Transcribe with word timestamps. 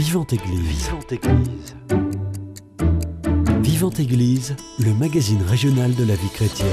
Vivante 0.00 0.32
Église. 0.32 0.86
Vivante 0.86 1.12
Église. 1.12 1.76
Vivante 3.60 4.00
Église, 4.00 4.56
le 4.78 4.94
magazine 4.94 5.42
régional 5.42 5.94
de 5.94 6.04
la 6.04 6.14
vie 6.14 6.30
chrétienne. 6.30 6.68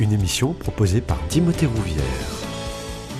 Une 0.00 0.12
émission 0.12 0.52
proposée 0.52 1.00
par 1.00 1.24
Timothée 1.28 1.66
Rouvière. 1.66 2.02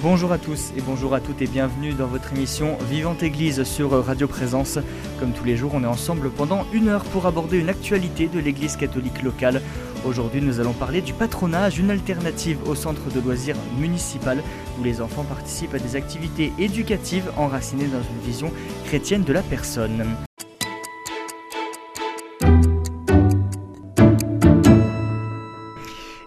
Bonjour 0.02 0.32
à 0.32 0.38
tous 0.38 0.72
et 0.76 0.80
bonjour 0.80 1.14
à 1.14 1.20
toutes 1.20 1.40
et 1.40 1.46
bienvenue 1.46 1.92
dans 1.92 2.08
votre 2.08 2.32
émission 2.32 2.76
Vivante 2.90 3.22
Église 3.22 3.62
sur 3.62 3.90
Radio 4.04 4.26
Présence. 4.26 4.80
Comme 5.20 5.30
tous 5.30 5.44
les 5.44 5.56
jours, 5.56 5.70
on 5.74 5.84
est 5.84 5.86
ensemble 5.86 6.28
pendant 6.28 6.66
une 6.72 6.88
heure 6.88 7.04
pour 7.04 7.26
aborder 7.26 7.60
une 7.60 7.68
actualité 7.68 8.26
de 8.26 8.40
l'Église 8.40 8.76
catholique 8.76 9.22
locale. 9.22 9.62
Aujourd'hui, 10.06 10.40
nous 10.40 10.60
allons 10.60 10.72
parler 10.72 11.02
du 11.02 11.12
patronage, 11.12 11.80
une 11.80 11.90
alternative 11.90 12.58
au 12.68 12.76
centre 12.76 13.10
de 13.10 13.18
loisirs 13.18 13.56
municipal 13.76 14.40
où 14.78 14.84
les 14.84 15.00
enfants 15.00 15.24
participent 15.24 15.74
à 15.74 15.80
des 15.80 15.96
activités 15.96 16.52
éducatives 16.60 17.28
enracinées 17.36 17.88
dans 17.88 18.00
une 18.00 18.20
vision 18.20 18.52
chrétienne 18.84 19.24
de 19.24 19.32
la 19.32 19.42
personne. 19.42 20.06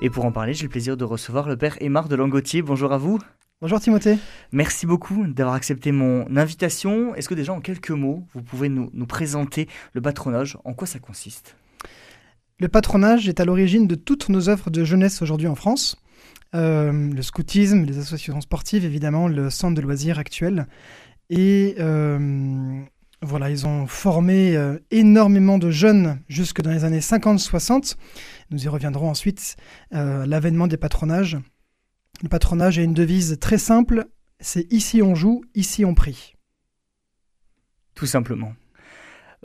Et 0.01 0.09
pour 0.09 0.25
en 0.25 0.33
parler, 0.33 0.53
j'ai 0.53 0.63
le 0.63 0.69
plaisir 0.69 0.97
de 0.97 1.05
recevoir 1.05 1.47
le 1.47 1.55
père 1.55 1.81
Aymar 1.81 2.09
de 2.09 2.17
Langotier. 2.17 2.61
Bonjour 2.61 2.91
à 2.91 2.97
vous. 2.97 3.17
Bonjour 3.61 3.79
Timothée. 3.79 4.17
Merci 4.51 4.87
beaucoup 4.87 5.25
d'avoir 5.25 5.55
accepté 5.55 5.93
mon 5.93 6.25
invitation. 6.35 7.15
Est-ce 7.15 7.29
que 7.29 7.33
déjà 7.33 7.53
en 7.53 7.61
quelques 7.61 7.91
mots, 7.91 8.25
vous 8.33 8.41
pouvez 8.41 8.67
nous, 8.67 8.89
nous 8.93 9.07
présenter 9.07 9.69
le 9.93 10.01
patronage? 10.01 10.57
En 10.65 10.73
quoi 10.73 10.85
ça 10.85 10.99
consiste? 10.99 11.55
Le 12.59 12.67
patronage 12.67 13.29
est 13.29 13.39
à 13.39 13.45
l'origine 13.45 13.87
de 13.87 13.95
toutes 13.95 14.27
nos 14.27 14.49
œuvres 14.49 14.69
de 14.69 14.83
jeunesse 14.83 15.21
aujourd'hui 15.21 15.47
en 15.47 15.55
France. 15.55 15.95
Euh, 16.55 16.91
le 16.91 17.21
scoutisme, 17.21 17.85
les 17.85 17.99
associations 17.99 18.41
sportives, 18.41 18.83
évidemment, 18.83 19.29
le 19.29 19.49
centre 19.49 19.75
de 19.75 19.81
loisirs 19.81 20.19
actuel. 20.19 20.67
Et 21.29 21.75
euh, 21.79 22.81
voilà, 23.21 23.49
ils 23.49 23.65
ont 23.65 23.87
formé 23.87 24.57
euh, 24.57 24.77
énormément 24.91 25.57
de 25.57 25.69
jeunes 25.69 26.19
jusque 26.27 26.61
dans 26.61 26.71
les 26.71 26.83
années 26.83 26.99
50-60. 26.99 27.95
Nous 28.51 28.65
y 28.65 28.67
reviendrons 28.67 29.09
ensuite. 29.09 29.55
L'avènement 29.91 30.67
des 30.67 30.77
patronages. 30.77 31.37
Le 32.21 32.27
patronage 32.27 32.77
a 32.77 32.81
une 32.81 32.93
devise 32.93 33.37
très 33.39 33.57
simple, 33.57 34.05
c'est 34.41 34.71
ici 34.73 35.01
on 35.01 35.15
joue, 35.15 35.41
ici 35.55 35.85
on 35.85 35.93
prie. 35.93 36.35
Tout 37.95 38.07
simplement. 38.07 38.53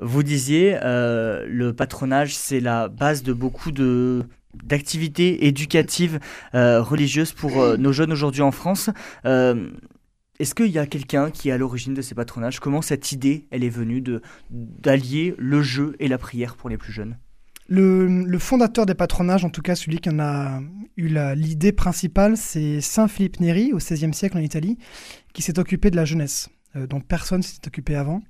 Vous 0.00 0.22
disiez, 0.22 0.78
euh, 0.82 1.46
le 1.48 1.72
patronage, 1.72 2.34
c'est 2.34 2.60
la 2.60 2.88
base 2.88 3.22
de 3.22 3.32
beaucoup 3.32 3.72
de 3.72 4.24
d'activités 4.62 5.48
éducatives 5.48 6.20
euh, 6.54 6.80
religieuses 6.80 7.32
pour 7.32 7.60
euh, 7.60 7.76
nos 7.76 7.92
jeunes 7.92 8.12
aujourd'hui 8.12 8.42
en 8.42 8.52
France. 8.52 8.88
Est-ce 10.40 10.54
qu'il 10.54 10.68
y 10.68 10.78
a 10.78 10.86
quelqu'un 10.86 11.30
qui 11.30 11.48
est 11.48 11.52
à 11.52 11.58
l'origine 11.58 11.94
de 11.94 12.02
ces 12.02 12.14
patronages? 12.14 12.58
Comment 12.58 12.82
cette 12.82 13.12
idée, 13.12 13.46
elle 13.52 13.62
est 13.62 13.68
venue 13.68 14.00
de 14.00 14.20
d'allier 14.50 15.34
le 15.38 15.62
jeu 15.62 15.94
et 16.00 16.08
la 16.08 16.18
prière 16.18 16.56
pour 16.56 16.68
les 16.68 16.76
plus 16.76 16.92
jeunes? 16.92 17.16
Le, 17.68 18.38
fondateur 18.38 18.84
des 18.84 18.94
patronages, 18.94 19.44
en 19.44 19.50
tout 19.50 19.62
cas 19.62 19.74
celui 19.74 19.98
qui 19.98 20.10
en 20.10 20.18
a 20.18 20.60
eu 20.96 21.08
l'idée 21.34 21.72
principale, 21.72 22.36
c'est 22.36 22.80
Saint 22.80 23.08
Philippe 23.08 23.40
Neri 23.40 23.72
au 23.72 23.78
XVIe 23.78 24.12
siècle 24.12 24.36
en 24.36 24.40
Italie, 24.40 24.78
qui 25.32 25.40
s'est 25.40 25.58
occupé 25.58 25.90
de 25.90 25.96
la 25.96 26.04
jeunesse, 26.04 26.50
euh, 26.76 26.86
dont 26.86 27.00
personne 27.00 27.42
s'est 27.42 27.66
occupé 27.66 27.96
avant. 27.96 28.22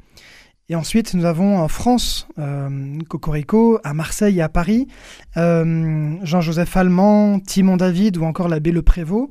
Et 0.69 0.77
ensuite, 0.77 1.15
nous 1.15 1.25
avons 1.25 1.59
en 1.59 1.69
France, 1.69 2.27
euh, 2.39 2.98
Cocorico, 3.09 3.79
à 3.84 3.93
Marseille 3.93 4.39
et 4.39 4.43
à 4.43 4.48
Paris, 4.48 4.87
euh, 5.37 6.17
Jean-Joseph 6.23 6.77
Allemand, 6.77 7.39
Timon 7.41 7.77
David 7.77 8.17
ou 8.17 8.25
encore 8.25 8.48
l'abbé 8.48 8.73
Le 8.73 8.83
Prévost, 8.83 9.29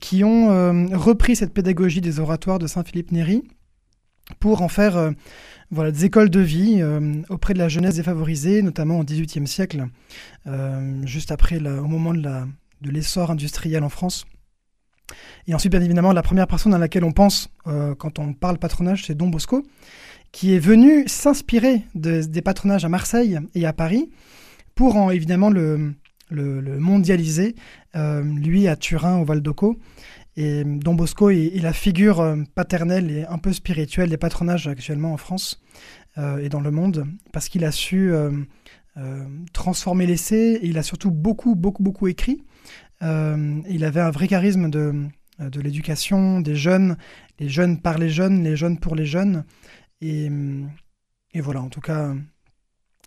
qui 0.00 0.24
ont 0.24 0.88
repris 0.96 1.36
cette 1.36 1.52
pédagogie 1.52 2.00
des 2.00 2.20
oratoires 2.20 2.58
de 2.58 2.66
Saint 2.66 2.82
Philippe 2.82 3.12
Neri 3.12 3.44
pour 4.40 4.62
en 4.62 4.68
faire 4.68 5.12
voilà, 5.70 5.90
des 5.90 6.04
écoles 6.04 6.30
de 6.30 6.40
vie 6.40 6.76
euh, 6.80 7.22
auprès 7.28 7.54
de 7.54 7.58
la 7.58 7.68
jeunesse 7.68 7.96
défavorisée, 7.96 8.62
notamment 8.62 9.00
au 9.00 9.04
XVIIIe 9.04 9.46
siècle, 9.46 9.86
euh, 10.46 11.04
juste 11.04 11.32
après, 11.32 11.58
au 11.58 11.86
moment 11.86 12.14
de, 12.14 12.46
l'essor 12.82 13.30
industriel 13.30 13.82
en 13.82 13.88
France. 13.88 14.26
Et 15.46 15.54
ensuite, 15.54 15.72
bien 15.72 15.82
évidemment, 15.82 16.12
la 16.12 16.22
première 16.22 16.46
personne 16.46 16.74
à 16.74 16.78
laquelle 16.78 17.04
on 17.04 17.12
pense 17.12 17.48
euh, 17.66 17.94
quand 17.94 18.18
on 18.18 18.32
parle 18.32 18.58
patronage, 18.58 19.04
c'est 19.06 19.14
Don 19.14 19.28
Bosco, 19.28 19.64
qui 20.32 20.54
est 20.54 20.58
venu 20.58 21.06
s'inspirer 21.06 21.82
des 21.94 22.42
patronages 22.42 22.84
à 22.84 22.88
Marseille 22.88 23.38
et 23.54 23.66
à 23.66 23.72
Paris 23.72 24.10
pour 24.74 24.96
en, 24.96 25.10
évidemment 25.10 25.50
le, 25.50 25.94
mondialiser, 26.30 27.54
lui 27.94 28.68
à 28.68 28.76
Turin, 28.76 29.18
au 29.18 29.24
Val 29.24 29.40
d'Oco. 29.40 29.78
Et 30.36 30.64
Don 30.64 30.94
Bosco 30.94 31.30
est, 31.30 31.62
la 31.62 31.72
figure 31.72 32.20
euh, 32.20 32.36
paternelle 32.54 33.10
et 33.10 33.24
un 33.24 33.38
peu 33.38 33.52
spirituelle 33.52 34.10
des 34.10 34.18
patronages 34.18 34.68
actuellement 34.68 35.14
en 35.14 35.16
France 35.16 35.62
euh, 36.18 36.38
et 36.38 36.50
dans 36.50 36.60
le 36.60 36.70
monde, 36.70 37.06
parce 37.32 37.48
qu'il 37.48 37.64
a 37.64 37.72
su 37.72 38.12
euh, 38.12 38.30
transformer 39.54 40.06
l'essai 40.06 40.58
et 40.60 40.66
il 40.66 40.76
a 40.76 40.82
surtout 40.82 41.10
beaucoup, 41.10 41.54
beaucoup, 41.54 41.82
beaucoup 41.82 42.06
écrit. 42.06 42.44
il 43.02 43.84
avait 43.84 44.00
un 44.00 44.10
vrai 44.10 44.26
charisme 44.26 44.70
de 44.70 45.60
l'éducation, 45.60 46.40
des 46.40 46.56
jeunes, 46.56 46.96
les 47.38 47.48
jeunes 47.48 47.80
par 47.80 47.98
les 47.98 48.08
jeunes, 48.08 48.42
les 48.42 48.56
jeunes 48.56 48.78
pour 48.78 48.94
les 48.94 49.06
jeunes. 49.06 49.44
Et, 50.00 50.30
et 51.32 51.40
voilà, 51.40 51.62
en 51.62 51.68
tout 51.68 51.80
cas, 51.80 52.14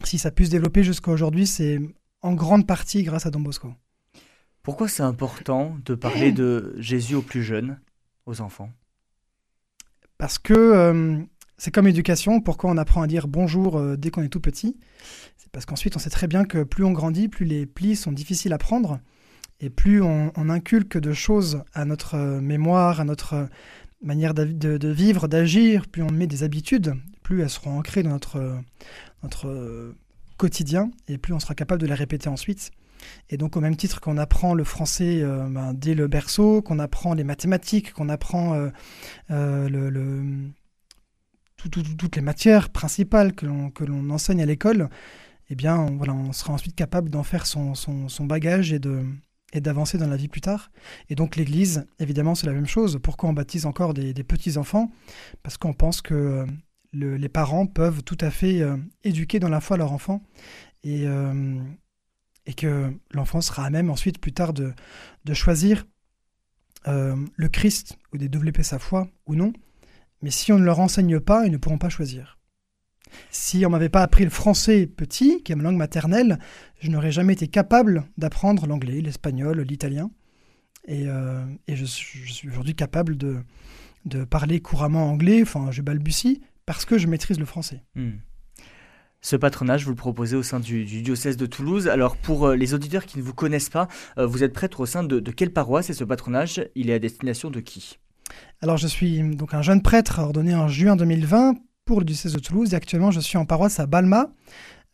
si 0.04 0.18
ça 0.18 0.30
a 0.30 0.32
pu 0.32 0.46
se 0.46 0.52
développer 0.52 0.84
jusqu'à 0.84 1.12
aujourd'hui, 1.12 1.48
c'est 1.48 1.80
en 2.22 2.34
grande 2.34 2.68
partie 2.68 3.04
grâce 3.04 3.26
à 3.26 3.32
Don 3.32 3.40
Bosco. 3.40 3.74
Pourquoi 4.64 4.88
c'est 4.88 5.04
important 5.04 5.78
de 5.86 5.96
parler 5.96 6.32
de 6.32 6.76
Jésus 6.78 7.16
aux 7.16 7.22
plus 7.22 7.44
jeunes, 7.44 7.80
aux 8.26 8.42
enfants? 8.42 8.72
Parce 10.18 10.38
que 10.38 10.54
euh, 10.54 11.18
c'est 11.58 11.72
comme 11.72 11.88
éducation. 11.88 12.42
Pourquoi 12.42 12.70
on 12.70 12.78
apprend 12.78 13.02
à 13.02 13.08
dire 13.08 13.28
bonjour 13.28 13.78
euh, 13.78 13.96
dès 13.96 14.12
qu'on 14.12 14.22
est 14.22 14.30
tout 14.30 14.42
petit? 14.42 14.78
C'est 15.38 15.50
parce 15.52 15.66
qu'ensuite 15.66 15.96
on 15.96 16.00
sait 16.00 16.10
très 16.10 16.28
bien 16.28 16.44
que 16.44 16.64
plus 16.64 16.84
on 16.84 16.92
grandit, 16.92 17.30
plus 17.30 17.46
les 17.46 17.66
plis 17.66 17.96
sont 17.96 18.12
difficiles 18.12 18.54
à 18.54 18.58
prendre. 18.58 19.00
Et 19.62 19.70
plus 19.70 20.02
on, 20.02 20.32
inculque 20.50 20.98
de 20.98 21.12
choses 21.12 21.64
à 21.74 21.84
notre 21.84 22.16
euh, 22.16 22.42
mémoire, 22.42 23.00
à 23.00 23.06
notre 23.06 23.50
manière 24.02 24.34
de, 24.34 24.88
vivre, 24.88 25.28
d'agir, 25.28 25.88
plus 25.88 26.04
on 26.04 26.12
met 26.12 26.28
des 26.28 26.44
habitudes, 26.44 26.94
plus 27.24 27.42
elles 27.42 27.50
seront 27.50 27.78
ancrées 27.78 28.04
dans 28.04 28.12
notre, 28.12 29.94
quotidien 30.38 30.90
et 31.10 31.18
plus 31.18 31.34
on 31.34 31.40
sera 31.40 31.54
capable 31.54 31.82
de 31.82 31.88
les 31.88 31.94
répéter 31.94 32.30
ensuite. 32.30 32.72
Et 33.30 33.38
donc 33.38 33.58
au 33.58 33.62
même 33.62 33.76
titre 33.76 34.00
qu'on 34.00 34.18
apprend 34.18 34.54
le 34.54 34.64
français 34.64 35.22
euh, 35.22 35.48
ben, 35.50 35.74
dès 35.74 35.96
le 35.96 36.08
berceau, 36.08 36.62
qu'on 36.62 36.80
apprend 36.80 37.14
les 37.14 37.26
mathématiques, 37.26 37.94
qu'on 37.94 38.10
apprend 38.10 38.54
euh, 38.54 38.70
euh, 39.32 39.68
le, 39.70 40.50
toutes 41.58 42.16
les 42.16 42.22
matières 42.22 42.70
principales 42.70 43.34
que 43.34 43.46
l'on 43.46 44.10
enseigne 44.10 44.42
à 44.42 44.46
l'école, 44.46 44.90
eh 45.50 45.56
bien 45.56 45.78
on, 45.78 45.98
voilà, 45.98 46.14
on 46.14 46.32
sera 46.32 46.54
ensuite 46.54 46.76
capable 46.76 47.10
d'en 47.10 47.24
faire 47.24 47.46
son, 47.46 47.74
bagage 48.22 48.72
et 48.72 48.80
de 48.80 49.04
et 49.54 49.62
d'avancer 49.62 49.98
dans 49.98 50.08
la 50.08 50.16
vie 50.16 50.28
plus 50.28 50.42
tard. 50.42 50.72
Et 51.10 51.16
donc 51.16 51.36
l'Église, 51.36 51.88
évidemment, 52.00 52.36
c'est 52.36 52.48
la 52.48 52.54
même 52.54 52.68
chose. 52.68 53.00
Pourquoi 53.02 53.30
on 53.30 53.34
baptise 53.34 53.66
encore 53.66 53.94
des, 53.94 54.14
petits-enfants? 54.24 54.92
Parce 55.44 55.58
qu'on 55.58 55.74
pense 55.74 56.02
que 56.02 56.46
les 56.94 57.30
parents 57.30 57.66
peuvent 57.66 58.04
tout 58.04 58.18
à 58.22 58.30
fait 58.30 58.62
éduquer 59.04 59.40
dans 59.40 59.50
la 59.50 59.62
foi 59.62 59.78
leur 59.78 59.92
enfant. 59.92 60.22
Et, 60.84 61.08
et 62.50 62.54
que 62.56 62.92
l'enfant 63.12 63.42
sera 63.42 63.66
à 63.66 63.70
même 63.70 63.92
ensuite 63.92 64.20
plus 64.20 64.34
tard 64.34 64.54
de, 64.54 64.74
choisir 65.34 65.86
euh, 66.88 67.16
le 67.36 67.48
Christ 67.48 68.00
ou 68.12 68.18
de 68.18 68.26
développer 68.26 68.64
sa 68.64 68.80
foi 68.80 69.08
ou 69.28 69.36
non. 69.36 69.54
Mais 70.24 70.32
si 70.32 70.52
on 70.52 70.58
ne 70.58 70.66
leur 70.66 70.80
enseigne 70.80 71.20
pas, 71.20 71.46
ils 71.46 71.52
ne 71.52 71.58
pourront 71.58 71.78
pas 71.78 71.90
choisir. 71.90 72.39
Si 73.32 73.66
on 73.66 73.70
m'avait 73.70 73.90
pas 73.90 74.02
appris 74.02 74.24
le 74.24 74.30
français 74.30 74.88
petit, 74.88 75.44
qui 75.44 75.52
est 75.52 75.56
ma 75.56 75.64
langue 75.64 75.78
maternelle, 75.78 76.40
je 76.80 76.90
n'aurais 76.90 77.12
jamais 77.12 77.34
été 77.34 77.48
capable 77.48 78.06
d'apprendre 78.18 78.68
l'anglais, 78.68 79.02
l'espagnol, 79.02 79.62
l'italien. 79.62 80.12
Et, 80.88 81.08
euh, 81.08 81.44
et 81.68 81.76
je, 81.76 81.86
suis 81.86 82.48
aujourd'hui 82.48 82.76
capable 82.76 83.18
de, 83.18 83.38
de 84.06 84.24
parler 84.24 84.60
couramment 84.62 85.10
anglais, 85.10 85.42
enfin 85.42 85.72
je 85.72 85.82
balbutie, 85.82 86.42
parce 86.66 86.86
que 86.86 86.98
je 86.98 87.08
maîtrise 87.08 87.40
le 87.40 87.46
français. 87.46 87.84
Hmm. 87.96 88.18
Ce 89.22 89.36
patronage, 89.36 89.84
vous 89.84 89.90
le 89.90 89.98
proposez 89.98 90.38
au 90.38 90.44
sein 90.44 90.62
du, 90.62 90.86
diocèse 90.86 91.36
de 91.36 91.46
Toulouse. 91.46 91.90
Alors 91.90 92.16
pour 92.16 92.48
euh, 92.48 92.56
les 92.56 92.74
auditeurs 92.74 93.06
qui 93.06 93.18
ne 93.18 93.24
vous 93.24 93.34
connaissent 93.34 93.70
pas, 93.70 93.90
euh, 94.18 94.26
vous 94.26 94.44
êtes 94.44 94.54
prêtre 94.54 94.80
au 94.80 94.86
sein 94.86 95.04
de, 95.04 95.20
quelle 95.32 95.52
paroisse 95.52 95.90
et 95.90 95.94
ce 95.94 96.06
patronage, 96.06 96.64
il 96.76 96.90
est 96.90 96.94
à 96.94 97.00
destination 97.00 97.50
de 97.50 97.60
qui? 97.60 98.00
Alors 98.62 98.78
je 98.78 98.88
suis 98.88 99.22
donc 99.36 99.54
un 99.54 99.62
jeune 99.62 99.82
prêtre 99.82 100.20
ordonné 100.20 100.56
en 100.56 100.68
juin 100.68 100.96
2020 100.96 101.56
pour 101.90 102.02
le 102.02 102.06
diocèse 102.06 102.34
de 102.34 102.40
Toulouse 102.40 102.72
et 102.72 102.76
actuellement 102.76 103.10
je 103.10 103.20
suis 103.20 103.40
en 103.40 103.46
paroisse 103.46 103.80
à 103.80 103.88
Balma, 103.88 104.30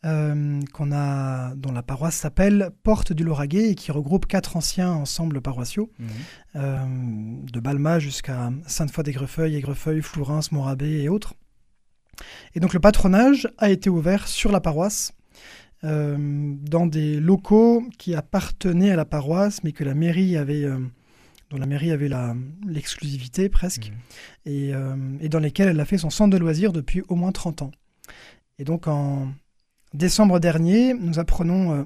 euh, 0.06 0.62
qu'on 0.72 0.92
a, 0.92 1.54
dont 1.54 1.70
la 1.70 1.82
paroisse 1.82 2.14
s'appelle 2.14 2.70
Porte 2.84 3.12
du 3.12 3.22
Lauragais 3.22 3.68
et 3.68 3.74
qui 3.74 3.92
regroupe 3.92 4.24
quatre 4.24 4.56
anciens 4.56 4.92
ensembles 4.92 5.42
paroissiaux, 5.42 5.90
mmh. 5.98 7.44
de 7.52 7.60
Balma 7.60 7.98
jusqu'à 7.98 8.50
Sainte-Foy-des-Greffeuils, 8.66 9.56
Aigrefeuille, 9.56 10.00
Flourens, 10.00 10.52
Morabé 10.52 11.02
et 11.02 11.10
autres. 11.10 11.34
Et 12.54 12.60
donc 12.60 12.72
le 12.72 12.80
patronage 12.80 13.46
a 13.58 13.68
été 13.68 13.90
ouvert 13.90 14.26
sur 14.26 14.50
la 14.50 14.62
paroisse, 14.62 15.12
euh, 15.84 16.16
dans 16.62 16.86
des 16.86 17.20
locaux 17.20 17.84
qui 17.98 18.14
appartenaient 18.14 18.92
à 18.92 18.96
la 18.96 19.04
paroisse, 19.04 19.62
mais 19.64 19.72
que 19.72 19.84
la 19.84 19.92
mairie 19.92 20.38
avait 20.38 20.64
euh, 20.64 20.78
dont 21.50 21.58
la 21.58 21.66
mairie 21.66 21.90
avait 21.92 22.10
l'exclusivité 22.66 23.48
presque, 23.48 23.90
Mmh. 23.90 24.48
et, 24.50 24.74
euh, 24.74 24.96
et 25.20 25.28
dans 25.28 25.38
lesquelles 25.38 25.68
elle 25.68 25.80
a 25.80 25.84
fait 25.84 25.98
son 25.98 26.10
centre 26.10 26.30
de 26.32 26.38
loisirs 26.38 26.72
depuis 26.72 27.02
au 27.08 27.14
moins 27.14 27.32
30 27.32 27.62
ans. 27.62 27.70
Et 28.58 28.64
donc 28.64 28.86
en 28.88 29.28
décembre 29.94 30.40
dernier, 30.40 30.92
nous 30.94 31.18
apprenons 31.18 31.72
euh, 31.72 31.84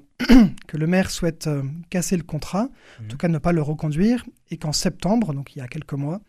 que 0.66 0.76
le 0.76 0.86
maire 0.86 1.10
souhaite 1.10 1.46
euh, 1.46 1.62
casser 1.90 2.16
le 2.16 2.22
contrat, 2.22 2.68
en 3.04 3.08
tout 3.08 3.16
cas 3.16 3.28
ne 3.28 3.38
pas 3.38 3.52
le 3.52 3.62
reconduire, 3.62 4.24
et 4.50 4.56
qu'en 4.56 4.72
septembre, 4.72 5.34
donc 5.34 5.54
il 5.54 5.58
y 5.58 5.62
a 5.62 5.68
quelques 5.68 5.92
mois, 5.94 6.20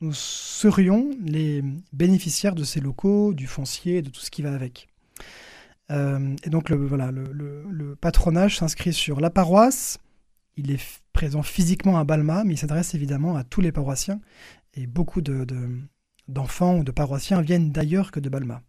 nous 0.00 0.12
serions 0.12 1.10
les 1.24 1.62
bénéficiaires 1.92 2.54
de 2.54 2.64
ces 2.64 2.80
locaux, 2.80 3.32
du 3.32 3.46
foncier, 3.46 4.02
de 4.02 4.10
tout 4.10 4.20
ce 4.20 4.30
qui 4.30 4.42
va 4.42 4.52
avec. 4.52 4.88
Euh, 5.90 6.34
et 6.44 6.50
donc 6.50 6.70
le, 6.70 6.76
voilà, 6.76 7.10
le, 7.10 7.24
le- 7.32 7.64
le 7.70 7.94
patronage 7.96 8.58
s'inscrit 8.58 8.92
sur 8.92 9.20
la 9.20 9.30
paroisse. 9.30 9.98
Il 10.56 10.70
est 10.70 10.80
présent 11.12 11.42
physiquement 11.42 11.98
à 11.98 12.04
Balma, 12.04 12.44
mais 12.44 12.54
il 12.54 12.58
s'adresse 12.58 12.94
évidemment 12.94 13.36
à 13.36 13.44
tous 13.44 13.60
les 13.60 13.72
paroissiens. 13.72 14.20
Et 14.74 14.86
beaucoup 14.86 15.20
de- 15.20 15.44
de- 15.44 15.80
d'enfants 16.28 16.78
ou 16.78 16.84
de 16.84 16.92
paroissiens 16.92 17.40
viennent 17.40 17.70
d'ailleurs 17.72 18.10
que 18.10 18.20
de 18.20 18.28
Balma. 18.28 18.62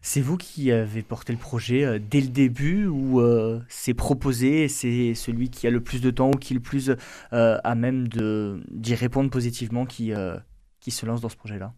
C'est 0.00 0.20
vous 0.20 0.36
qui 0.36 0.70
avez 0.70 1.02
porté 1.02 1.32
le 1.32 1.38
projet 1.38 1.84
euh, 1.84 1.98
dès 1.98 2.20
le 2.20 2.28
début 2.28 2.86
ou 2.86 3.20
euh, 3.20 3.60
c'est 3.68 3.94
proposé 3.94 4.68
c'est 4.68 5.14
celui 5.14 5.50
qui 5.50 5.66
a 5.66 5.70
le 5.70 5.82
plus 5.82 6.00
de 6.00 6.10
temps 6.12 6.28
ou 6.28 6.38
qui 6.38 6.52
est 6.52 6.54
le 6.54 6.62
plus 6.62 6.92
euh, 7.32 7.58
à 7.64 7.74
même 7.74 8.06
de- 8.06 8.62
d'y 8.70 8.94
répondre 8.94 9.28
positivement 9.28 9.86
qui, 9.86 10.12
euh, 10.12 10.36
qui 10.80 10.92
se 10.92 11.04
lance 11.04 11.20
dans 11.20 11.28
ce 11.28 11.36
projet-là? 11.36 11.74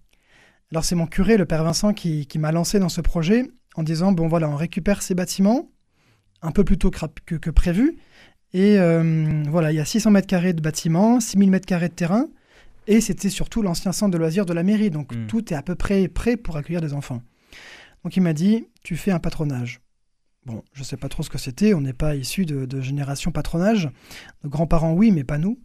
Alors 0.71 0.85
c'est 0.85 0.95
mon 0.95 1.07
curé, 1.07 1.37
le 1.39 1.47
père 1.47 1.65
Vincent, 1.65 1.95
qui, 1.95 2.27
qui 2.27 2.39
m'a 2.39 2.53
lancé 2.53 2.79
dans 2.79 2.91
ce 2.91 3.01
projet 3.01 3.51
en 3.75 3.83
disant, 3.83 4.13
bon 4.13 4.29
voilà, 4.29 4.49
on 4.49 4.57
récupère 4.57 5.03
ces 5.03 5.15
bâtiments 5.15 5.71
un 6.43 6.53
peu 6.53 6.63
plus 6.63 6.77
tôt 6.79 6.91
que- 6.91 7.37
que 7.37 7.51
prévu. 7.51 7.97
Et 8.53 8.79
euh, 8.79 9.43
voilà, 9.49 9.73
il 9.73 9.77
y 9.77 9.81
a 9.81 9.85
600 9.85 10.11
mètres 10.11 10.27
carrés 10.27 10.53
de 10.53 10.61
bâtiments, 10.61 11.21
6000 11.21 11.51
mètres 11.51 11.67
carrés 11.67 11.89
de 11.89 11.95
terrain. 11.95 12.27
Et 12.87 13.01
c'était 13.01 13.29
surtout 13.29 13.63
l'ancien 13.63 13.93
centre 13.93 14.11
de 14.13 14.19
loisirs 14.19 14.47
de 14.47 14.53
la 14.53 14.63
mairie. 14.63 14.91
Donc 14.91 15.15
Mm. 15.15 15.27
tout 15.27 15.53
est 15.53 15.57
à 15.57 15.63
peu 15.63 15.75
près 15.77 16.09
prêt 16.09 16.37
pour 16.37 16.57
accueillir 16.57 16.81
des 16.81 16.93
enfants. 16.93 17.23
Donc 18.03 18.17
il 18.17 18.23
m'a 18.23 18.33
dit, 18.33 18.67
tu 18.83 18.97
fais 18.97 19.11
un 19.13 19.19
patronage. 19.21 19.81
Bon, 20.47 20.65
je 20.73 20.81
ne 20.81 20.85
sais 20.85 20.97
pas 20.97 21.09
trop 21.11 21.23
ce 21.23 21.29
que 21.29 21.37
c'était, 21.37 21.75
on 21.75 21.83
n'est 21.83 21.93
pas 21.93 22.17
issu 22.17 22.47
de, 22.47 22.65
de 22.65 22.81
génération 22.81 23.31
patronage. 23.31 23.91
Nos 24.43 24.49
grands-parents, 24.51 24.95
oui, 24.95 25.11
mais 25.11 25.23
pas 25.23 25.37
nous. 25.37 25.61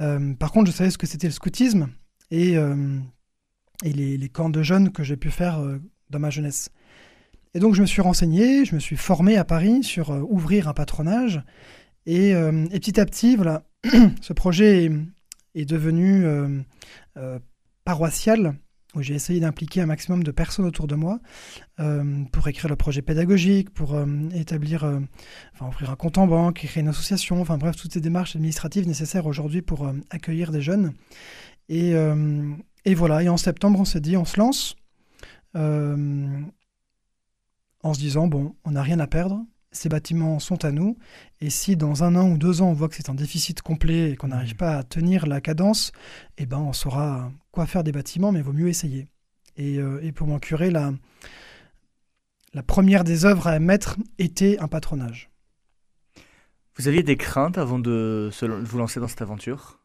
Euh, 0.00 0.32
par 0.34 0.52
contre, 0.52 0.70
je 0.70 0.76
savais 0.76 0.90
ce 0.90 0.96
que 0.98 1.08
c'était 1.08 1.26
le 1.26 1.32
scoutisme 1.32 1.88
et, 2.30 2.56
euh, 2.56 2.98
et 3.82 3.92
les, 3.92 4.16
les 4.16 4.28
camps 4.28 4.48
de 4.48 4.62
jeunes 4.62 4.92
que 4.92 5.02
j'ai 5.02 5.16
pu 5.16 5.30
faire 5.30 5.60
dans 6.08 6.20
ma 6.20 6.30
jeunesse. 6.30 6.70
Et 7.54 7.58
donc, 7.58 7.74
je 7.74 7.82
me 7.82 7.86
suis 7.86 8.00
renseigné, 8.00 8.64
je 8.64 8.76
me 8.76 8.80
suis 8.80 8.96
formé 8.96 9.36
à 9.36 9.44
Paris 9.44 9.82
sur 9.82 10.10
ouvrir 10.30 10.68
un 10.68 10.72
patronage. 10.72 11.42
Et, 12.06 12.34
euh, 12.34 12.66
et 12.72 12.80
petit 12.80 13.00
à 13.00 13.06
petit, 13.06 13.36
voilà, 13.36 13.62
ce 14.20 14.32
projet 14.32 14.90
est, 15.54 15.64
devenu 15.64 16.24
euh, 16.24 16.60
euh, 17.16 17.38
paroissial 17.84 18.56
où 18.94 19.00
j'ai 19.00 19.14
essayé 19.14 19.40
d'impliquer 19.40 19.80
un 19.80 19.86
maximum 19.86 20.22
de 20.22 20.30
personnes 20.30 20.66
autour 20.66 20.86
de 20.86 20.94
moi 20.94 21.18
pour 22.30 22.46
écrire 22.48 22.68
le 22.68 22.76
projet 22.76 23.00
pédagogique, 23.00 23.70
pour 23.70 23.98
établir, 24.34 24.84
enfin, 25.54 25.66
ouvrir 25.66 25.90
un 25.90 25.96
compte 25.96 26.18
en 26.18 26.26
banque, 26.26 26.56
créer 26.56 26.82
une 26.82 26.88
association, 26.88 27.40
enfin 27.40 27.56
bref, 27.56 27.74
toutes 27.74 27.94
ces 27.94 28.02
démarches 28.02 28.36
administratives 28.36 28.86
nécessaires 28.86 29.24
aujourd'hui 29.24 29.62
pour 29.62 29.90
accueillir 30.10 30.52
des 30.52 30.60
jeunes. 30.60 30.92
Et, 31.70 31.94
et 32.84 32.94
voilà, 32.94 33.22
et 33.22 33.30
en 33.30 33.38
septembre, 33.38 33.80
on 33.80 33.86
s'est 33.86 34.02
dit, 34.02 34.14
on 34.18 34.26
se 34.26 34.38
lance, 34.38 34.76
en 35.54 36.44
se 37.94 37.98
disant, 37.98 38.26
bon, 38.26 38.54
on 38.66 38.72
n'a 38.72 38.82
rien 38.82 39.00
à 39.00 39.06
perdre, 39.06 39.42
ces 39.72 39.88
bâtiments 39.88 40.38
sont 40.38 40.64
à 40.64 40.70
nous, 40.70 40.96
et 41.40 41.50
si 41.50 41.76
dans 41.76 42.04
un 42.04 42.14
an 42.14 42.28
ou 42.30 42.38
deux 42.38 42.60
ans, 42.62 42.68
on 42.68 42.72
voit 42.74 42.88
que 42.88 42.94
c'est 42.96 43.08
un 43.10 43.14
déficit 43.14 43.62
complet 43.62 44.10
et 44.10 44.16
qu'on 44.16 44.28
n'arrive 44.28 44.54
pas 44.56 44.76
à 44.78 44.82
tenir 44.84 45.26
la 45.26 45.40
cadence, 45.40 45.92
eh 46.38 46.46
ben, 46.46 46.58
on 46.58 46.72
saura 46.72 47.32
quoi 47.50 47.66
faire 47.66 47.82
des 47.82 47.92
bâtiments, 47.92 48.32
mais 48.32 48.40
il 48.40 48.44
vaut 48.44 48.52
mieux 48.52 48.68
essayer. 48.68 49.08
Et, 49.56 49.78
euh, 49.78 50.00
et 50.02 50.12
pour 50.12 50.26
mon 50.26 50.38
curé, 50.38 50.70
la, 50.70 50.92
la 52.54 52.62
première 52.62 53.04
des 53.04 53.24
œuvres 53.24 53.46
à 53.46 53.58
mettre 53.58 53.96
était 54.18 54.58
un 54.58 54.68
patronage. 54.68 55.30
Vous 56.76 56.88
aviez 56.88 57.02
des 57.02 57.16
craintes 57.16 57.58
avant 57.58 57.78
de, 57.78 58.30
se- 58.32 58.46
vous 58.46 58.78
lancer 58.78 59.00
dans 59.00 59.08
cette 59.08 59.22
aventure? 59.22 59.78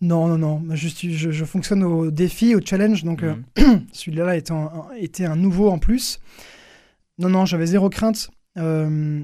Non, 0.00 0.26
non, 0.28 0.38
non. 0.38 0.74
Je, 0.76 0.88
je, 0.88 1.30
je 1.30 1.44
fonctionne 1.44 1.82
au 1.82 2.10
défi, 2.10 2.54
au 2.54 2.60
challenge, 2.64 3.04
donc 3.04 3.22
euh, 3.22 3.34
Mhm. 3.58 3.86
celui-là 3.92 4.36
était 4.36 4.52
un, 4.52 4.56
un- 4.90 4.92
était 4.96 5.24
un 5.24 5.36
nouveau 5.36 5.70
en 5.70 5.78
plus. 5.78 6.20
Non, 7.18 7.28
non, 7.28 7.44
j'avais 7.46 7.66
zéro 7.66 7.88
crainte. 7.90 8.30
Euh, 8.58 9.22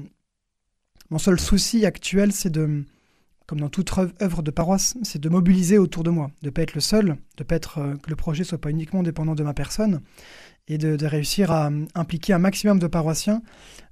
mon 1.09 1.17
seul 1.17 1.39
souci 1.39 1.85
actuel, 1.85 2.31
c'est 2.31 2.49
de, 2.49 2.83
comme 3.47 3.59
dans 3.59 3.69
toute 3.69 3.91
œuvre- 4.21 4.43
de 4.43 4.51
paroisse, 4.51 4.97
c'est 5.03 5.19
de 5.21 5.29
mobiliser 5.29 5.77
autour 5.77 6.03
de 6.03 6.09
moi, 6.09 6.31
de 6.41 6.47
ne 6.47 6.51
pas 6.51 6.61
être 6.61 6.73
le 6.73 6.81
seul, 6.81 7.17
de 7.37 7.43
pas 7.43 7.55
être 7.55 7.79
euh, 7.79 7.95
que 7.95 8.09
le 8.09 8.15
projet 8.15 8.43
soit 8.43 8.59
pas 8.59 8.69
uniquement 8.69 9.03
dépendant 9.03 9.35
de 9.35 9.43
ma 9.43 9.53
personne, 9.53 10.01
et 10.67 10.77
de, 10.77 11.05
réussir 11.05 11.51
à 11.51 11.67
euh, 11.67 11.85
impliquer 11.95 12.33
un 12.33 12.39
maximum 12.39 12.79
de 12.79 12.87
paroissiens 12.87 13.41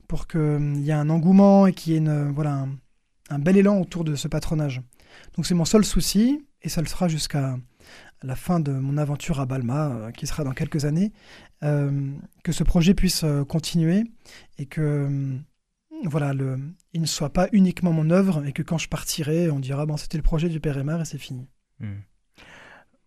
pour 0.07 0.27
qu'il 0.27 0.79
y 0.81 0.89
ait 0.89 0.93
un 0.93 1.09
engouement 1.09 1.67
et 1.67 1.73
qu'il 1.73 1.93
y 1.93 1.95
ait 1.95 1.99
une, 1.99 2.31
voilà, 2.31 2.53
un, 2.53 2.69
un 3.29 3.39
bel 3.39 3.57
élan 3.57 3.79
autour 3.79 4.03
de 4.03 4.15
ce 4.15 4.27
patronage. 4.27 4.81
Donc 5.35 5.45
c'est 5.45 5.55
mon 5.55 5.65
seul 5.65 5.83
souci, 5.83 6.45
et 6.61 6.69
ça 6.69 6.81
le 6.81 6.87
sera 6.87 7.07
jusqu'à 7.07 7.57
la 8.23 8.35
fin 8.35 8.59
de 8.59 8.71
mon 8.71 8.97
aventure 8.97 9.39
à 9.39 9.45
Balma, 9.45 10.11
qui 10.15 10.27
sera 10.27 10.43
dans 10.43 10.51
quelques 10.51 10.85
années, 10.85 11.11
que 11.61 12.51
ce 12.51 12.63
projet 12.63 12.93
puisse 12.93 13.23
euh, 13.23 13.43
continuer 13.43 14.03
et 14.57 14.65
que 14.65 14.81
euh, 14.81 15.37
voilà, 16.05 16.33
le, 16.33 16.57
il 16.93 17.01
ne 17.01 17.05
soit 17.05 17.31
pas 17.31 17.49
uniquement 17.51 17.91
mon 17.91 18.09
œuvre 18.09 18.45
et 18.45 18.53
que 18.53 18.61
quand 18.61 18.77
je 18.77 18.87
partirai, 18.87 19.49
on 19.49 19.59
dira 19.59 19.85
bon, 19.85 19.97
c'était 19.97 20.17
le 20.17 20.23
projet 20.23 20.49
du 20.49 20.59
Père 20.59 20.77
Aymar 20.77 21.01
et 21.01 21.05
c'est 21.05 21.17
fini. 21.17 21.47
Mhm. 21.79 22.01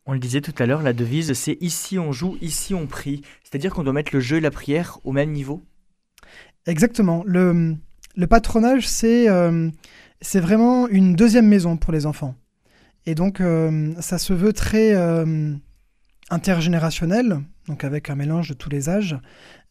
On 0.05 0.13
le 0.13 0.19
disait 0.19 0.41
tout 0.41 0.55
à 0.59 0.67
l'heure, 0.67 0.83
la 0.83 0.93
devise 0.93 1.33
c'est 1.33 1.57
ici 1.61 1.99
on 1.99 2.13
joue, 2.13 2.37
ici 2.41 2.75
on 2.75 2.87
prie. 2.87 3.23
C'est-à-dire 3.45 3.73
qu'on 3.73 3.85
doit 3.85 3.93
mettre 3.93 4.13
le 4.13 4.21
jeu 4.21 4.39
et 4.39 4.41
la 4.41 4.51
prière 4.51 4.99
au 5.05 5.13
même 5.13 5.31
niveau? 5.31 5.65
Exactement. 6.67 7.23
Le, 7.27 7.77
le 8.17 8.27
patronage, 8.27 8.87
c'est 8.89 9.29
euh, 9.29 9.71
vraiment 10.35 10.89
une 10.89 11.15
deuxième 11.15 11.47
maison 11.47 11.77
pour 11.77 11.93
les 11.93 12.07
enfants. 12.07 12.35
Et 13.07 13.15
donc, 13.15 13.41
euh, 13.41 13.95
ça 14.01 14.19
se 14.19 14.33
veut 14.33 14.53
très 14.53 14.95
euh, 14.95 15.55
intergénérationnel, 16.33 17.41
donc 17.69 17.85
avec 17.85 18.09
un 18.09 18.17
mélange 18.17 18.49
de 18.49 18.55
tous 18.55 18.71
les 18.71 18.89
âges. 18.89 19.19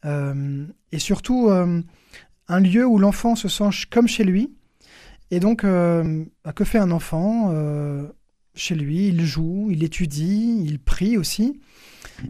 Euh, 0.06 0.66
et 0.92 1.00
surtout, 1.00 1.50
euh, 1.50 1.82
un 2.48 2.60
lieu 2.60 2.86
où 2.86 3.00
l'enfant 3.00 3.36
se 3.36 3.48
sent 3.48 3.70
comme 3.90 4.08
chez 4.08 4.24
lui. 4.24 4.54
Et 5.32 5.40
donc, 5.40 5.64
euh, 5.64 6.24
bah, 6.46 6.54
que 6.54 6.64
fait 6.64 6.78
un 6.78 6.92
enfant 6.92 7.52
chez 8.54 8.76
lui? 8.76 9.08
Il 9.08 9.26
joue, 9.26 9.70
il 9.72 9.84
étudie, 9.84 10.62
il 10.64 10.80
prie 10.80 11.18
aussi. 11.18 11.60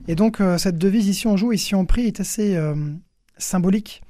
Et 0.07 0.15
donc, 0.15 0.41
cette 0.57 0.77
devise 0.77 1.07
ici 1.07 1.27
on 1.27 1.35
joue, 1.35 1.51
ici 1.51 1.75
on 1.75 1.85
prie 1.85 2.07
est 2.07 2.19
assez 2.19 2.57
symbolique 3.37 4.01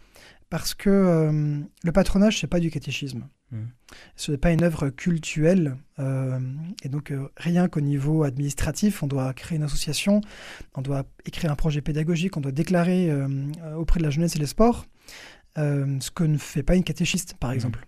parce 0.51 0.75
que 0.75 0.89
euh, 0.89 1.60
le 1.84 1.91
patronage, 1.91 2.39
c'est 2.39 2.48
pas 2.48 2.60
du 2.60 2.70
catéchisme. 2.70 3.27
Mhm. 3.51 3.70
Ce 4.15 4.31
n'est 4.31 4.38
pas 4.38 4.51
une 4.51 4.63
œuvre 4.63 4.89
cultuelle. 4.89 5.77
euh, 5.98 6.39
et 6.84 6.89
donc, 6.89 7.10
euh, 7.12 7.27
rien 7.38 7.67
qu'au 7.67 7.81
niveau 7.81 8.24
administratif, 8.24 9.01
on 9.01 9.08
doit 9.08 9.34
créer 9.34 9.58
une 9.58 9.63
association, 9.63 10.22
on 10.75 10.81
doit 10.81 11.03
écrire 11.25 11.51
un 11.51 11.55
projet 11.55 11.81
pédagogique, 11.81 12.36
on 12.38 12.41
doit 12.41 12.51
déclarer 12.51 13.10
euh, 13.10 13.27
auprès 13.77 14.00
de 14.00 14.03
la 14.03 14.10
jeunesse 14.12 14.36
et 14.36 14.39
les 14.39 14.46
sports, 14.46 14.86
ce 15.55 16.12
que 16.12 16.24
ne 16.24 16.38
fait 16.38 16.63
pas 16.63 16.75
une 16.75 16.84
catéchiste, 16.84 17.34
par 17.39 17.50
Mhm. 17.50 17.55
exemple. 17.55 17.88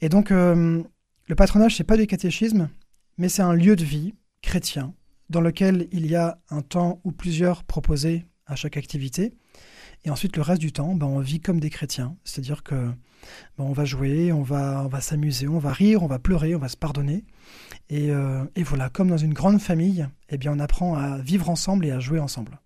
Et 0.00 0.08
donc, 0.08 0.30
le 0.30 1.34
patronage, 1.36 1.76
c'est 1.76 1.84
pas 1.84 1.96
du 1.96 2.06
catéchisme, 2.06 2.68
mais 3.18 3.28
c'est 3.28 3.42
un 3.42 3.54
lieu 3.54 3.76
de 3.76 3.84
vie 3.84 4.14
chrétien 4.42 4.94
dans 5.30 5.40
lequel 5.40 5.88
il 5.92 6.06
y 6.06 6.16
a 6.16 6.38
un 6.50 6.60
temps 6.62 7.00
ou 7.04 7.12
plusieurs 7.12 7.64
proposés 7.64 8.24
à 8.46 8.56
chaque 8.56 8.76
activité. 8.76 9.32
Et 10.04 10.10
ensuite, 10.10 10.36
le 10.36 10.42
reste 10.42 10.60
du 10.60 10.72
temps, 10.72 10.94
ben, 10.94 11.06
on 11.06 11.20
vit 11.20 11.40
comme 11.40 11.60
des 11.60 11.70
chrétiens. 11.70 12.16
C'est-à-dire 12.24 12.62
que 12.62 12.74
ben, 12.74 13.64
on 13.64 13.72
va 13.72 13.84
jouer, 13.84 14.32
on 14.32 14.42
va, 14.42 14.82
on 14.84 14.88
va 14.88 15.00
s'amuser, 15.00 15.48
on 15.48 15.58
va 15.58 15.72
rire, 15.72 16.02
on 16.02 16.06
va 16.06 16.18
pleurer, 16.18 16.54
on 16.54 16.58
va 16.58 16.68
se 16.68 16.76
pardonner. 16.76 17.24
Et, 17.88 18.10
euh, 18.10 18.44
et 18.54 18.62
voilà, 18.62 18.90
comme 18.90 19.08
dans 19.08 19.16
une 19.16 19.34
grande 19.34 19.60
famille, 19.60 20.06
eh 20.28 20.36
bien, 20.36 20.52
on 20.52 20.58
apprend 20.58 20.94
à 20.94 21.18
vivre 21.18 21.48
ensemble 21.48 21.86
et 21.86 21.90
à 21.90 22.00
jouer 22.00 22.18
ensemble. 22.18 22.60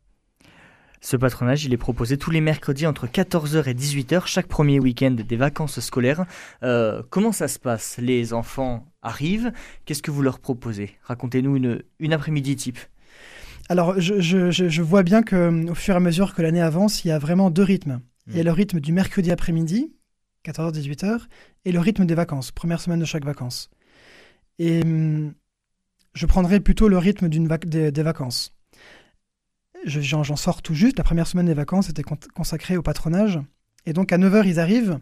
Ce 1.00 1.16
patronage, 1.16 1.64
il 1.64 1.72
est 1.72 1.78
proposé 1.78 2.18
tous 2.18 2.32
les 2.32 2.40
mercredis 2.40 2.86
entre 2.86 3.06
14h 3.06 3.68
et 3.68 3.74
18h, 3.74 4.26
chaque 4.26 4.48
premier 4.48 4.80
week-end 4.80 5.12
des 5.12 5.36
vacances 5.36 5.78
scolaires. 5.78 6.24
Euh, 6.64 7.02
comment 7.08 7.30
ça 7.30 7.46
se 7.46 7.60
passe? 7.60 7.98
Les 7.98 8.32
enfants 8.32 8.84
arrivent, 9.00 9.52
qu'est-ce 9.84 10.02
que 10.02 10.10
vous 10.10 10.22
leur 10.22 10.40
proposez? 10.40 10.90
Racontez-nous 11.04 11.54
une, 11.54 11.84
une 12.00 12.12
après-midi 12.12 12.56
type. 12.56 12.78
Alors, 13.68 14.00
je, 14.00 14.20
je- 14.20 14.50
je- 14.50 14.68
je 14.68 14.82
vois 14.82 15.02
bien 15.02 15.22
que, 15.22 15.68
au 15.70 15.74
fur 15.74 15.94
et 15.94 15.96
à 15.96 16.00
mesure 16.00 16.34
que 16.34 16.42
l'année 16.42 16.60
avance, 16.62 17.04
il 17.04 17.08
y 17.08 17.10
a 17.10 17.18
vraiment 17.18 17.50
deux 17.50 17.62
rythmes. 17.62 18.00
Il 18.26 18.36
y 18.36 18.40
a 18.40 18.42
Mm. 18.42 18.46
le 18.46 18.52
rythme 18.52 18.80
du 18.80 18.92
mercredi 18.92 19.30
après-midi, 19.30 19.92
14h-18h, 20.44 21.26
et 21.64 21.72
le 21.72 21.80
rythme 21.80 22.06
des 22.06 22.14
vacances, 22.14 22.50
première 22.50 22.80
semaine 22.80 23.00
de 23.00 23.04
chaque 23.04 23.24
vacances. 23.24 23.70
Et 24.58 24.82
hum, 24.82 25.34
je 26.14 26.26
prendrai 26.26 26.60
plutôt 26.60 26.88
le 26.88 26.98
rythme 26.98 27.28
vac- 27.28 27.66
des, 27.66 27.92
des 27.92 28.02
vacances. 28.02 28.54
Je- 29.84 30.00
J'en 30.00 30.24
sors 30.36 30.62
tout 30.62 30.74
juste. 30.74 30.98
La 30.98 31.04
première 31.04 31.26
semaine 31.26 31.46
des 31.46 31.54
vacances 31.54 31.88
était 31.90 32.02
con- 32.02 32.18
consacrée 32.34 32.76
au 32.76 32.82
patronage. 32.82 33.38
Et 33.86 33.92
donc, 33.92 34.12
à 34.12 34.18
9h, 34.18 34.46
ils 34.46 34.60
arrivent. 34.60 34.98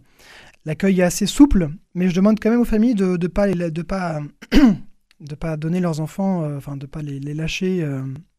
l'accueil 0.65 1.01
est 1.01 1.05
assez 1.05 1.27
souple, 1.27 1.71
mais 1.95 2.09
je 2.09 2.15
demande 2.15 2.41
quand 2.41 2.51
même 2.51 2.61
aux 2.61 2.65
familles 2.65 2.97
de 2.97 3.17
ne 3.17 3.27
pas, 3.29 3.47
de 3.49 3.83
pas, 3.83 4.21
de 5.21 5.35
pas 5.35 5.57
donner 5.57 5.81
leurs 5.81 6.01
enfants, 6.01 6.45
enfin 6.57 6.77
de 6.77 6.87
pas 6.87 7.03
les, 7.03 7.21
lâcher 7.21 7.87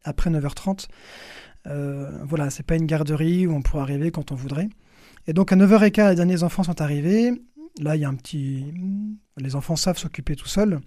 après 0.04 0.30
9h30. 0.30 0.86
voilà, 1.64 2.50
c'est 2.50 2.62
pas 2.62 2.76
une 2.76 2.86
garderie 2.86 3.46
où 3.46 3.52
on 3.52 3.62
pourrait 3.62 3.82
arriver 3.82 4.10
quand 4.10 4.32
on 4.32 4.34
voudrait. 4.34 4.68
Et 5.26 5.32
donc 5.32 5.52
à 5.52 5.56
9h15, 5.56 6.10
les 6.10 6.14
derniers 6.16 6.42
enfants 6.42 6.62
sont 6.62 6.80
arrivés. 6.80 7.32
Là, 7.80 7.96
il 7.96 8.00
y 8.00 8.04
a 8.04 8.08
un 8.08 8.14
petit. 8.14 8.72
Les 9.36 9.54
enfants 9.54 9.76
savent 9.76 9.98
s'occuper 9.98 10.34
tout 10.34 10.48
seuls. 10.48 10.80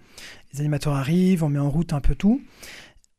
Les 0.52 0.60
animateurs 0.60 0.94
arrivent, 0.94 1.44
on 1.44 1.48
met 1.48 1.58
en 1.58 1.70
route 1.70 1.92
un 1.92 2.00
peu 2.00 2.14
tout. 2.14 2.42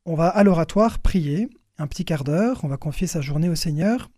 On 0.05 0.15
va 0.15 0.27
à 0.27 0.43
l'oratoire 0.43 0.99
prier 0.99 1.49
un 1.77 1.87
petit 1.87 2.05
quart 2.05 2.23
d'heure. 2.23 2.59
On 2.63 2.67
va 2.67 2.77
confier 2.77 3.07
sa 3.07 3.21
journée 3.21 3.49
au 3.49 3.55
Seigneur. 3.55 4.09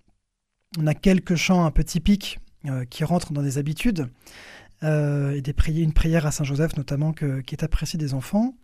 On 0.78 0.88
a 0.88 0.94
quelques 0.94 1.36
chants 1.36 1.64
un 1.64 1.72
peu 1.72 1.84
typiques 1.84 2.40
euh, 2.66 2.86
qui 2.86 3.04
rentrent 3.04 3.32
dans 3.32 3.44
des 3.44 3.58
habitudes. 3.58 4.10
Euh, 4.84 5.32
et 5.32 5.42
des 5.42 5.56
une 5.68 5.94
prière 5.94 6.26
à 6.26 6.32
Saint 6.32 6.44
Joseph 6.44 6.76
notamment 6.78 7.14
qui 7.14 7.26
est 7.26 7.64
appréciée 7.64 7.98
des 7.98 8.14
enfants. 8.14 8.56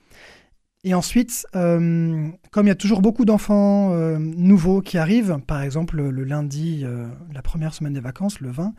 Et 0.84 0.96
ensuite, 0.96 1.46
euh, 1.56 2.30
comme 2.52 2.66
il 2.66 2.70
y 2.70 2.72
a 2.72 2.76
toujours 2.76 3.02
beaucoup 3.02 3.24
d'enfants 3.24 3.94
euh, 3.94 4.18
nouveaux 4.18 4.82
qui 4.82 4.98
arrivent, 4.98 5.38
par 5.46 5.62
exemple 5.62 5.98
le, 5.98 6.24
lundi, 6.24 6.82
euh, 6.84 7.08
la 7.32 7.44
première 7.44 7.76
semaine 7.76 7.94
des 7.94 8.00
vacances, 8.00 8.40
le 8.40 8.50
20, 8.50 8.74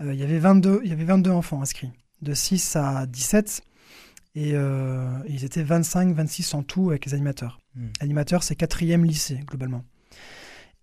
il, 0.00 0.14
y 0.14 0.24
avait 0.24 0.40
22, 0.40 0.80
il 0.82 0.90
y 0.90 0.92
avait 0.92 1.04
22 1.04 1.30
enfants 1.30 1.62
inscrits, 1.62 1.92
de 2.22 2.34
6 2.34 2.74
à 2.74 3.06
17, 3.06 3.62
et 4.34 4.54
ils 5.28 5.44
étaient 5.44 5.62
25, 5.62 6.12
26 6.12 6.54
en 6.54 6.64
tout 6.64 6.90
avec 6.90 7.06
les 7.06 7.14
animateurs. 7.14 7.60
Hmm. 7.76 7.86
Animateurs, 8.00 8.42
c'est 8.42 8.56
quatrième 8.56 9.04
lycée, 9.04 9.38
globalement. 9.46 9.84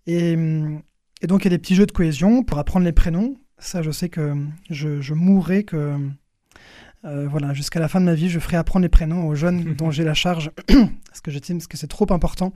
Et, 0.06 0.32
et, 0.32 1.26
donc 1.26 1.42
il 1.42 1.44
y 1.44 1.46
a 1.48 1.50
des 1.50 1.58
petits 1.58 1.74
jeux 1.74 1.84
de 1.84 1.92
cohésion 1.92 2.44
pour 2.44 2.58
apprendre 2.58 2.86
les 2.86 2.92
prénoms. 2.92 3.36
Ça, 3.62 3.80
je 3.80 3.90
sais 3.90 4.08
que 4.08 4.34
je, 4.70 5.00
je 5.00 5.14
mourrais 5.14 5.62
que 5.62 5.96
euh, 7.04 7.26
voilà, 7.28 7.52
jusqu'à 7.52 7.80
la 7.80 7.88
fin 7.88 8.00
de 8.00 8.06
ma 8.06 8.14
vie, 8.14 8.28
je 8.28 8.38
ferai 8.38 8.56
apprendre 8.56 8.82
les 8.82 8.88
prénoms 8.88 9.26
aux 9.26 9.34
jeunes 9.34 9.74
dont 9.78 9.90
j'ai 9.90 10.04
la 10.04 10.14
charge, 10.14 10.50
parce 11.06 11.20
que 11.22 11.30
j'estime 11.30 11.60
que 11.62 11.76
c'est 11.76 11.88
trop 11.88 12.06
important 12.12 12.52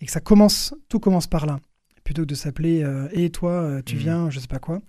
et 0.00 0.06
que 0.06 0.12
ça 0.12 0.20
commence, 0.20 0.74
tout 0.88 1.00
commence 1.00 1.26
par 1.26 1.46
là, 1.46 1.60
plutôt 2.04 2.22
que 2.22 2.26
de 2.26 2.34
s'appeler 2.34 2.82
euh, 2.82 3.08
et 3.12 3.30
toi, 3.30 3.52
euh, 3.52 3.82
tu 3.84 3.94
mhm. 3.94 4.00
viens, 4.00 4.30
je 4.30 4.38
sais 4.40 4.48
pas 4.48 4.58
quoi. 4.58 4.80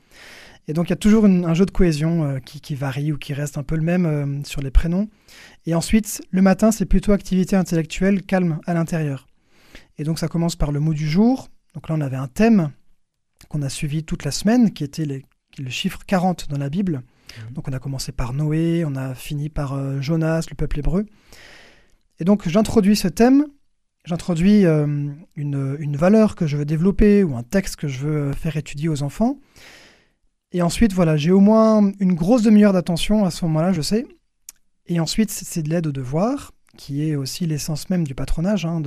Et 0.68 0.74
donc 0.74 0.88
il 0.88 0.90
y 0.92 0.94
a 0.94 0.98
toujours 0.98 1.26
un 1.26 1.54
jeu 1.56 1.66
de 1.66 1.72
cohésion 1.72 2.40
qui, 2.46 2.76
varie 2.76 3.12
ou 3.12 3.18
qui 3.18 3.34
reste 3.34 3.58
un 3.58 3.64
peu 3.64 3.76
le 3.76 3.82
même 3.82 4.46
sur 4.46 4.62
les 4.62 4.70
prénoms. 4.70 5.10
Et 5.66 5.74
ensuite, 5.74 6.22
le 6.30 6.44
matin, 6.44 6.72
c'est 6.72 6.86
plutôt 6.86 7.14
activité 7.14 7.56
intellectuelle 7.56 8.22
calme 8.22 8.60
à 8.68 8.76
l'intérieur. 8.76 9.28
Et 9.98 10.04
donc 10.04 10.20
ça 10.20 10.28
commence 10.28 10.56
par 10.56 10.72
le 10.72 10.80
mot 10.80 10.94
du 10.94 11.10
jour. 11.10 11.50
Donc 11.74 11.90
là, 11.90 11.96
on 11.98 12.02
avait 12.02 12.16
un 12.16 12.28
thème 12.28 12.70
qu'on 13.50 13.64
a 13.64 13.70
suivi 13.70 14.04
toute 14.04 14.24
la 14.24 14.30
semaine, 14.30 14.72
qui 14.72 14.84
était 14.84 15.24
le 15.58 15.70
chiffre 15.70 16.00
40 16.06 16.50
dans 16.50 16.58
la 16.58 16.70
Bible. 16.70 17.02
Mhm. 17.48 17.54
Donc 17.54 17.68
on 17.68 17.74
a 17.74 17.80
commencé 17.80 18.12
par 18.12 18.34
Noé, 18.34 18.84
on 18.86 18.96
a 18.96 19.14
fini 19.16 19.50
par 19.50 19.74
euh, 19.74 20.02
Jonas, 20.02 20.46
le 20.50 20.56
peuple 20.56 20.80
hébreu. 20.80 21.06
Et 22.20 22.24
donc 22.24 22.48
j'introduis 22.48 22.96
ce 22.96 23.08
thème, 23.08 23.46
j'introduis 24.06 24.66
euh, 24.66 25.10
une, 25.36 25.78
une, 25.80 25.98
valeur 25.98 26.36
que 26.36 26.46
je 26.48 26.58
veux 26.58 26.66
développer 26.66 27.24
ou 27.24 27.36
un 27.36 27.44
texte 27.44 27.76
que 27.78 27.88
je 27.88 28.00
veux 28.00 28.34
faire 28.34 28.58
étudier 28.58 28.90
aux 28.90 29.04
enfants. 29.04 29.40
Et 30.54 30.62
ensuite, 30.62 30.94
voilà, 30.94 31.16
j'ai 31.16 31.32
au 31.32 31.40
moins 31.40 31.92
une 32.00 32.14
grosse 32.14 32.42
demi-heure 32.42 32.74
d'attention 32.74 33.24
à 33.24 33.32
ce 33.32 33.46
moment-là, 33.46 33.72
je 33.72 33.82
sais. 33.82 34.06
Et 34.88 35.00
ensuite, 35.00 35.32
c'est 35.32 35.64
de 35.64 35.70
l'aide 35.70 35.88
aux 35.88 35.94
devoirs, 35.94 36.52
qui 36.78 37.08
est 37.08 37.16
aussi 37.16 37.46
l'essence 37.46 37.90
même 37.90 38.06
du 38.06 38.16
patronage, 38.16 38.66
hein, 38.66 38.82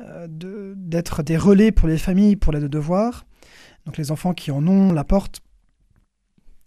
euh, 0.00 0.74
d'être 0.76 1.22
des 1.22 1.36
relais 1.36 1.72
pour 1.72 1.88
les 1.88 1.98
familles 1.98 2.36
pour 2.36 2.52
l'aide 2.52 2.64
aux 2.64 2.68
devoirs. 2.68 3.26
Donc 3.84 3.98
les 3.98 4.10
enfants 4.10 4.32
qui 4.32 4.50
en 4.50 4.66
ont 4.66 4.92
la 4.92 5.04
porte 5.04 5.40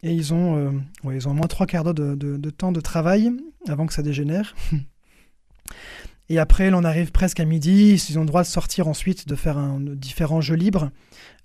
et 0.07 0.13
ils 0.13 0.33
ont, 0.33 0.55
euh, 0.55 0.71
ils 1.13 1.27
ont 1.27 1.31
au 1.31 1.33
moins 1.33 1.47
trois 1.47 1.65
quarts 1.65 1.83
d'heure 1.83 1.93
de, 2.15 2.49
temps 2.49 2.71
de 2.71 2.79
travail 2.79 3.31
avant 3.67 3.85
que 3.85 3.93
ça 3.93 4.01
dégénère. 4.01 4.55
Et 6.29 6.39
après, 6.39 6.69
on 6.73 6.83
arrive 6.83 7.11
presque 7.11 7.39
à 7.39 7.45
midi. 7.45 8.01
Ils 8.09 8.17
ont 8.17 8.21
le 8.21 8.27
droit 8.27 8.43
de 8.43 8.47
sortir 8.47 8.87
ensuite, 8.87 9.27
de 9.27 9.35
faire 9.35 9.57
un, 9.57 9.79
différents 9.79 10.41
jeux 10.41 10.55
libres. 10.55 10.91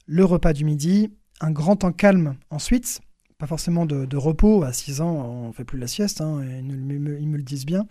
Le 0.07 0.25
repas 0.25 0.53
du 0.53 0.65
midi, 0.65 1.13
un 1.41 1.51
grand 1.51 1.77
temps 1.77 1.93
calme 1.93 2.37
ensuite. 2.51 3.01
Pas 3.39 3.47
forcément 3.47 3.87
de, 3.87 4.17
repos. 4.17 4.63
À 4.63 4.73
6 4.73 5.01
ans, 5.01 5.13
on 5.13 5.49
ne 5.49 5.53
fait 5.53 5.65
plus 5.65 5.79
la 5.79 5.87
sieste. 5.89 6.21
Hein, 6.21 6.43
ils, 6.45 6.65
me, 6.65 7.37
le 7.37 7.43
disent 7.43 7.67
bien. 7.67 7.87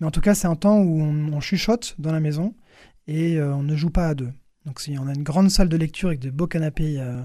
Mais 0.00 0.06
en 0.06 0.10
tout 0.10 0.20
cas, 0.20 0.34
c'est 0.34 0.48
un 0.48 0.56
temps 0.56 0.78
où 0.80 1.00
on, 1.00 1.40
chuchote 1.40 1.94
dans 1.98 2.12
la 2.12 2.20
maison 2.20 2.54
et 3.06 3.36
euh, 3.36 3.54
on 3.54 3.62
ne 3.62 3.76
joue 3.76 3.90
pas 3.90 4.08
à 4.08 4.14
deux. 4.14 4.32
Donc, 4.66 4.80
si 4.80 4.98
on 4.98 5.06
a 5.06 5.14
une 5.14 5.22
grande 5.22 5.50
salle 5.50 5.68
de 5.68 5.76
lecture 5.76 6.08
avec 6.08 6.20
de 6.20 6.30
beaux 6.30 6.46
canapés 6.46 6.96
euh, 6.98 7.22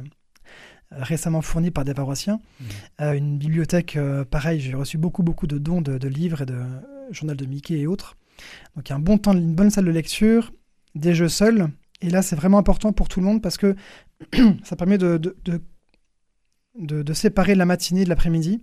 récemment 0.97 1.41
fourni 1.41 1.71
par 1.71 1.85
des 1.85 1.93
paroissiens. 1.93 2.39
Mmh. 2.59 2.65
Euh, 3.01 3.13
une 3.13 3.37
bibliothèque, 3.37 3.95
euh, 3.95 4.25
pareil, 4.25 4.59
j'ai 4.59 4.73
reçu 4.73 4.97
beaucoup, 4.97 5.23
beaucoup 5.23 5.47
de 5.47 5.57
dons 5.57 5.81
de, 5.81 6.07
livres 6.07 6.41
et 6.41 6.45
de 6.45 6.53
euh, 6.53 6.79
journal 7.11 7.37
de 7.37 7.45
Mickey 7.45 7.79
et 7.79 7.87
autres. 7.87 8.17
Donc 8.75 8.89
il 8.89 8.91
y 8.91 8.93
a 8.93 8.95
un 8.95 8.99
bon 8.99 9.17
temps, 9.17 9.33
une 9.33 9.55
bonne 9.55 9.69
salle 9.69 9.85
de 9.85 9.91
lecture, 9.91 10.51
des 10.95 11.13
jeux 11.13 11.29
seuls. 11.29 11.69
Et 12.01 12.09
là, 12.09 12.21
c'est 12.21 12.35
vraiment 12.35 12.57
important 12.57 12.91
pour 12.91 13.07
tout 13.07 13.19
le 13.19 13.25
monde 13.25 13.41
parce 13.41 13.57
que 13.57 13.75
ça 14.63 14.75
permet 14.75 14.97
de, 14.97 15.17
de, 15.17 15.61
de, 16.75 17.13
séparer 17.13 17.55
la 17.55 17.65
matinée 17.65 18.03
de 18.03 18.09
l'après-midi. 18.09 18.61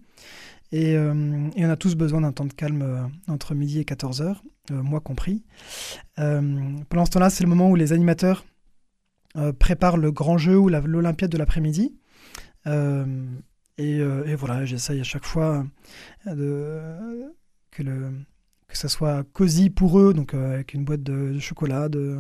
Et, 0.72 0.96
on 0.96 1.70
a 1.70 1.76
tous 1.76 1.96
besoin 1.96 2.20
d'un 2.20 2.32
temps 2.32 2.44
de 2.44 2.52
calme 2.52 3.10
entre 3.28 3.54
midi 3.54 3.80
et 3.80 3.84
14h, 3.84 4.36
moi 4.70 5.00
compris. 5.00 5.42
pendant 6.16 7.04
ce 7.04 7.10
temps-là, 7.10 7.30
c'est 7.30 7.42
le 7.42 7.48
moment 7.48 7.70
où 7.70 7.76
les 7.76 7.92
animateurs 7.92 8.44
préparent 9.58 9.96
le 9.96 10.12
grand 10.12 10.38
jeu 10.38 10.56
ou 10.56 10.68
l'Olympiade 10.68 11.30
de 11.30 11.38
l'après-midi. 11.38 11.99
Euh, 12.66 13.04
euh, 13.80 14.24
et, 14.26 14.34
voilà, 14.34 14.64
j'essaye 14.64 15.00
à 15.00 15.04
chaque 15.04 15.24
fois 15.24 15.64
de, 16.26 17.32
que, 17.70 17.82
ça 18.72 18.88
soit 18.88 19.24
cosy 19.32 19.70
pour 19.70 19.98
eux, 19.98 20.12
donc 20.12 20.34
euh, 20.34 20.54
avec 20.54 20.74
une 20.74 20.84
boîte 20.84 21.02
de, 21.02 21.38
chocolat, 21.38 21.88
de, 21.88 22.18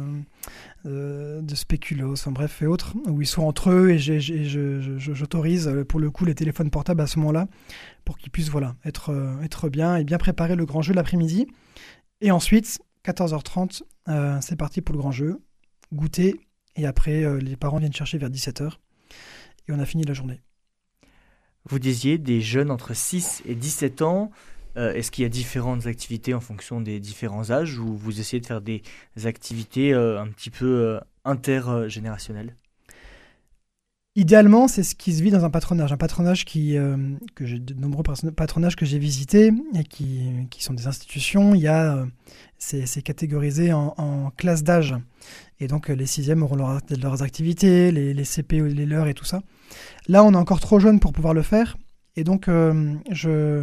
de 0.84 1.54
spéculoos, 1.54 2.14
enfin 2.14 2.30
bref, 2.30 2.62
et 2.62 2.66
autres, 2.66 2.96
où 3.06 3.20
ils 3.20 3.26
sont 3.26 3.42
entre 3.42 3.70
eux 3.70 3.90
et 3.90 3.98
j'autorise 3.98 5.70
pour 5.88 6.00
le 6.00 6.10
coup 6.10 6.24
les 6.24 6.34
téléphones 6.34 6.70
portables 6.70 7.02
à 7.02 7.06
ce 7.06 7.18
moment-là 7.18 7.46
pour 8.04 8.16
qu'ils 8.16 8.30
puissent 8.30 8.48
voilà, 8.48 8.74
être, 8.84 9.14
être 9.44 9.68
bien 9.68 9.96
et 9.96 10.04
bien 10.04 10.18
préparer 10.18 10.56
le 10.56 10.64
grand 10.64 10.80
jeu 10.80 10.94
l'après-midi. 10.94 11.46
Et 12.22 12.30
ensuite, 12.30 12.80
14h30, 13.04 13.82
c'est 14.40 14.56
parti 14.56 14.80
pour 14.80 14.94
le 14.94 14.98
grand 14.98 15.12
jeu, 15.12 15.42
goûter, 15.92 16.40
et 16.76 16.86
après 16.86 17.38
les 17.40 17.56
parents 17.56 17.78
viennent 17.78 17.92
chercher 17.92 18.16
vers 18.16 18.30
17h 18.30 18.72
et 19.70 19.74
on 19.74 19.78
a 19.78 19.86
fini 19.86 20.04
la 20.04 20.14
journée. 20.14 20.40
Vous 21.68 21.78
disiez 21.78 22.18
des 22.18 22.40
jeunes 22.40 22.70
entre 22.70 22.94
6 22.94 23.42
et 23.46 23.54
17 23.54 24.02
ans. 24.02 24.30
Euh, 24.76 24.92
est-ce 24.94 25.10
qu'il 25.10 25.22
y 25.22 25.26
a 25.26 25.28
différentes 25.28 25.86
activités 25.86 26.32
en 26.32 26.40
fonction 26.40 26.80
des 26.80 27.00
différents 27.00 27.50
âges 27.50 27.78
ou 27.78 27.96
vous 27.96 28.20
essayez 28.20 28.40
de 28.40 28.46
faire 28.46 28.60
des 28.60 28.82
activités 29.24 29.92
euh, 29.92 30.20
un 30.20 30.28
petit 30.28 30.50
peu 30.50 30.66
euh, 30.66 31.00
intergénérationnelles? 31.24 32.54
Idéalement, 34.16 34.68
c'est 34.68 34.82
ce 34.82 34.94
qui 34.94 35.12
se 35.12 35.22
vit 35.22 35.30
dans 35.30 35.44
un 35.44 35.50
patronage. 35.50 35.92
Un 35.92 35.96
patronage 35.96 36.44
qui, 36.44 36.76
que 37.36 37.46
j'ai 37.46 37.60
de 37.60 37.74
nombreux 37.74 38.02
patronages 38.02 38.74
que 38.74 38.84
j'ai 38.84 38.98
visités 38.98 39.52
et 39.74 39.84
qui, 39.84 40.32
qui, 40.50 40.64
sont 40.64 40.74
des 40.74 40.88
institutions. 40.88 41.54
Il 41.54 41.60
y 41.60 41.68
a, 41.68 42.04
c'est 42.58 43.02
catégorisé 43.02 43.72
en, 43.72 43.94
en 43.98 44.30
classes 44.30 44.64
d'âge. 44.64 44.96
Et 45.60 45.68
donc 45.68 45.88
les 45.88 46.06
sixièmes 46.06 46.42
auront 46.42 46.56
leurs 46.56 47.22
activités, 47.22 47.92
les, 47.92 48.12
les 48.12 48.24
CP, 48.24 48.60
les 48.60 48.84
leurs 48.84 49.06
et 49.06 49.14
tout 49.14 49.24
ça. 49.24 49.42
Là, 50.10 50.24
on 50.24 50.32
est 50.32 50.36
encore 50.36 50.58
trop 50.58 50.80
jeune 50.80 50.98
pour 50.98 51.12
pouvoir 51.12 51.34
le 51.34 51.42
faire. 51.42 51.76
Et 52.16 52.24
donc, 52.24 52.48
euh, 52.48 52.96
je, 53.12 53.62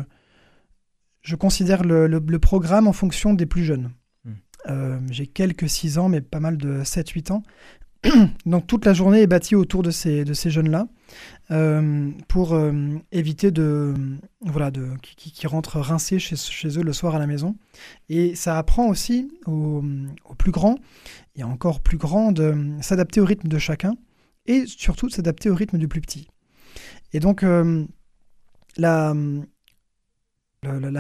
je 1.22 1.36
considère 1.36 1.84
le, 1.84 2.40
programme 2.40 2.88
en 2.88 2.94
fonction 2.94 3.34
des 3.34 3.46
plus 3.46 3.66
jeunes. 3.66 3.92
Hmm. 4.24 4.32
Euh, 4.70 5.00
j'ai 5.12 5.28
quelques 5.28 5.68
6 5.68 5.98
ans, 5.98 6.08
mais 6.08 6.22
pas 6.22 6.40
mal 6.40 6.58
de 6.58 6.84
7-8 6.84 7.34
ans. 7.34 7.44
donc, 8.46 8.66
toute 8.66 8.86
la 8.86 8.94
journée 8.94 9.24
est 9.24 9.28
bâtie 9.28 9.56
autour 9.56 9.84
de 9.84 9.92
ces, 9.92 10.24
de 10.24 10.34
ces 10.34 10.50
jeunes-là 10.50 10.88
euh, 11.52 12.12
pour 12.30 12.58
éviter 13.12 13.52
de, 13.52 13.94
voilà, 14.40 14.72
de, 14.72 14.92
qui, 15.02 15.48
rentrent 15.48 15.82
rincés 15.82 16.18
chez, 16.18 16.38
chez, 16.38 16.80
eux 16.80 16.84
le 16.84 16.94
soir 16.94 17.14
à 17.14 17.20
la 17.20 17.28
maison. 17.28 17.58
Et 18.08 18.36
ça 18.36 18.58
apprend 18.58 18.88
aussi 18.88 19.30
aux, 19.48 19.84
aux 20.24 20.36
plus 20.36 20.52
grands 20.52 20.78
et 21.36 21.44
encore 21.44 21.82
plus 21.82 21.98
grands 21.98 22.32
de 22.32 22.56
s'adapter 22.80 23.20
au 23.20 23.26
rythme 23.26 23.50
de 23.50 23.58
chacun 23.58 23.96
et 24.46 24.66
surtout 24.66 25.08
de 25.08 25.12
s'adapter 25.12 25.50
au 25.50 25.56
rythme 25.56 25.78
du 25.78 25.90
plus 25.90 26.00
petit. 26.00 26.30
Et 27.18 27.20
donc, 27.20 27.42
euh, 27.42 27.84
la, 28.78 29.16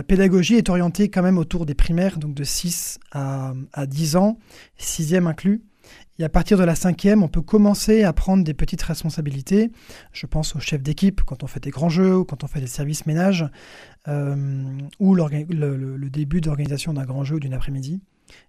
pédagogie 0.01 0.55
est 0.55 0.67
orientée 0.67 1.11
quand 1.11 1.21
même 1.21 1.37
autour 1.37 1.67
des 1.67 1.75
primaires, 1.75 2.17
donc 2.17 2.33
de 2.33 2.43
6 2.43 2.97
à, 3.11 3.53
à 3.71 3.85
10 3.85 4.15
ans, 4.15 4.39
6e 4.79 5.27
inclus. 5.27 5.61
Et 6.17 6.23
à 6.23 6.29
partir 6.29 6.57
de 6.57 6.63
la 6.63 6.73
cinquième, 6.73 7.21
on 7.21 7.27
peut 7.27 7.43
commencer 7.43 8.03
à 8.03 8.13
prendre 8.13 8.43
des 8.43 8.55
petites 8.55 8.81
responsabilités. 8.81 9.71
Je 10.11 10.25
pense 10.25 10.55
au 10.55 10.59
chef 10.59 10.81
d'équipe 10.81 11.21
quand 11.21 11.43
on 11.43 11.47
fait 11.47 11.59
des 11.59 11.69
grands 11.69 11.87
jeux 11.87 12.17
ou 12.17 12.25
quand 12.25 12.43
on 12.43 12.47
fait 12.47 12.61
des 12.61 12.65
services 12.65 13.05
ménages, 13.05 13.45
euh, 14.07 14.75
ou 14.99 15.13
le, 15.13 16.09
début 16.09 16.41
d'organisation 16.41 16.93
d'un 16.93 17.05
grand 17.05 17.25
jeu 17.25 17.35
ou 17.35 17.39
d'une 17.39 17.53
après-midi. 17.53 18.01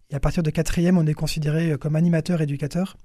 Et 0.08 0.14
à 0.14 0.20
partir 0.20 0.42
de 0.42 0.48
quatrième, 0.48 0.96
on 0.96 1.06
est 1.06 1.12
considéré 1.12 1.76
comme 1.76 1.96
animateur, 1.96 2.40
éducateur. 2.40 2.96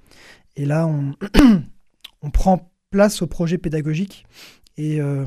Et 0.56 0.66
là, 0.66 0.88
on 0.88 2.30
prend 2.32 2.73
place 2.94 3.22
au 3.22 3.28
projet 3.28 3.58
pédagogique 3.58 4.26
et, 4.78 5.02
euh, 5.02 5.26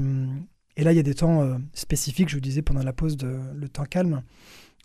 Et 0.78 0.85
là, 0.85 0.92
il 0.92 0.96
y 0.96 1.00
a 1.00 1.02
des 1.02 1.14
temps 1.14 1.58
spécifiques, 1.73 2.28
je 2.28 2.37
vous 2.37 2.40
disais 2.40 2.62
pendant 2.62 2.82
la 2.82 2.92
pause, 2.92 3.16
de, 3.16 3.38
le 3.54 3.68
temps 3.68 3.85
calme, 3.85 4.23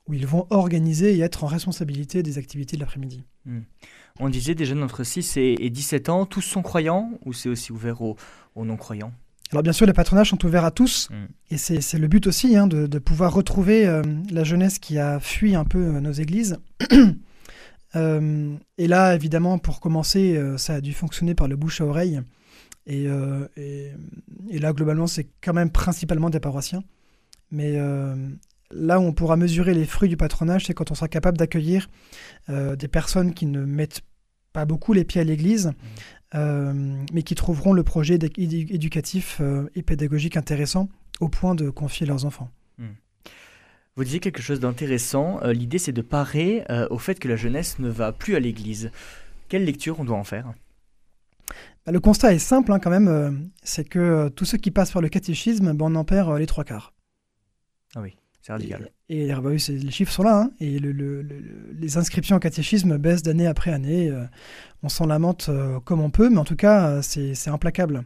où 0.07 0.13
ils 0.13 0.27
vont 0.27 0.47
organiser 0.49 1.15
et 1.15 1.19
être 1.19 1.43
en 1.43 1.47
responsabilité 1.47 2.23
des 2.23 2.37
activités 2.37 2.75
de 2.75 2.81
l'après-midi. 2.81 3.23
Hmm. 3.45 3.61
On 4.19 4.29
disait 4.29 4.55
des 4.55 4.65
jeunes 4.65 4.83
entre 4.83 5.03
6 5.03 5.37
et 5.37 5.69
17 5.69 6.09
ans, 6.09 6.25
tous 6.25 6.41
sont 6.41 6.61
croyants 6.61 7.11
ou 7.25 7.33
c'est 7.33 7.49
aussi 7.49 7.71
ouvert 7.71 8.01
aux, 8.01 8.17
non-croyants? 8.55 9.13
Alors 9.51 9.63
bien 9.63 9.73
sûr, 9.73 9.85
les 9.85 9.93
patronages 9.93 10.29
sont 10.29 10.45
ouverts 10.45 10.63
à 10.63 10.71
tous, 10.71 11.09
hmm. 11.09 11.27
et 11.53 11.57
c'est 11.57 11.97
le 11.97 12.07
but 12.07 12.25
aussi 12.27 12.55
hein, 12.55 12.67
de, 12.67 12.99
pouvoir 12.99 13.33
retrouver 13.33 13.85
euh, 13.85 14.01
la 14.29 14.43
jeunesse 14.43 14.79
qui 14.79 14.97
a 14.97 15.19
fui 15.19 15.55
un 15.55 15.65
peu 15.65 15.79
euh, 15.79 15.99
nos 15.99 16.13
églises. 16.13 16.57
Euh, 17.97 18.55
et 18.77 18.87
là, 18.87 19.15
évidemment, 19.15 19.57
pour 19.57 19.81
commencer, 19.81 20.41
ça 20.55 20.75
a 20.75 20.79
dû 20.79 20.93
fonctionner 20.93 21.35
par 21.35 21.49
le 21.49 21.57
bouche 21.57 21.81
à 21.81 21.85
oreille. 21.85 22.21
Et, 22.91 23.93
et 24.49 24.59
là, 24.59 24.73
globalement, 24.73 25.07
c'est 25.07 25.27
quand 25.41 25.53
même 25.53 25.71
principalement 25.71 26.29
des 26.29 26.39
paroissiens. 26.39 26.83
Mais 27.51 27.77
Là 28.73 28.99
où 28.99 29.03
on 29.03 29.13
pourra 29.13 29.37
mesurer 29.37 29.73
les 29.73 29.85
fruits 29.85 30.09
du 30.09 30.17
patronage, 30.17 30.65
c'est 30.65 30.73
quand 30.73 30.91
on 30.91 30.95
sera 30.95 31.07
capable 31.07 31.37
d'accueillir 31.37 31.89
euh, 32.49 32.75
des 32.75 32.87
personnes 32.87 33.33
qui 33.33 33.45
ne 33.45 33.65
mettent 33.65 34.01
pas 34.53 34.65
beaucoup 34.65 34.93
les 34.93 35.03
pieds 35.03 35.21
à 35.21 35.23
l'église, 35.23 35.67
mmh. 35.67 35.73
euh, 36.35 36.95
mais 37.13 37.23
qui 37.23 37.35
trouveront 37.35 37.73
le 37.73 37.83
projet 37.83 38.17
éducatif 38.37 39.37
euh, 39.41 39.69
et 39.75 39.81
pédagogique 39.81 40.37
intéressant 40.37 40.89
au 41.19 41.29
point 41.29 41.55
de 41.55 41.69
confier 41.69 42.05
leurs 42.05 42.25
enfants. 42.25 42.49
Mmh. 42.77 42.85
Vous 43.95 44.03
disiez 44.05 44.19
quelque 44.19 44.41
chose 44.41 44.59
d'intéressant. 44.59 45.41
L'idée, 45.45 45.77
c'est 45.77 45.91
de 45.91 46.01
parer 46.01 46.63
au 46.89 46.97
fait 46.97 47.19
que 47.19 47.27
la 47.27 47.35
jeunesse 47.35 47.77
ne 47.77 47.89
va 47.89 48.13
plus 48.13 48.35
à 48.35 48.39
l'église. 48.39 48.89
Quelle 49.49 49.65
lecture 49.65 49.99
on 49.99 50.05
doit 50.05 50.15
en 50.15 50.23
faire? 50.23 50.53
Bah, 51.85 51.91
Le 51.91 51.99
constat 51.99 52.33
est 52.33 52.39
simple 52.39 52.71
hein, 52.71 52.79
quand 52.79 52.89
même. 52.89 53.49
c'est 53.63 53.87
que 53.87 54.29
tous 54.29 54.45
ceux 54.45 54.57
qui 54.57 54.71
passent 54.71 54.91
par 54.91 55.01
le 55.01 55.09
catéchisme, 55.09 55.73
ben, 55.73 55.85
on 55.85 55.95
en 55.95 56.05
perd 56.05 56.37
les 56.37 56.47
trois 56.47 56.63
quarts. 56.63 56.93
Ah 57.95 58.01
oui. 58.01 58.15
C'est 58.41 58.53
radical. 58.53 58.89
Et, 59.09 59.27
et 59.27 59.35
bah 59.35 59.49
les 59.51 59.91
chiffres 59.91 60.11
sont 60.11 60.23
là. 60.23 60.41
Hein, 60.41 60.51
et 60.59 60.79
le, 60.79 61.25
les 61.73 61.97
inscriptions 61.97 62.37
au 62.37 62.39
catéchisme 62.39 62.97
baissent 62.97 63.21
d'année 63.21 63.47
après 63.47 63.71
année. 63.71 64.09
Euh, 64.09 64.23
on 64.83 64.89
s'en 64.89 65.05
lamente 65.05 65.49
euh, 65.49 65.79
comme 65.79 66.01
on 66.01 66.09
peut, 66.09 66.29
mais 66.29 66.39
en 66.39 66.43
tout 66.43 66.55
cas, 66.55 66.89
euh, 66.89 67.01
c'est 67.01 67.49
implacable. 67.49 68.03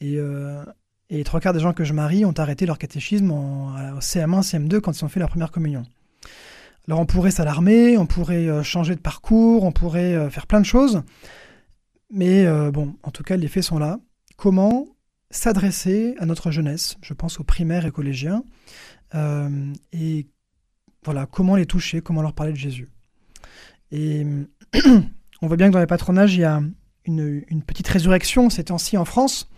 Et, 0.00 0.14
et, 0.16 1.16
les 1.16 1.24
trois 1.24 1.38
quarts 1.38 1.52
des 1.52 1.60
gens 1.60 1.72
que 1.72 1.84
je 1.84 1.92
marie 1.92 2.24
ont 2.24 2.34
arrêté 2.36 2.66
leur 2.66 2.76
catéchisme 2.76 3.30
en, 3.30 3.72
CM1, 4.00 4.42
CM2 4.42 4.80
quand 4.80 4.98
ils 4.98 5.04
ont 5.04 5.08
fait 5.08 5.20
leur 5.20 5.28
première 5.28 5.52
communion. 5.52 5.84
Alors 6.88 6.98
on 6.98 7.06
pourrait 7.06 7.30
s'alarmer, 7.30 7.96
on 7.96 8.06
pourrait 8.06 8.64
changer 8.64 8.96
de 8.96 9.00
parcours, 9.00 9.62
on 9.62 9.70
pourrait 9.70 10.28
faire 10.30 10.48
plein 10.48 10.60
de 10.60 10.66
choses. 10.66 11.02
Mais 12.12 12.46
bon, 12.70 12.94
en 13.02 13.10
tout 13.10 13.22
cas, 13.22 13.36
les 13.36 13.48
faits 13.48 13.64
sont 13.64 13.78
là. 13.78 13.98
Comment 14.36 14.86
s'adresser 15.30 16.14
à 16.18 16.26
notre 16.26 16.50
jeunesse? 16.50 16.96
Je 17.02 17.14
pense 17.14 17.40
aux 17.40 17.44
primaires 17.44 17.86
et 17.86 17.90
collégiens. 17.90 18.44
Euh, 19.14 19.72
et 19.92 20.28
voilà, 21.04 21.26
comment 21.26 21.56
les 21.56 21.66
toucher, 21.66 22.00
comment 22.00 22.22
leur 22.22 22.34
parler 22.34 22.52
de 22.52 22.58
Jésus. 22.58 22.88
Et 23.90 24.24
on 25.42 25.46
voit 25.46 25.56
bien 25.56 25.68
que 25.68 25.72
dans 25.72 25.80
les 25.80 25.86
patronages, 25.86 26.34
il 26.34 26.40
y 26.40 26.44
a 26.44 26.62
une, 27.04 27.62
petite 27.66 27.88
résurrection 27.88 28.48
ces 28.50 28.64
temps-ci 28.64 28.96
en 28.96 29.04
France. 29.04 29.50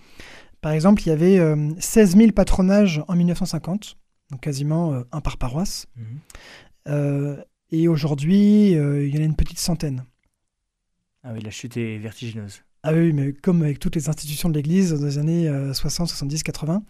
Par 0.61 0.73
exemple, 0.73 1.03
il 1.03 1.09
y 1.09 1.13
avait 1.13 1.39
16 1.79 2.15
euh, 2.15 2.19
000 2.19 2.33
patronages 2.33 3.03
en 3.07 3.17
1950, 3.17 3.97
donc 4.31 4.41
quasiment 4.41 4.95
euh, 4.95 5.03
un 5.13 5.21
par 5.21 5.37
paroisse. 5.37 5.87
Mhm. 5.97 7.43
et 7.71 7.89
aujourd'hui, 7.89 8.73
il 8.73 9.15
y 9.15 9.19
en 9.19 9.21
a 9.21 9.25
une 9.25 9.37
petite 9.37 9.59
centaine. 9.59 10.05
Ah 11.25 11.33
oui, 11.33 11.41
la 11.41 11.51
chute 11.51 11.77
est 11.77 11.99
vertigineuse. 11.99 12.63
Ah 12.83 12.93
oui, 12.93 13.13
mais 13.13 13.33
comme 13.33 13.63
avec 13.63 13.79
toutes 13.79 13.97
les 13.97 14.09
institutions 14.09 14.51
de 14.51 14.55
l'Église 14.55 14.93
dans 14.93 15.07
les 15.07 15.19
années 15.19 15.51
60, 15.73 16.09
70, 16.09 16.43
80. 16.43 16.83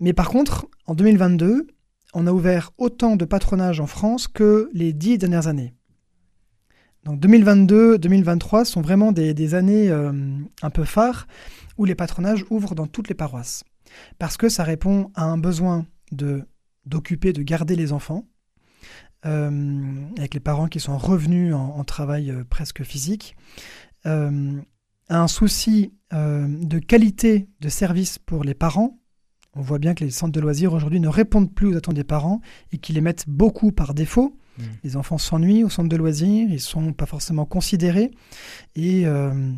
Mais 0.00 0.12
par 0.12 0.28
contre, 0.28 0.66
en 0.86 0.94
2022, 0.94 1.66
on 2.12 2.26
a 2.26 2.32
ouvert 2.32 2.72
autant 2.76 3.16
de 3.16 3.24
patronages 3.24 3.80
en 3.80 3.86
France 3.86 4.28
que 4.28 4.68
les 4.74 4.92
dix 4.92 5.16
dernières 5.16 5.46
années. 5.46 5.72
Donc 7.04 7.20
2022-2023 7.20 8.64
sont 8.64 8.80
vraiment 8.80 9.12
des, 9.12 9.54
années 9.54 9.90
euh, 9.90 10.12
un 10.62 10.70
peu 10.70 10.84
phares 10.84 11.26
où 11.78 11.84
les 11.84 11.94
patronages 11.94 12.44
ouvrent 12.50 12.74
dans 12.74 12.86
toutes 12.86 13.08
les 13.08 13.14
paroisses. 13.14 13.64
Parce 14.18 14.36
que 14.36 14.48
ça 14.48 14.62
répond 14.62 15.10
à 15.14 15.24
un 15.24 15.38
besoin 15.38 15.86
de 16.12 16.44
d'occuper, 16.84 17.32
de 17.32 17.42
garder 17.42 17.76
les 17.76 17.92
enfants, 17.92 18.26
euh, 19.26 20.06
avec 20.18 20.34
les 20.34 20.40
parents 20.40 20.68
qui 20.68 20.80
sont 20.80 20.98
revenus 20.98 21.54
en, 21.54 21.84
travail 21.84 22.30
euh, 22.30 22.44
presque 22.48 22.82
physique, 22.82 23.36
à 24.04 25.20
un 25.20 25.28
souci 25.28 25.92
de 26.10 26.78
qualité 26.80 27.46
de 27.60 27.68
service 27.68 28.18
pour 28.18 28.42
les 28.42 28.54
parents, 28.54 28.98
on 29.54 29.60
voit 29.60 29.78
bien 29.78 29.94
que 29.94 30.04
les 30.04 30.10
centres 30.10 30.32
de 30.32 30.40
loisirs 30.40 30.72
aujourd'hui 30.72 31.00
ne 31.00 31.08
répondent 31.08 31.52
plus 31.52 31.68
aux 31.68 31.76
attentes 31.76 31.94
des 31.94 32.04
parents 32.04 32.40
et 32.72 32.78
qu'ils 32.78 32.94
les 32.94 33.00
mettent 33.00 33.28
beaucoup 33.28 33.70
par 33.70 33.94
défaut. 33.94 34.38
Mmh. 34.58 34.62
Les 34.84 34.96
enfants 34.96 35.18
s'ennuient 35.18 35.64
au 35.64 35.68
centre 35.68 35.88
de 35.88 35.96
loisirs, 35.96 36.48
ils 36.48 36.54
ne 36.54 36.58
sont 36.58 36.92
pas 36.92 37.06
forcément 37.06 37.44
considérés 37.44 38.10
et 38.74 39.06
euh, 39.06 39.52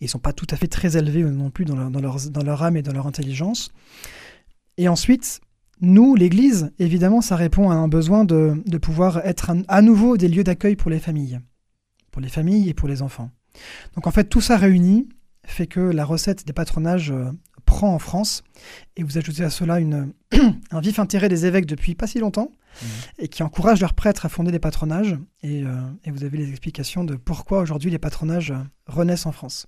ils 0.00 0.04
ne 0.04 0.08
sont 0.08 0.18
pas 0.18 0.32
tout 0.32 0.46
à 0.50 0.56
fait 0.56 0.68
très 0.68 0.96
élevés 0.96 1.24
non 1.24 1.50
plus 1.50 1.64
dans 1.64 1.76
leur, 1.76 1.90
dans 1.90 2.42
leur, 2.42 2.62
âme 2.62 2.76
et 2.76 2.82
dans 2.82 2.92
leur 2.92 3.06
intelligence. 3.06 3.72
Et 4.76 4.88
ensuite, 4.88 5.40
nous, 5.80 6.14
l'Église, 6.14 6.72
évidemment, 6.78 7.20
ça 7.20 7.36
répond 7.36 7.70
à 7.70 7.74
un 7.74 7.88
besoin 7.88 8.24
de, 8.24 8.62
pouvoir 8.80 9.24
être 9.24 9.50
à 9.68 9.82
nouveau 9.82 10.16
des 10.16 10.28
lieux 10.28 10.44
d'accueil 10.44 10.76
pour 10.76 10.90
les 10.90 10.98
familles, 10.98 11.40
pour 12.10 12.20
les 12.20 12.28
familles 12.28 12.68
et 12.68 12.74
pour 12.74 12.88
les 12.88 13.02
enfants. 13.02 13.30
Donc 13.94 14.06
en 14.06 14.10
fait, 14.10 14.24
tout 14.24 14.40
ça 14.40 14.56
réuni 14.56 15.08
fait 15.44 15.66
que 15.66 15.80
la 15.80 16.04
recette 16.04 16.46
des 16.46 16.52
patronages 16.52 17.10
euh, 17.10 17.30
prend 17.64 17.94
en 17.94 17.98
France. 17.98 18.42
Et 18.96 19.02
vous 19.02 19.18
ajoutez 19.18 19.42
à 19.42 19.50
cela 19.50 19.80
une, 19.80 20.12
un 20.70 20.80
vif 20.80 20.98
intérêt 20.98 21.28
des 21.28 21.46
évêques 21.46 21.66
depuis 21.66 21.94
pas 21.94 22.06
si 22.06 22.18
longtemps, 22.18 22.50
mmh. 22.50 22.86
et 23.18 23.28
qui 23.28 23.42
encouragent 23.42 23.80
leurs 23.80 23.94
prêtres 23.94 24.26
à 24.26 24.28
fonder 24.28 24.52
des 24.52 24.58
patronages. 24.58 25.18
Et, 25.42 25.64
euh, 25.64 25.80
et 26.04 26.10
vous 26.10 26.24
avez 26.24 26.38
les 26.38 26.50
explications 26.50 27.04
de 27.04 27.16
pourquoi 27.16 27.60
aujourd'hui 27.60 27.90
les 27.90 27.98
patronages 27.98 28.50
euh, 28.50 28.62
renaissent 28.86 29.26
en 29.26 29.32
France. 29.32 29.66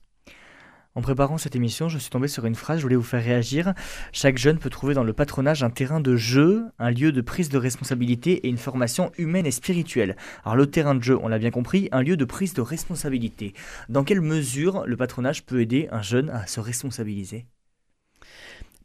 En 0.95 1.01
préparant 1.01 1.39
cette 1.39 1.57
émission, 1.57 1.89
je 1.89 1.97
suis 1.97 2.11
tombé 2.11 2.29
sur 2.29 2.45
une 2.45 2.55
phrase, 2.55 2.79
je 2.79 2.83
voulais 2.83 2.97
vous 2.97 3.03
faire 3.03 3.25
réagir. 3.25 3.73
Chaque 4.13 4.37
jeune 4.37 4.59
peut 4.59 4.69
trouver 4.69 4.93
dans 4.93 5.05
le 5.05 5.15
patronage 5.15 5.63
un 5.63 5.71
terrain 5.71 6.01
de 6.01 6.17
jeu, 6.17 6.67
un 6.79 6.91
lieu 6.91 7.13
de 7.13 7.21
prise 7.23 7.49
de 7.49 7.57
responsabilité 7.57 8.33
et 8.33 8.49
une 8.49 8.59
formation 8.59 9.11
humaine 9.17 9.47
et 9.47 9.53
spirituelle. 9.53 10.17
Alors 10.45 10.57
le 10.57 10.67
terrain 10.67 10.95
de 10.95 11.03
jeu, 11.03 11.19
on 11.23 11.29
l'a 11.29 11.39
bien 11.39 11.51
compris, 11.51 11.89
un 11.93 12.03
lieu 12.03 12.19
de 12.19 12.27
prise 12.27 12.53
de 12.53 12.61
responsabilité. 12.61 13.55
Dans 13.89 14.05
quelle 14.05 14.21
mesure 14.21 14.85
le 14.87 14.99
patronage 14.99 15.47
peut 15.47 15.63
aider 15.63 15.89
un 15.93 16.03
jeune 16.03 16.29
à 16.29 16.47
se 16.47 16.61
responsabiliser? 16.61 17.47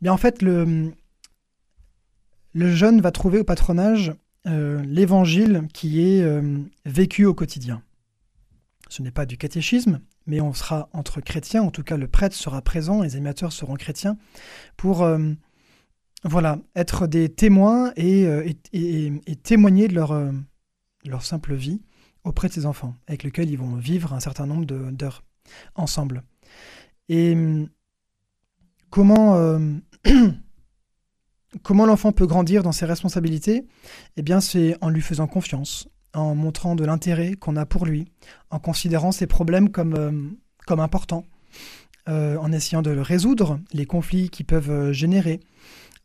Bien 0.02 0.14
en 0.14 0.18
fait, 0.18 0.42
le, 0.42 0.94
jeune 2.56 3.02
va 3.02 3.12
trouver 3.12 3.40
au 3.40 3.44
patronage 3.44 4.14
euh, 4.46 4.82
l'évangile 4.86 5.68
qui 5.74 6.02
est 6.02 6.22
euh, 6.22 6.58
vécu 6.86 7.26
au 7.26 7.34
quotidien. 7.34 7.82
Ce 8.88 9.02
n'est 9.02 9.12
pas 9.12 9.26
du 9.26 9.38
catéchisme, 9.38 10.00
mais 10.28 10.42
on 10.42 10.54
sera 10.54 10.90
entre 10.94 11.22
chrétiens, 11.22 11.64
en 11.64 11.72
tout 11.72 11.84
cas 11.84 11.98
le 11.98 12.08
prêtre 12.08 12.36
sera 12.36 12.62
présent, 12.62 13.02
les 13.02 13.16
animateurs 13.16 13.52
seront 13.52 13.76
chrétiens, 13.76 14.18
pour 14.76 15.04
euh, 15.04 15.34
voilà, 16.24 16.60
être 16.76 17.08
des 17.08 17.30
témoins 17.30 17.94
et, 17.96 18.28
et, 18.74 19.36
témoigner 19.44 19.88
de 19.88 19.96
leur, 19.96 20.20
leur 21.06 21.24
simple 21.24 21.56
vie 21.56 21.82
auprès 22.24 22.50
de 22.50 22.54
ces 22.54 22.66
enfants, 22.66 22.96
avec 23.08 23.24
lesquels 23.24 23.50
ils 23.50 23.58
vont 23.58 23.76
vivre 23.76 24.14
un 24.14 24.20
certain 24.20 24.46
nombre 24.46 24.66
d'heures 24.66 25.24
ensemble. 25.76 26.24
Et 27.08 27.38
comment 28.90 29.60
Comment 31.64 31.86
l'enfant 31.86 32.12
peut 32.12 32.28
grandir 32.28 32.64
dans 32.64 32.72
ses 32.72 32.86
responsabilités? 32.86 33.66
Eh 34.18 34.22
bien, 34.22 34.42
c'est 34.42 34.76
en 34.82 34.90
lui 34.90 35.02
faisant 35.02 35.28
confiance, 35.28 35.88
en 36.18 36.36
montrant 36.36 36.76
de 36.76 36.84
l'intérêt 36.84 37.34
qu'on 37.34 37.56
a 37.56 37.66
pour 37.66 37.86
lui, 37.86 38.06
en 38.50 38.60
considérant 38.60 39.12
ses 39.12 39.28
problèmes 39.28 39.70
comme, 39.70 39.94
euh, 39.94 40.12
comme 40.66 40.80
importants, 40.80 41.26
euh, 42.10 42.38
en 42.38 42.52
essayant 42.52 42.82
de 42.82 42.92
résoudre, 42.98 43.60
les 43.72 43.86
conflits 43.86 44.30
qu'ils 44.30 44.46
peuvent 44.46 44.72
euh, 44.72 44.94
générer, 44.94 45.40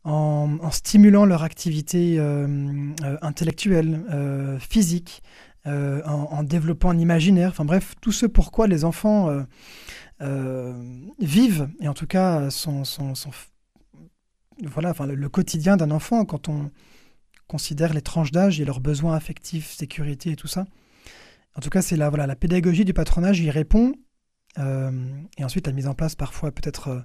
en, 0.03 0.69
stimulant 0.71 1.25
leur 1.25 1.43
activité 1.43 2.19
intellectuelle, 3.21 4.03
physique, 4.59 5.23
en, 5.65 6.43
développant 6.43 6.89
un 6.89 6.99
imaginaire, 6.99 7.51
enfin 7.51 7.63
bref, 7.63 7.95
tout 8.01 8.11
ce 8.11 8.25
pourquoi 8.25 8.67
les 8.67 8.83
enfants 8.83 9.29
vivent, 11.21 11.69
et 11.79 11.87
en 11.87 11.93
tout 11.93 12.05
cas 12.05 12.49
voilà, 14.61 14.93
le, 15.07 15.29
quotidien 15.29 15.77
d'un 15.77 15.91
enfant 15.91 16.25
quand 16.25 16.49
on 16.49 16.69
considère 17.47 17.93
les 17.93 18.01
tranches 18.01 18.31
d'âge 18.31 18.59
et 18.59 18.65
leurs 18.65 18.79
besoins 18.79 19.15
affectifs, 19.15 19.71
sécurité 19.71 20.31
et 20.31 20.35
tout 20.35 20.47
ça. 20.47 20.65
En 21.55 21.61
tout 21.61 21.69
cas, 21.69 21.81
c'est 21.81 21.95
la, 21.95 22.09
voilà, 22.09 22.27
la 22.27 22.35
pédagogie 22.35 22.85
du 22.85 22.93
patronage 22.93 23.39
y 23.39 23.49
répond. 23.49 23.93
Euh, 24.59 24.91
et 25.37 25.43
ensuite, 25.43 25.67
la 25.67 25.73
mise 25.73 25.87
en 25.87 25.93
place, 25.93 26.15
parfois 26.15 26.51
peut-être 26.51 26.87
euh, 26.89 26.99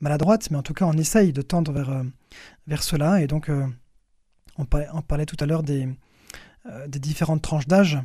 maladroite, 0.00 0.50
mais 0.50 0.56
en 0.56 0.62
tout 0.62 0.74
cas, 0.74 0.86
on 0.86 0.92
essaye 0.92 1.32
de 1.32 1.42
tendre 1.42 1.72
vers, 1.72 1.90
euh, 1.90 2.02
vers 2.66 2.82
cela. 2.82 3.22
Et 3.22 3.26
donc, 3.26 3.50
on, 4.58 4.64
parlait, 4.64 5.26
tout 5.26 5.36
à 5.40 5.46
l'heure 5.46 5.62
des, 5.62 5.88
des 6.88 6.98
différentes 6.98 7.42
tranches 7.42 7.66
d'âge. 7.66 7.98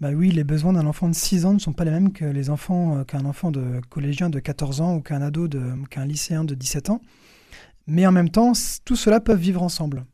Bah 0.00 0.10
oui, 0.10 0.30
les 0.30 0.44
besoins 0.44 0.72
d'un 0.72 0.86
enfant 0.86 1.08
de 1.08 1.14
6 1.14 1.44
ans 1.44 1.52
ne 1.52 1.58
sont 1.58 1.72
pas 1.72 1.84
les 1.84 1.90
mêmes 1.90 2.12
que 2.12 2.24
les 2.24 2.48
enfants 2.48 3.04
qu'un 3.04 3.26
enfant 3.26 3.50
de 3.50 3.80
collégien 3.90 4.30
de 4.30 4.38
14 4.38 4.80
ans 4.80 4.94
ou 4.94 5.00
qu'un 5.02 5.20
ado 5.20 5.46
de 5.46 5.74
qu'un 5.90 6.06
lycéen 6.06 6.44
de 6.44 6.54
17 6.54 6.88
ans. 6.88 7.02
Mais 7.86 8.06
en 8.06 8.12
même 8.12 8.30
temps, 8.30 8.52
tout 8.84 8.96
cela 8.96 9.20
peut 9.20 9.34
vivre 9.34 9.62
ensemble. 9.62 10.06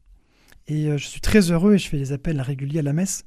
Et 0.69 0.87
euh, 0.87 0.99
je 0.99 1.07
suis 1.07 1.21
très 1.21 1.51
heureux, 1.51 1.75
et 1.75 1.79
je 1.79 1.89
fais 1.89 1.97
les 1.97 2.13
appels 2.13 2.41
réguliers 2.41 2.81
à 2.81 2.83
la 2.83 2.93
messe, 2.93 3.25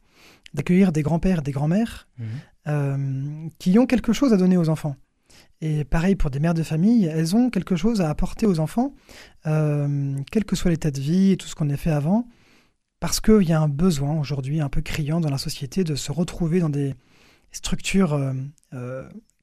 d'accueillir 0.53 0.91
des 0.91 1.01
grands-pères, 1.01 1.41
des 1.41 1.51
grands-mères 1.51 2.07
mhm. 2.17 2.27
euh, 2.67 3.47
qui 3.59 3.77
ont 3.79 3.85
quelque 3.85 4.13
chose 4.13 4.33
à 4.33 4.37
donner 4.37 4.57
aux 4.57 4.69
enfants. 4.69 4.95
Et 5.61 5.83
pareil 5.83 6.15
pour 6.15 6.29
des 6.29 6.39
mères 6.39 6.53
de 6.53 6.63
famille, 6.63 7.05
elles 7.05 7.35
ont 7.35 7.49
quelque 7.49 7.75
chose 7.75 8.01
à 8.01 8.09
apporter 8.09 8.45
aux 8.45 8.59
enfants, 8.59 8.93
euh, 9.45 10.15
quel 10.31 10.45
que 10.45 10.55
soit 10.55 10.71
l'état 10.71 10.91
de 10.91 10.99
vie 10.99 11.31
et 11.31 11.37
tout 11.37 11.47
ce 11.47 11.55
qu'on 11.55 11.69
a 11.69 11.77
fait 11.77 11.91
avant, 11.91 12.27
parce 12.99 13.19
qu'il 13.19 13.43
y 13.43 13.53
a 13.53 13.61
un 13.61 13.69
besoin 13.69 14.19
aujourd'hui 14.19 14.59
un 14.61 14.69
peu 14.69 14.81
criant 14.81 15.19
dans 15.19 15.29
la 15.29 15.37
société 15.37 15.83
de 15.83 15.95
se 15.95 16.11
retrouver 16.11 16.59
dans 16.59 16.69
des 16.69 16.95
structures 17.51 18.19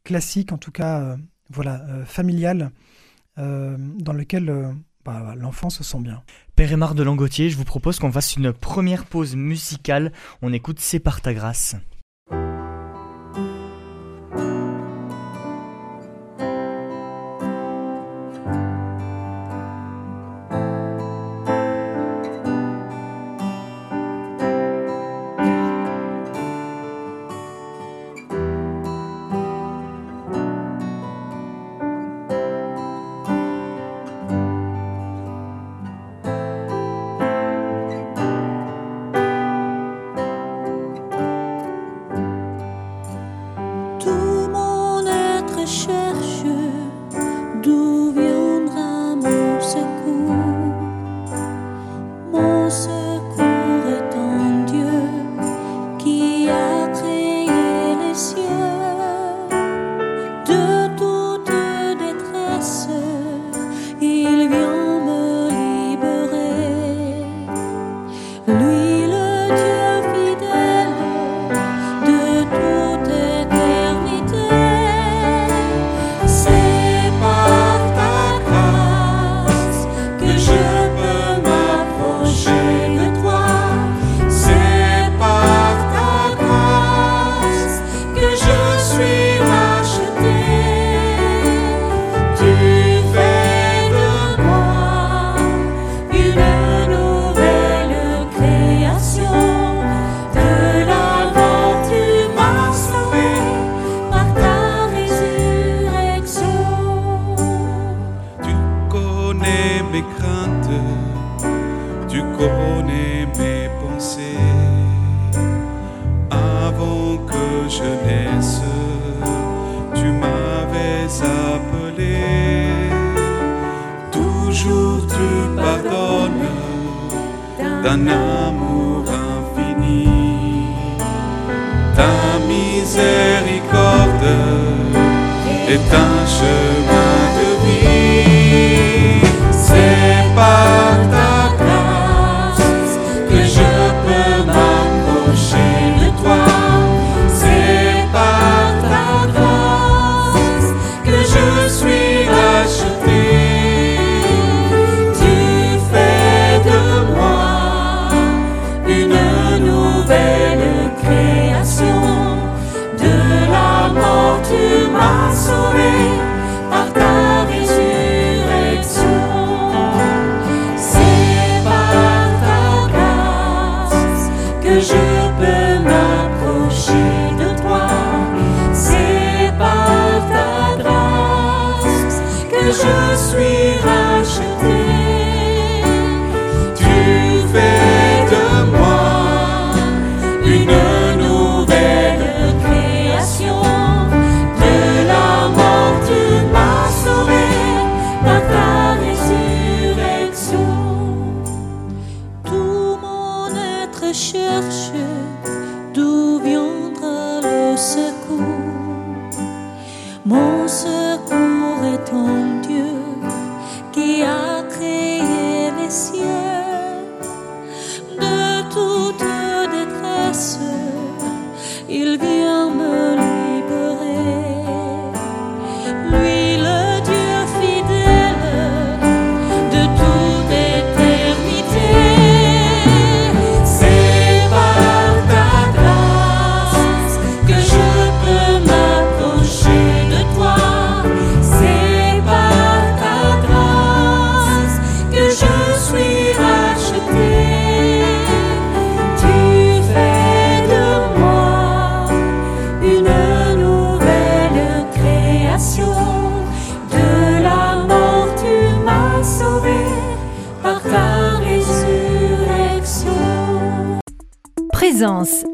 classiques, 0.05 0.53
en 0.53 0.59
tout 0.59 0.71
cas 0.71 1.17
voilà, 1.49 1.83
familiales, 2.05 2.71
dans 3.37 4.13
lesquelles 4.13 4.75
l'enfant 5.37 5.71
se 5.71 5.85
sent 5.85 6.01
bien. 6.01 6.23
Père 6.55 6.73
Aymar 6.73 6.95
de 6.95 7.03
Langotier, 7.03 7.51
je 7.51 7.57
vous 7.57 7.65
propose 7.65 7.99
qu'on 7.99 8.13
fasse 8.13 8.37
une 8.37 8.53
première 8.53 9.05
pause 9.05 9.37
musicale. 9.37 10.13
On 10.43 10.53
écoute 10.53 10.81
C'est 10.81 11.01
par 11.01 11.21
ta 11.21 11.35
grâce. 11.35 11.77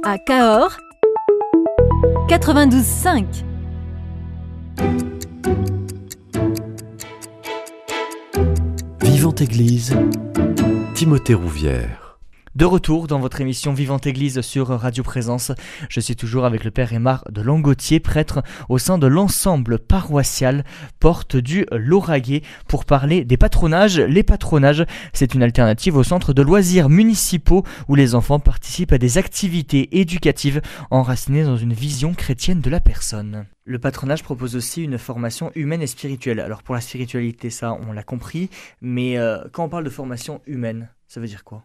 À 0.03 0.17
Cahors 0.17 0.79
92.5. 2.27 3.27
Vivante 9.03 9.43
Église, 9.43 9.95
Timothée 10.95 11.35
Rouvière. 11.35 12.02
De 12.55 12.67
retour 12.67 13.07
dans 13.07 13.19
votre 13.19 13.41
émission 13.41 13.73
Vivante 13.73 14.07
Église 14.07 14.43
sur 14.43 14.69
Radio 14.69 15.03
Présence, 15.03 15.53
je 15.89 16.01
suis 16.01 16.17
toujours 16.17 16.45
avec 16.45 16.65
le 16.65 16.71
Père 16.71 16.93
Aymar 16.93 17.25
de 17.31 17.41
Langotier, 17.41 17.99
prêtre 17.99 18.43
au 18.69 18.77
sein 18.77 18.99
de 18.99 19.07
l'ensemble 19.07 19.79
paroissial 19.79 20.63
Porte 21.01 21.35
du 21.35 21.65
Lauragais, 21.73 22.43
pour 22.69 22.85
parler 22.85 23.25
des 23.25 23.39
patronages. 23.39 23.99
Les 23.99 24.23
patronages, 24.23 24.85
c'est 25.15 25.33
une 25.33 25.43
alternative 25.43 25.97
au 25.97 26.03
centre 26.03 26.35
de 26.35 26.43
loisirs 26.43 26.91
municipaux 26.91 27.65
où 27.89 27.95
les 27.95 28.15
enfants 28.15 28.39
participent 28.39 28.93
à 28.93 28.99
des 28.99 29.17
activités 29.17 29.99
éducatives 29.99 30.61
enracinées 30.91 31.45
dans 31.45 31.57
une 31.57 31.73
vision 31.73 32.13
chrétienne 32.13 32.61
de 32.61 32.69
la 32.69 32.81
personne. 32.81 33.47
Le 33.65 33.79
patronage 33.79 34.23
propose 34.23 34.57
aussi 34.57 34.85
une 34.85 34.99
formation 34.99 35.53
humaine 35.55 35.81
et 35.81 35.87
spirituelle. 35.87 36.39
Alors 36.39 36.63
pour 36.63 36.75
la 36.75 36.83
spiritualité, 36.83 37.49
ça, 37.49 37.73
on 37.73 37.95
l'a 37.95 38.03
compris, 38.03 38.51
mais 38.83 39.17
euh, 39.17 39.39
quand 39.53 39.65
on 39.65 39.71
parle 39.71 39.85
de 39.85 39.91
formation 39.91 40.43
humaine, 40.47 40.91
ça 41.09 41.19
veut 41.19 41.29
dire 41.29 41.45
quoi? 41.45 41.65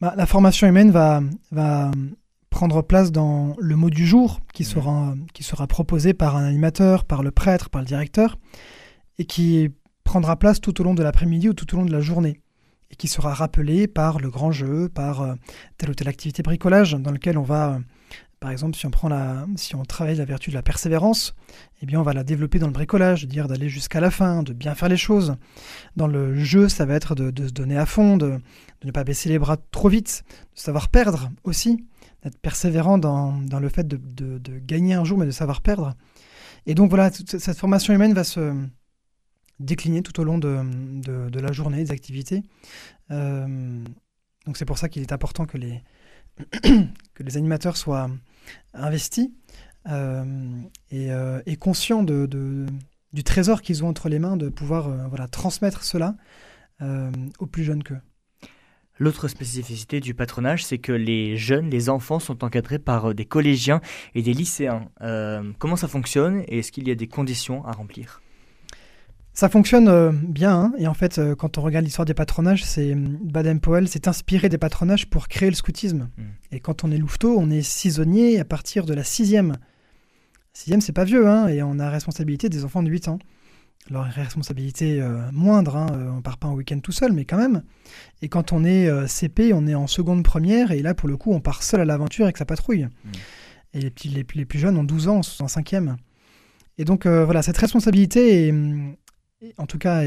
Bah, 0.00 0.14
la 0.16 0.26
formation 0.26 0.66
humaine 0.66 0.90
va, 0.90 1.22
va 1.52 1.90
prendre 2.50 2.82
place 2.82 3.12
dans 3.12 3.54
le 3.58 3.76
mot 3.76 3.90
du 3.90 4.06
jour 4.06 4.40
qui 4.52 4.64
sera, 4.64 5.14
qui 5.32 5.42
sera 5.42 5.66
proposé 5.66 6.14
par 6.14 6.36
un 6.36 6.44
animateur, 6.44 7.04
par 7.04 7.22
le 7.22 7.30
prêtre, 7.30 7.70
par 7.70 7.80
le 7.80 7.86
directeur, 7.86 8.38
et 9.18 9.24
qui 9.24 9.70
prendra 10.04 10.36
place 10.36 10.60
tout 10.60 10.80
au 10.80 10.84
long 10.84 10.94
de 10.94 11.02
l'après-midi 11.02 11.48
ou 11.48 11.54
tout 11.54 11.72
au 11.74 11.78
long 11.78 11.86
de 11.86 11.92
la 11.92 12.00
journée, 12.00 12.40
et 12.90 12.96
qui 12.96 13.08
sera 13.08 13.32
rappelé 13.32 13.86
par 13.86 14.18
le 14.18 14.30
grand 14.30 14.52
jeu, 14.52 14.88
par 14.88 15.22
euh, 15.22 15.34
telle 15.78 15.90
ou 15.90 15.94
telle 15.94 16.08
activité 16.08 16.42
bricolage 16.42 16.92
dans 16.94 17.12
lequel 17.12 17.38
on 17.38 17.42
va 17.42 17.78
par 18.40 18.50
exemple, 18.50 18.74
si 18.74 18.86
on, 18.86 18.90
prend 18.90 19.10
la, 19.10 19.46
si 19.56 19.76
on 19.76 19.84
travaille 19.84 20.16
la 20.16 20.24
vertu 20.24 20.48
de 20.48 20.54
la 20.54 20.62
persévérance, 20.62 21.34
eh 21.82 21.86
bien, 21.86 22.00
on 22.00 22.02
va 22.02 22.14
la 22.14 22.24
développer 22.24 22.58
dans 22.58 22.68
le 22.68 22.72
bricolage, 22.72 23.26
dire 23.26 23.48
d'aller 23.48 23.68
jusqu'à 23.68 24.00
la 24.00 24.10
fin, 24.10 24.42
de 24.42 24.54
bien 24.54 24.74
faire 24.74 24.88
les 24.88 24.96
choses. 24.96 25.36
Dans 25.94 26.06
le 26.06 26.34
jeu, 26.42 26.70
ça 26.70 26.86
va 26.86 26.94
être 26.94 27.14
de, 27.14 27.46
se 27.46 27.52
donner 27.52 27.76
à 27.76 27.84
fond, 27.84 28.16
de, 28.16 28.38
ne 28.84 28.90
pas 28.90 29.04
baisser 29.04 29.28
les 29.28 29.38
bras 29.38 29.56
trop 29.70 29.88
vite, 29.88 30.24
de 30.54 30.60
savoir 30.60 30.88
perdre 30.88 31.30
aussi, 31.44 31.86
d'être 32.22 32.38
persévérant 32.38 32.98
dans, 32.98 33.40
le 33.60 33.68
fait 33.68 33.86
de, 33.86 34.58
gagner 34.58 34.94
un 34.94 35.04
jour, 35.04 35.18
mais 35.18 35.26
de 35.26 35.30
savoir 35.30 35.60
perdre. 35.60 35.94
Et 36.66 36.74
donc 36.74 36.90
voilà, 36.90 37.10
cette 37.10 37.58
formation 37.58 37.94
humaine 37.94 38.12
va 38.12 38.24
se 38.24 38.54
décliner 39.58 40.02
tout 40.02 40.18
au 40.20 40.24
long 40.24 40.38
de, 40.38 41.38
la 41.38 41.52
journée, 41.52 41.84
des 41.84 41.90
activités. 41.92 42.42
Euh, 43.10 43.84
donc 44.46 44.56
c'est 44.56 44.64
pour 44.64 44.78
ça 44.78 44.88
qu'il 44.88 45.02
est 45.02 45.12
important 45.12 45.46
que 45.46 45.58
les, 45.58 45.82
animateurs 47.36 47.76
soient 47.76 48.10
investis 48.72 49.30
euh, 49.88 50.24
euh, 50.92 51.42
et, 51.46 51.56
conscients 51.56 52.02
de, 52.02 52.66
du 53.12 53.24
trésor 53.24 53.62
qu'ils 53.62 53.84
ont 53.84 53.88
entre 53.88 54.08
les 54.08 54.18
mains, 54.18 54.36
de 54.36 54.48
pouvoir 54.48 55.08
voilà, 55.08 55.28
transmettre 55.28 55.84
cela 55.84 56.16
aux 57.38 57.46
plus 57.46 57.62
jeunes 57.62 57.82
qu'eux. 57.82 58.00
L'autre 59.00 59.26
spécificité 59.26 59.98
du 59.98 60.14
patronage, 60.14 60.64
c'est 60.64 60.78
que 60.78 60.92
les 60.92 61.36
jeunes, 61.36 61.70
les 61.70 61.88
enfants 61.88 62.20
sont 62.20 62.44
encadrés 62.44 62.78
par 62.78 63.12
des 63.14 63.24
collégiens 63.24 63.80
et 64.14 64.22
des 64.22 64.34
lycéens. 64.34 64.88
comment 65.58 65.76
ça 65.76 65.88
fonctionne 65.88 66.44
et 66.46 66.60
est-ce 66.60 66.70
qu'il 66.70 66.86
y 66.86 66.92
a 66.92 66.94
des 66.94 67.08
conditions 67.08 67.64
à 67.64 67.72
remplir? 67.72 68.20
Ça 69.32 69.48
fonctionne 69.48 69.88
euh, 69.88 70.10
bien, 70.12 70.54
hein. 70.54 70.72
et 70.76 70.86
en 70.86 70.94
fait, 70.94 71.18
euh, 71.18 71.34
quand 71.34 71.56
on 71.56 71.62
regarde 71.62 71.84
l'histoire 71.84 72.04
des 72.04 72.14
patronages, 72.14 72.64
c'est 72.64 72.92
hum, 72.92 73.16
Baden-Powell 73.22 73.88
s'est 73.88 74.08
inspiré 74.08 74.48
des 74.48 74.58
patronages 74.58 75.08
pour 75.08 75.28
créer 75.28 75.48
le 75.48 75.54
scoutisme. 75.54 76.10
Hmm. 76.18 76.22
Et 76.52 76.60
quand 76.60 76.84
on 76.84 76.90
est 76.90 76.98
louveteau, 76.98 77.36
on 77.38 77.48
est 77.48 77.62
saisonnier 77.62 78.40
à 78.40 78.44
partir 78.44 78.84
de 78.84 78.92
la 78.92 79.04
sixième. 79.04 79.56
Sixième, 80.52 80.80
c'est 80.80 80.92
pas 80.92 81.04
vieux, 81.04 81.28
hein, 81.28 81.46
et 81.46 81.62
on 81.62 81.78
a 81.78 81.88
responsabilité 81.88 82.48
des 82.48 82.64
enfants 82.64 82.82
de 82.82 82.90
8 82.90 83.08
ans. 83.08 83.18
Alors, 83.88 84.04
responsabilité 84.04 85.00
euh, 85.00 85.30
moindre, 85.32 85.76
hein, 85.76 86.12
on 86.16 86.22
part 86.22 86.36
pas 86.36 86.46
en 86.48 86.54
week-end 86.54 86.78
tout 86.80 86.92
seul, 86.92 87.12
mais 87.12 87.24
quand 87.24 87.38
même. 87.38 87.62
Et 88.22 88.28
quand 88.28 88.52
on 88.52 88.64
est 88.64 88.88
CP, 89.08 89.52
on 89.52 89.66
est 89.66 89.74
en 89.74 89.86
seconde 89.86 90.22
première, 90.22 90.70
et 90.70 90.82
là, 90.82 90.94
pour 90.94 91.08
le 91.08 91.16
coup, 91.16 91.32
on 91.32 91.40
part 91.40 91.62
seul 91.62 91.80
à 91.80 91.84
l'aventure 91.84 92.24
avec 92.24 92.36
sa 92.36 92.44
patrouille. 92.44 92.84
Hmm. 92.84 93.10
Et 93.72 93.80
les, 93.80 93.90
petits, 93.90 94.08
les, 94.08 94.44
plus 94.44 94.58
jeunes 94.58 94.76
ont 94.76 94.84
12 94.84 95.08
ans, 95.08 95.20
en 95.40 95.48
cinquième. 95.48 95.96
Et 96.78 96.84
donc, 96.84 97.06
voilà, 97.06 97.42
cette 97.42 97.58
responsabilité 97.58 98.48
est, 98.48 98.54
en 99.58 99.66
tout 99.66 99.78
cas, 99.78 100.02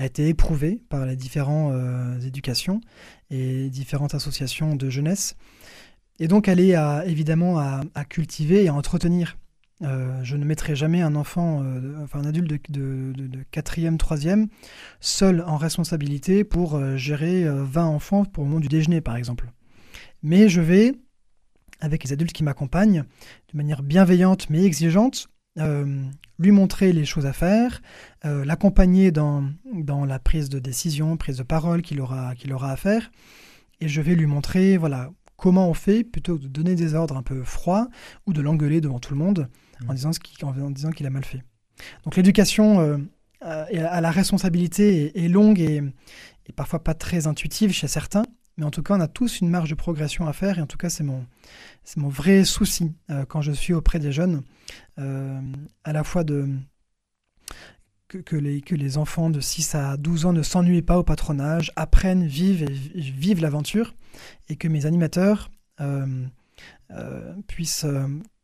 a 0.00 0.06
été 0.06 0.28
éprouvée 0.28 0.80
par 0.88 1.04
les 1.04 1.16
différentes 1.16 1.72
euh, 1.74 2.20
éducations 2.20 2.80
et 3.30 3.68
différentes 3.68 4.14
associations 4.14 4.74
de 4.74 4.88
jeunesse. 4.88 5.36
Et 6.18 6.26
donc, 6.28 6.48
elle 6.48 6.60
est 6.60 6.74
évidemment 7.06 7.58
à, 7.58 8.04
cultiver 8.08 8.64
et 8.64 8.68
à 8.68 8.74
entretenir. 8.74 9.38
Euh, 9.82 10.22
je 10.22 10.36
ne 10.36 10.44
mettrai 10.44 10.76
jamais 10.76 11.00
un 11.00 11.14
enfant, 11.14 11.62
euh, 11.62 12.02
enfin 12.02 12.20
un 12.20 12.26
adulte 12.26 12.70
de, 12.70 13.12
quatrième, 13.50 13.98
troisième, 13.98 14.48
seul 15.00 15.42
en 15.46 15.56
responsabilité 15.56 16.44
pour 16.44 16.80
gérer 16.96 17.44
20 17.48 17.84
enfants 17.84 18.24
pour 18.24 18.44
le 18.44 18.50
moment 18.50 18.60
du 18.60 18.68
déjeuner, 18.68 19.00
par 19.00 19.16
exemple. 19.16 19.50
Mais 20.22 20.48
je 20.48 20.60
vais, 20.60 20.92
avec 21.80 22.04
les 22.04 22.12
adultes 22.12 22.32
qui 22.32 22.44
m'accompagnent, 22.44 23.04
de 23.52 23.56
manière 23.56 23.82
bienveillante 23.82 24.50
mais 24.50 24.64
exigeante, 24.64 25.28
euh, 25.58 26.04
lui 26.38 26.52
montrer 26.52 26.92
les 26.92 27.04
choses 27.04 27.26
à 27.26 27.32
faire, 27.32 27.82
euh, 28.24 28.44
l'accompagner 28.44 29.10
dans, 29.10 29.44
dans 29.72 30.04
la 30.04 30.18
prise 30.18 30.48
de 30.48 30.58
décision, 30.58 31.16
prise 31.16 31.36
de 31.36 31.42
parole 31.42 31.82
qu'il 31.82 32.00
aura, 32.00 32.34
qu'il 32.34 32.52
aura 32.52 32.70
à 32.70 32.76
faire. 32.76 33.10
Et 33.80 33.88
je 33.88 34.00
vais 34.00 34.14
lui 34.14 34.26
montrer 34.26 34.76
voilà, 34.76 35.10
comment 35.36 35.68
on 35.68 35.74
fait 35.74 36.04
plutôt 36.04 36.38
que 36.38 36.42
de 36.42 36.48
donner 36.48 36.76
des 36.76 36.94
ordres 36.94 37.16
un 37.16 37.22
peu 37.22 37.42
froids 37.42 37.88
ou 38.26 38.32
de 38.32 38.40
l'engueuler 38.40 38.80
devant 38.80 39.00
tout 39.00 39.12
le 39.12 39.18
monde 39.18 39.48
en 39.88 39.94
disant, 39.94 40.10
qu'il, 40.90 41.06
a 41.06 41.10
mal 41.10 41.24
fait. 41.24 41.42
Donc 42.04 42.16
l'éducation 42.16 42.80
euh, 42.80 42.98
à 43.40 44.00
la 44.00 44.10
responsabilité 44.10 45.24
est, 45.24 45.28
longue 45.28 45.60
et, 45.60 45.82
parfois 46.56 46.82
pas 46.82 46.94
très 46.94 47.28
intuitive 47.28 47.72
chez 47.72 47.86
certains, 47.86 48.24
mais 48.56 48.64
en 48.64 48.70
tout 48.70 48.82
cas 48.82 48.96
on 48.96 49.00
a 49.00 49.06
tous 49.06 49.40
une 49.40 49.48
marge 49.48 49.70
de 49.70 49.76
progression 49.76 50.26
à 50.26 50.32
faire 50.32 50.58
et 50.58 50.60
en 50.60 50.66
tout 50.66 50.76
cas 50.76 50.90
c'est 50.90 51.04
mon, 51.04 51.24
mon 51.96 52.08
vrai 52.08 52.44
souci 52.44 52.92
euh, 53.08 53.24
quand 53.24 53.40
je 53.40 53.52
suis 53.52 53.72
auprès 53.72 54.00
des 54.00 54.10
jeunes, 54.10 54.42
euh, 54.98 55.40
à 55.84 55.92
la 55.92 56.04
fois 56.04 56.24
de 56.24 56.48
que, 58.08 58.34
les, 58.34 58.60
que 58.60 58.74
les 58.74 58.98
enfants 58.98 59.30
de 59.30 59.40
6 59.40 59.76
à 59.76 59.96
12 59.96 60.26
ans 60.26 60.32
ne 60.32 60.42
s'ennuient 60.42 60.82
pas 60.82 60.98
au 60.98 61.04
patronage, 61.04 61.70
apprennent, 61.76 62.26
vivent 62.26 62.68
vivent 62.68 63.40
l'aventure, 63.40 63.94
et 64.48 64.56
que 64.56 64.66
mes 64.66 64.84
animateurs 64.84 65.48
euh, 65.80 66.26
puissent 67.46 67.86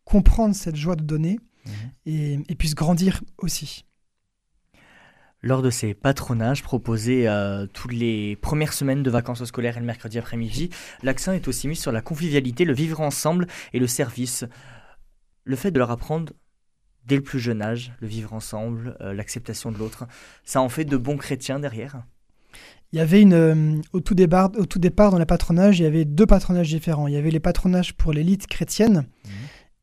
comprendre 0.06 0.54
cette 0.54 0.76
joie 0.76 0.96
de 0.96 1.04
donner 1.04 1.38
mmh. 1.66 1.70
et 2.06 2.54
puissent 2.56 2.74
grandir 2.74 3.20
aussi 3.36 3.84
lors 5.42 5.62
de 5.62 5.70
ces 5.70 5.94
patronages 5.94 6.62
proposés 6.62 7.28
euh, 7.28 7.66
toutes 7.66 7.92
les 7.92 8.36
premières 8.36 8.72
semaines 8.72 9.02
de 9.02 9.10
vacances 9.10 9.44
scolaires 9.44 9.76
et 9.76 9.80
le 9.80 9.86
mercredi 9.86 10.18
après-midi, 10.18 10.70
l'accent 11.02 11.32
est 11.32 11.46
aussi 11.48 11.68
mis 11.68 11.76
sur 11.76 11.92
la 11.92 12.02
convivialité, 12.02 12.64
le 12.64 12.74
vivre 12.74 13.00
ensemble 13.00 13.46
et 13.72 13.78
le 13.78 13.86
service. 13.86 14.44
Le 15.44 15.56
fait 15.56 15.70
de 15.70 15.78
leur 15.78 15.90
apprendre 15.90 16.32
dès 17.04 17.16
le 17.16 17.22
plus 17.22 17.38
jeune 17.38 17.62
âge, 17.62 17.92
le 18.00 18.08
vivre 18.08 18.32
ensemble, 18.32 18.96
euh, 19.00 19.14
l'acceptation 19.14 19.70
de 19.70 19.78
l'autre, 19.78 20.06
ça 20.44 20.60
en 20.60 20.68
fait 20.68 20.84
de 20.84 20.96
bons 20.96 21.16
chrétiens 21.16 21.60
derrière 21.60 22.02
il 22.92 22.98
y 22.98 23.02
avait 23.02 23.20
une, 23.20 23.34
euh, 23.34 23.80
au, 23.92 24.00
tout 24.00 24.14
départ, 24.14 24.50
au 24.56 24.64
tout 24.64 24.78
départ 24.78 25.10
dans 25.10 25.18
les 25.18 25.26
patronages, 25.26 25.80
il 25.80 25.82
y 25.82 25.86
avait 25.86 26.04
deux 26.04 26.24
patronages 26.24 26.68
différents. 26.68 27.08
Il 27.08 27.14
y 27.14 27.16
avait 27.16 27.32
les 27.32 27.40
patronages 27.40 27.94
pour 27.94 28.12
l'élite 28.12 28.46
chrétienne 28.46 29.06
mmh. 29.24 29.28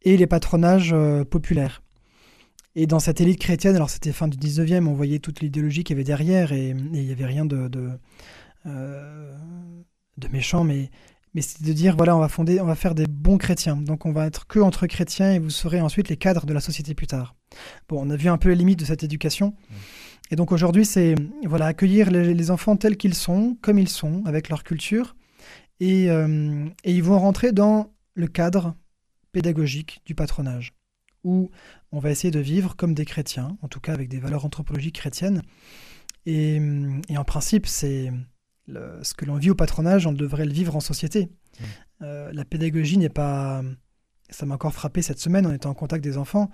Et 0.03 0.17
les 0.17 0.27
patronages 0.27 0.95
populaires. 1.29 1.83
Et 2.75 2.87
dans 2.87 2.99
cette 2.99 3.21
élite 3.21 3.39
chrétienne, 3.39 3.75
alors 3.75 3.89
c'était 3.89 4.11
fin 4.11 4.27
du 4.27 4.37
19e, 4.37 4.87
on 4.87 4.93
voyait 4.93 5.19
toute 5.19 5.41
l'idéologie 5.41 5.83
qu'il 5.83 5.95
y 5.95 5.97
avait 5.97 6.03
derrière 6.03 6.53
et, 6.53 6.69
il 6.69 6.91
n'y 6.91 7.11
avait 7.11 7.25
rien 7.25 7.45
de, 7.45 7.67
de, 7.67 7.89
euh, 8.65 9.31
de 10.17 10.27
méchant, 10.29 10.63
mais, 10.63 10.89
mais 11.35 11.41
c'était 11.41 11.69
de 11.69 11.73
dire 11.73 11.95
voilà, 11.95 12.15
on 12.15 12.19
va, 12.19 12.29
fonder, 12.29 12.59
on 12.61 12.65
va 12.65 12.75
faire 12.75 12.95
des 12.95 13.05
bons 13.05 13.37
chrétiens. 13.37 13.75
Donc 13.75 14.07
on 14.07 14.11
va 14.11 14.25
être 14.25 14.47
que 14.47 14.59
entre 14.59 14.87
chrétiens 14.87 15.33
et 15.33 15.39
vous 15.39 15.51
serez 15.51 15.81
ensuite 15.81 16.09
les 16.09 16.17
cadres 16.17 16.47
de 16.47 16.53
la 16.53 16.61
société 16.61 16.95
plus 16.95 17.07
tard. 17.07 17.35
Bon, 17.89 17.99
on 18.01 18.09
a 18.09 18.15
vu 18.15 18.27
un 18.27 18.37
peu 18.37 18.49
les 18.49 18.55
limites 18.55 18.79
de 18.79 18.85
cette 18.85 19.03
éducation. 19.03 19.53
Et 20.31 20.35
donc 20.35 20.51
aujourd'hui, 20.51 20.85
c'est 20.85 21.13
voilà, 21.45 21.67
accueillir 21.67 22.09
les, 22.09 22.49
enfants 22.49 22.75
tels 22.75 22.97
qu'ils 22.97 23.13
sont, 23.13 23.55
comme 23.61 23.77
ils 23.77 23.89
sont, 23.89 24.23
avec 24.25 24.49
leur 24.49 24.63
culture. 24.63 25.15
Et, 25.79 26.09
euh, 26.09 26.65
et 26.83 26.91
ils 26.91 27.03
vont 27.03 27.19
rentrer 27.19 27.51
dans 27.51 27.93
le 28.15 28.25
cadre 28.27 28.73
pédagogique 29.33 30.01
du 30.05 30.15
patronage 30.15 30.73
où 31.23 31.51
on 31.91 31.99
va 31.99 32.11
essayer 32.11 32.31
de 32.31 32.39
vivre 32.39 32.75
comme 32.75 32.93
des 32.93 33.05
chrétiens, 33.05 33.57
en 33.61 33.67
tout 33.67 33.79
cas 33.79 33.93
avec 33.93 34.09
des 34.09 34.19
valeurs 34.19 34.45
anthropologiques 34.45 34.95
chrétiennes. 34.95 35.41
Et, 36.25 36.59
en 37.15 37.23
principe, 37.23 37.67
c'est 37.67 38.11
ce 38.67 39.13
que 39.13 39.25
l'on 39.25 39.37
vit 39.37 39.49
au 39.49 39.55
patronage, 39.55 40.07
on 40.07 40.13
devrait 40.13 40.45
le 40.45 40.53
vivre 40.53 40.75
en 40.75 40.79
société. 40.79 41.25
Mmh. 41.25 41.63
Euh, 42.01 42.31
la 42.33 42.45
pédagogie 42.45 42.97
n'est 42.97 43.09
pas... 43.09 43.61
Ça 44.29 44.45
m'a 44.45 44.55
encore 44.55 44.73
frappé 44.73 45.01
cette 45.01 45.19
semaine 45.19 45.45
en 45.45 45.53
étant 45.53 45.69
en 45.69 45.73
contact 45.73 46.03
des 46.03 46.17
enfants. 46.17 46.49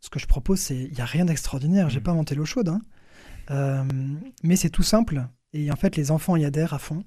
Ce 0.00 0.10
que 0.10 0.18
je 0.18 0.26
propose, 0.26 0.60
c'est... 0.60 0.76
Il 0.76 0.92
n'y 0.92 1.00
a 1.00 1.06
rien 1.06 1.24
d'extraordinaire, 1.24 1.88
j'ai 1.88 2.00
mmh. 2.00 2.04
pas 2.04 2.12
inventé 2.12 2.34
l'eau 2.34 2.44
chaude. 2.44 2.68
Hein. 2.68 2.82
Euh, 3.50 3.84
mais 4.42 4.56
c'est 4.56 4.70
tout 4.70 4.82
simple. 4.82 5.26
Et 5.52 5.70
en 5.70 5.76
fait, 5.76 5.96
les 5.96 6.10
enfants 6.10 6.36
y 6.36 6.44
adhèrent 6.44 6.74
à 6.74 6.78
fond. 6.78 7.04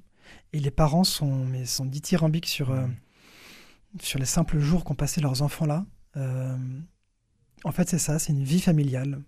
Et 0.54 0.60
les 0.60 0.72
parents 0.72 1.04
sont, 1.04 1.46
mais 1.46 1.66
sont 1.66 1.86
dithyrambiques 1.86 2.48
sur, 2.48 2.72
euh, 2.72 2.86
sur 4.02 4.20
les 4.20 4.26
simples 4.26 4.60
jours 4.60 4.84
qu'ont 4.84 4.96
passé 4.96 5.22
leurs 5.22 5.42
enfants 5.42 5.66
là. 5.66 5.86
En 7.64 7.72
fait, 7.72 7.90
c'est 7.90 8.00
ça, 8.00 8.20
c'est 8.20 8.34
une 8.34 8.44
vie 8.44 8.62
familiale 8.62 9.22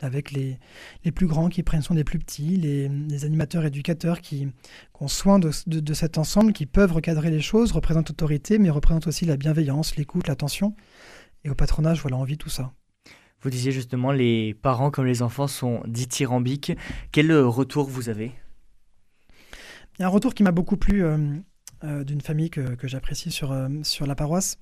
avec 0.00 0.32
les, 0.32 0.58
les 1.04 1.12
plus 1.12 1.26
grands 1.26 1.48
qui 1.48 1.62
prennent 1.62 1.80
soin 1.80 1.96
des 1.96 2.04
plus 2.04 2.18
petits, 2.18 2.56
les, 2.56 2.88
les 2.88 3.24
animateurs 3.24 3.64
éducateurs 3.64 4.20
qui, 4.20 4.46
qui 4.46 5.02
ont 5.02 5.08
soin 5.08 5.38
de, 5.38 5.50
de- 5.66 5.80
de 5.80 5.94
cet 5.94 6.18
ensemble, 6.18 6.52
qui 6.52 6.66
peuvent 6.66 6.92
recadrer 6.92 7.30
les 7.30 7.40
choses, 7.40 7.72
représentent 7.72 8.10
l'autorité, 8.10 8.58
mais 8.58 8.70
représentent 8.70 9.06
aussi 9.06 9.24
la 9.24 9.36
bienveillance, 9.36 9.96
l'écoute, 9.96 10.26
l'attention. 10.28 10.74
Et 11.44 11.50
au 11.50 11.54
patronage, 11.54 12.00
voilà, 12.02 12.16
on 12.16 12.24
vit 12.24 12.36
tout 12.36 12.50
ça. 12.50 12.72
Vous 13.40 13.50
disiez 13.50 13.72
justement 13.72 14.12
les 14.12 14.54
parents 14.54 14.90
comme 14.90 15.06
les 15.06 15.22
enfants 15.22 15.46
sont 15.46 15.82
dithyrambiques. 15.86 16.72
Quel 17.12 17.30
euh, 17.30 17.46
retour 17.46 17.88
vous 17.88 18.08
avez? 18.08 18.32
Il 19.98 20.00
y 20.00 20.02
a 20.02 20.06
un 20.06 20.10
retour 20.10 20.34
qui 20.34 20.42
m'a 20.42 20.52
beaucoup 20.52 20.76
plu 20.76 21.04
euh, 21.04 21.16
euh, 21.16 21.40
d'une 22.04 22.20
famille 22.20 22.50
que, 22.50 22.74
que 22.74 22.88
j'apprécie 22.88 23.30
sur, 23.30 23.52
euh, 23.52 23.68
sur 23.82 24.06
la 24.06 24.14
paroisse. 24.14 24.58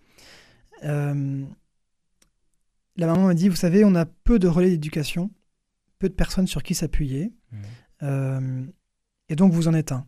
Euh, 0.85 1.45
la 2.97 3.07
maman 3.07 3.27
m'a 3.27 3.35
dit, 3.35 3.49
vous 3.49 3.57
savez, 3.57 3.85
on 3.85 3.95
a 3.95 4.05
peu 4.05 4.39
de 4.39 4.49
relais 4.49 4.71
d'éducation, 4.71 5.31
peu 5.99 6.09
de 6.09 6.15
personnes 6.15 6.47
sur 6.47 6.63
qui 6.63 6.75
s'appuyer, 6.75 7.33
euh, 8.03 8.65
et 9.29 9.37
donc 9.37 9.53
vous 9.53 9.69
en 9.69 9.75
êtes 9.75 9.93
un. 9.93 10.07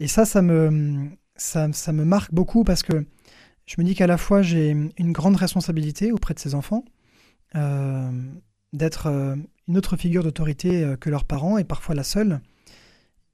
Et 0.00 0.08
ça, 0.08 0.24
ça 0.24 0.42
me, 0.42 1.10
ça, 1.36 1.72
ça 1.72 1.92
me 1.92 2.04
marque 2.04 2.32
beaucoup 2.32 2.64
parce 2.64 2.82
que 2.82 3.04
je 3.66 3.74
me 3.78 3.84
dis 3.84 3.94
qu'à 3.94 4.06
la 4.06 4.16
fois 4.16 4.40
j'ai 4.42 4.70
une 4.70 5.12
grande 5.12 5.36
responsabilité 5.36 6.12
auprès 6.12 6.34
de 6.34 6.38
ces 6.38 6.54
enfants, 6.54 6.84
euh, 7.54 8.10
d'être 8.72 9.06
euh, 9.06 9.36
une 9.66 9.76
autre 9.76 9.96
figure 9.96 10.22
d'autorité 10.22 10.84
euh, 10.84 10.96
que 10.96 11.10
leurs 11.10 11.24
parents 11.24 11.58
et 11.58 11.64
parfois 11.64 11.94
la 11.94 12.02
seule. 12.04 12.40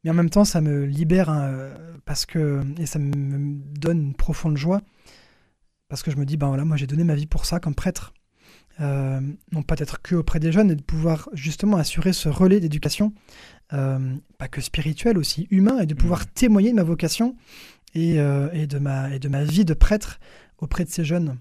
Mais 0.05 0.11
en 0.11 0.14
même 0.14 0.31
temps, 0.31 0.45
ça 0.45 0.61
me 0.61 0.85
libère 0.85 1.31
hein, 1.31 1.45
euh, 1.49 1.75
parce 2.05 2.27
que 2.27 2.62
et 2.79 2.87
ça 2.87 2.99
me- 2.99 3.59
donne 3.79 4.01
une 4.09 4.14
profonde 4.14 4.57
joie 4.57 4.83
parce 5.88 6.03
que 6.03 6.11
je 6.11 6.17
me 6.17 6.25
dis 6.27 6.37
ben 6.37 6.49
voilà, 6.49 6.64
moi 6.64 6.77
j'ai 6.77 6.87
donné 6.87 7.05
ma 7.05 7.14
vie 7.14 7.27
pour 7.27 7.45
ça 7.47 7.61
comme 7.61 7.75
prêtre, 7.75 8.12
Euh, 8.81 9.21
non 9.53 9.62
pas 9.62 9.77
d'être 9.77 10.03
que 10.03 10.17
auprès 10.17 10.40
des 10.40 10.51
jeunes 10.51 10.71
et 10.73 10.75
de 10.75 10.83
pouvoir 10.83 11.29
justement 11.33 11.77
assurer 11.77 12.12
ce 12.12 12.29
relais 12.29 12.59
d'éducation, 12.59 13.12
euh, 13.73 14.17
pas 14.37 14.49
que 14.49 14.61
spirituel 14.61 15.17
aussi 15.17 15.47
humain 15.51 15.79
et 15.81 15.87
de 15.87 15.95
pouvoir 15.95 16.27
témoigner 16.27 16.71
de 16.71 16.77
ma 16.77 16.83
vocation 16.83 17.37
et, 17.95 18.19
euh, 18.19 18.49
et 18.53 18.67
de 18.67 18.79
ma 18.81 19.14
et 19.14 19.21
de 19.21 19.29
ma 19.29 19.45
vie 19.45 19.64
de 19.64 19.75
prêtre 19.75 20.19
auprès 20.59 20.85
de 20.85 20.90
ces 20.90 21.05
jeunes. 21.05 21.38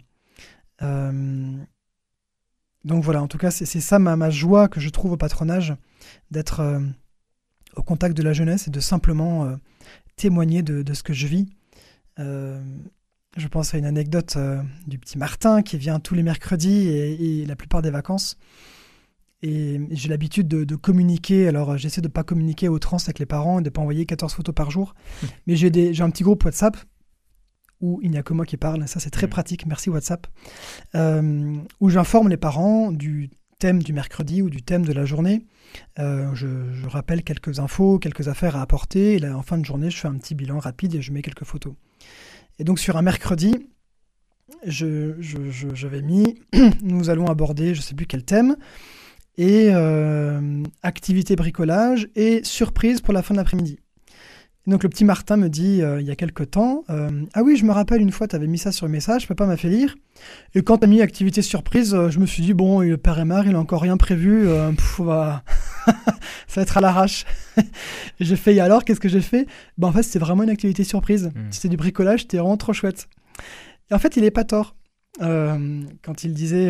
Donc 2.86 3.04
voilà, 3.04 3.22
en 3.24 3.28
tout 3.28 3.38
cas, 3.38 3.50
c'est 3.52 3.66
c'est 3.66 3.80
ça 3.82 3.98
ma, 4.00 4.16
ma 4.16 4.30
joie 4.30 4.68
que 4.68 4.80
je 4.80 4.90
trouve 4.90 5.14
au 5.14 5.18
patronage, 5.18 5.74
d'être 6.32 6.60
au 7.76 7.84
contact 7.84 8.16
de 8.18 8.24
la 8.24 8.34
jeunesse 8.34 8.68
et 8.68 8.72
de 8.72 8.80
simplement 8.80 9.46
euh, 9.46 9.56
témoigner 10.16 10.62
de, 10.62 10.82
de 10.84 10.94
ce 10.94 11.04
que 11.04 11.14
je 11.14 11.28
vis. 11.28 11.48
Euh, 12.20 12.62
je 13.36 13.48
pense 13.48 13.74
à 13.74 13.78
une 13.80 13.86
anecdote 13.86 14.36
euh, 14.38 14.62
du 14.88 15.00
petit 15.00 15.18
Martin 15.18 15.62
qui 15.64 15.78
vient 15.78 16.00
tous 16.00 16.14
les 16.16 16.24
mercredis 16.24 16.88
et, 16.88 17.42
et 17.42 17.46
la 17.46 17.56
plupart 17.56 17.82
des 17.82 17.90
vacances. 17.90 18.38
Et 19.42 19.82
j'ai 19.92 20.08
l'habitude 20.08 20.48
de, 20.48 20.64
de 20.64 20.76
communiquer. 20.76 21.48
Alors, 21.50 21.78
j'essaie 21.78 22.00
de 22.02 22.08
ne 22.08 22.12
pas 22.14 22.24
communiquer 22.24 22.68
à 22.68 22.72
outrance 22.72 23.06
avec 23.06 23.20
les 23.20 23.26
parents 23.26 23.60
et 23.60 23.62
de 23.62 23.68
ne 23.68 23.72
pas 23.72 23.82
envoyer 23.82 24.06
14 24.06 24.34
photos 24.34 24.56
par 24.56 24.72
jour. 24.72 24.94
Mais 25.48 25.56
j'ai 25.56 25.68
un 26.02 26.10
petit 26.12 26.24
groupe 26.24 26.46
WhatsApp 26.46 26.78
où 27.82 28.00
il 28.02 28.12
n'y 28.12 28.18
a 28.18 28.24
que 28.24 28.34
moi 28.34 28.46
qui 28.46 28.56
parle. 28.56 28.88
Ça, 28.88 29.02
c'est 29.02 29.10
très 29.10 29.26
Mhm. 29.26 29.32
pratique. 29.32 29.66
Merci 29.66 29.90
WhatsApp. 29.90 30.28
Euh, 30.96 31.58
où 31.82 31.90
j'informe 31.90 32.30
les 32.30 32.38
parents 32.38 32.92
du 32.94 33.30
du 33.72 33.94
mercredi 33.94 34.42
ou 34.42 34.50
du 34.50 34.62
thème 34.62 34.86
de 34.86 34.92
la 34.92 35.06
journée. 35.06 35.46
Euh, 36.00 36.34
je, 36.36 36.48
rappelle 36.88 37.24
quelques 37.24 37.60
infos, 37.60 37.98
quelques 37.98 38.28
affaires 38.28 38.56
à 38.58 38.62
apporter. 38.62 39.14
Et 39.14 39.20
là, 39.20 39.38
en 39.38 39.42
fin 39.42 39.58
de 39.58 39.66
journée, 39.66 39.90
je 39.90 39.98
fais 39.98 40.08
un 40.10 40.18
petit 40.18 40.36
bilan 40.36 40.60
rapide 40.60 40.96
et 40.96 41.02
je 41.02 41.12
mets 41.14 41.22
quelques 41.22 41.46
photos. 41.46 41.74
Et 42.60 42.64
donc, 42.66 42.80
sur 42.80 42.98
un 42.98 43.02
mercredi, 43.02 43.56
je, 44.66 45.16
je- 45.22 45.74
j'avais 45.74 46.02
mis 46.02 46.36
nous 46.84 47.10
allons 47.10 47.28
aborder, 47.28 47.74
je 47.74 47.80
ne 47.80 47.84
sais 47.84 47.96
plus 47.96 48.06
quel 48.06 48.24
thème, 48.24 48.58
et 49.38 49.70
euh, 49.72 50.64
activité 50.84 51.36
bricolage 51.36 52.10
et 52.16 52.44
surprise 52.44 53.02
pour 53.02 53.14
la 53.14 53.24
fin 53.24 53.34
de 53.34 53.40
l'après-midi. 53.40 53.80
Et 54.66 54.72
Donc 54.72 54.84
le 54.84 54.90
petit 54.90 55.04
Martin 55.04 55.36
me 55.38 55.50
dit 55.50 55.82
euh, 55.82 56.00
il 56.00 56.08
y 56.08 56.12
a 56.12 56.16
quelque 56.16 56.44
temps 56.44 56.84
euh, 56.90 57.10
Ah 57.34 57.44
oui, 57.44 57.58
je 57.58 57.66
me 57.66 57.72
rappelle 57.72 58.02
une 58.02 58.12
fois, 58.12 58.28
tu 58.28 58.36
avais 58.36 58.48
mis 58.48 58.58
ça 58.58 58.72
sur 58.72 58.86
le 58.86 58.92
message, 58.92 59.28
papa 59.28 59.46
m'a 59.46 59.58
fait 59.58 59.70
lire. 59.70 59.96
Et 60.56 60.62
quand 60.62 60.78
tu 60.78 60.86
as 60.86 60.88
mis 60.88 61.02
activité 61.02 61.42
surprise, 61.42 61.94
euh, 61.94 62.10
je 62.10 62.20
me 62.20 62.26
suis 62.26 62.42
dit 62.44 62.54
Bon, 62.54 62.80
le 62.80 62.98
père 62.98 63.20
est 63.20 63.26
marre, 63.26 63.46
il 63.46 63.56
a 63.56 63.60
encore 63.60 63.82
rien 63.82 63.98
prévu, 63.98 64.48
pff, 64.76 65.00
va- 65.02 65.44
ça 66.48 66.56
va 66.56 66.62
être 66.62 66.78
à 66.78 66.82
l'arrache. 66.82 67.26
j'ai 68.22 68.36
fait 68.38 68.56
Et 68.56 68.62
alors, 68.62 68.86
qu'est-ce 68.86 69.02
que 69.02 69.10
j'ai 69.10 69.22
fait? 69.22 69.48
Ben, 69.78 69.90
En 69.90 69.92
fait, 69.92 70.04
c'était 70.04 70.20
vraiment 70.20 70.44
une 70.44 70.50
activité 70.50 70.84
surprise. 70.86 71.32
Mm. 71.36 71.52
C'était 71.52 71.70
du 71.70 71.78
bricolage, 71.78 72.22
c'était 72.22 72.38
vraiment 72.38 72.58
trop 72.58 72.72
chouette. 72.74 73.08
Et 73.92 73.94
en 73.94 74.00
fait, 74.00 74.16
il 74.16 74.24
est 74.24 74.32
pas 74.32 74.46
tort 74.46 74.76
quand 75.20 76.24
il 76.24 76.34
disait 76.34 76.70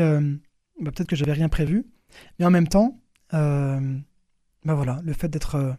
bah, 0.82 0.91
peut-être 0.91 1.08
que 1.08 1.15
j'avais 1.15 1.32
rien 1.34 1.47
prévu, 1.47 1.86
mais 2.39 2.45
en 2.45 2.49
même 2.51 2.67
temps, 2.67 2.99
bah 3.32 4.73
voilà, 4.73 4.99
le 5.03 5.13
fait 5.13 5.27
d'être 5.29 5.75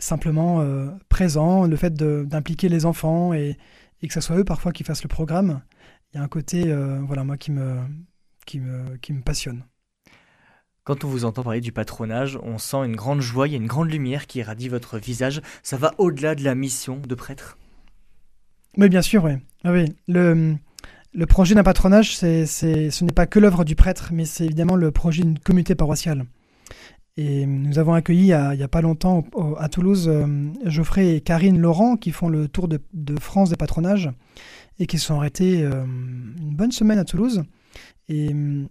simplement 0.00 0.60
euh, 0.60 0.88
présent, 1.08 1.66
le 1.66 1.76
fait 1.76 1.94
d'impliquer 1.94 2.68
les 2.68 2.84
enfants 2.86 3.32
et, 3.32 3.56
et 4.02 4.08
que 4.08 4.14
ce 4.14 4.20
soit 4.20 4.36
eux 4.36 4.44
parfois 4.44 4.72
qui 4.72 4.82
fassent 4.82 5.04
le 5.04 5.08
programme, 5.08 5.60
il 6.12 6.16
y 6.16 6.20
a 6.20 6.22
un 6.24 6.28
côté, 6.28 6.64
euh, 6.66 6.98
voilà, 7.06 7.22
moi 7.22 7.36
qui 7.36 7.52
me, 7.52 7.76
qui 8.46 8.58
me, 8.58 8.96
qui 8.96 9.12
me 9.12 9.22
passionne. 9.22 9.64
Quand 10.82 11.04
on 11.04 11.08
vous 11.08 11.24
entend 11.24 11.44
parler 11.44 11.60
du 11.60 11.72
patronage, 11.72 12.38
on 12.42 12.58
sent 12.58 12.78
une 12.78 12.96
grande 12.96 13.20
joie, 13.20 13.46
il 13.46 13.52
y 13.52 13.54
a 13.54 13.58
une 13.58 13.68
grande 13.68 13.90
lumière 13.90 14.26
qui 14.26 14.38
irradie 14.38 14.68
votre 14.68 14.98
visage. 14.98 15.42
Ça 15.62 15.76
va 15.76 15.92
au-delà 15.98 16.34
de 16.34 16.42
la 16.42 16.54
mission 16.54 17.00
de 17.06 17.14
prêtre? 17.14 17.58
Oui, 18.76 18.88
bien 18.88 19.02
sûr, 19.02 19.22
oui. 19.22 19.32
Ah 19.62 19.72
oui. 19.72 19.94
Le, 20.08 20.56
le 21.12 21.26
projet 21.26 21.54
d'un 21.54 21.62
patronage, 21.62 22.16
ce 22.16 23.04
n'est 23.04 23.12
pas 23.12 23.26
que 23.26 23.38
l'œuvre 23.38 23.64
du 23.64 23.76
prêtre, 23.76 24.08
mais 24.12 24.24
c'est 24.24 24.46
évidemment 24.46 24.74
le 24.74 24.90
projet 24.90 25.22
d'une 25.22 25.38
communauté 25.38 25.74
paroissiale. 25.74 26.24
Et 27.16 27.44
nous 27.44 27.78
avons 27.78 27.92
accueilli 27.92 28.20
il 28.20 28.26
y 28.26 28.32
a, 28.32 28.54
il 28.54 28.68
pas 28.68 28.80
longtemps 28.80 29.24
à 29.58 29.68
Toulouse 29.68 30.08
euh, 30.08 30.26
Geoffrey 30.64 31.16
et 31.16 31.20
Karine 31.20 31.58
Laurent 31.58 31.96
qui 31.96 32.12
font 32.12 32.28
le 32.28 32.48
tour 32.48 32.68
de, 32.68 32.80
de 32.94 33.18
France 33.18 33.50
des 33.50 33.56
patronages 33.56 34.10
et 34.78 34.86
qui 34.86 34.98
se 34.98 35.06
sont 35.06 35.16
arrêtés 35.16 35.62
euh, 35.62 35.84
une 35.84 36.54
bonne 36.54 36.72
semaine 36.72 36.98
à 36.98 37.04
Toulouse. 37.04 37.42
Et, 38.08 38.32
euh, 38.32 38.64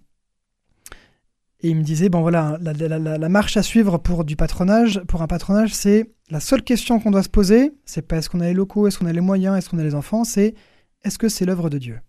et 1.62 1.69
ils 1.69 1.75
me 1.75 1.84
disaient, 1.84 2.08
bon 2.10 2.21
voilà, 2.21 2.58
la, 2.62 2.71
la- 2.73 2.97
la- 2.97 3.17
la 3.17 3.30
marche 3.30 3.58
à 3.58 3.63
suivre 3.63 3.97
pour 3.97 4.23
du 4.23 4.36
patronage, 4.38 5.02
pour 5.08 5.21
un 5.21 5.28
patronage, 5.28 5.73
c'est 5.73 6.10
la 6.30 6.39
seule 6.39 6.63
question 6.63 6.99
qu'on 6.99 7.12
doit 7.12 7.23
se 7.23 7.30
poser, 7.30 7.73
c'est 7.86 8.02
pas 8.08 8.17
est-ce 8.17 8.30
qu'on 8.30 8.39
a 8.39 8.45
les 8.45 8.54
locaux, 8.54 8.88
est-ce 8.88 8.97
qu'on 8.97 9.06
a 9.08 9.13
les 9.13 9.19
moyens, 9.21 9.58
est-ce 9.58 9.69
qu'on 9.69 9.78
a 9.80 9.84
les 9.84 9.95
enfants, 9.95 10.23
c'est 10.23 10.56
est-ce 11.04 11.17
que 11.17 11.28
c'est 11.28 11.45
l'œuvre 11.45 11.69
de 11.69 11.78
Dieu? 11.78 11.99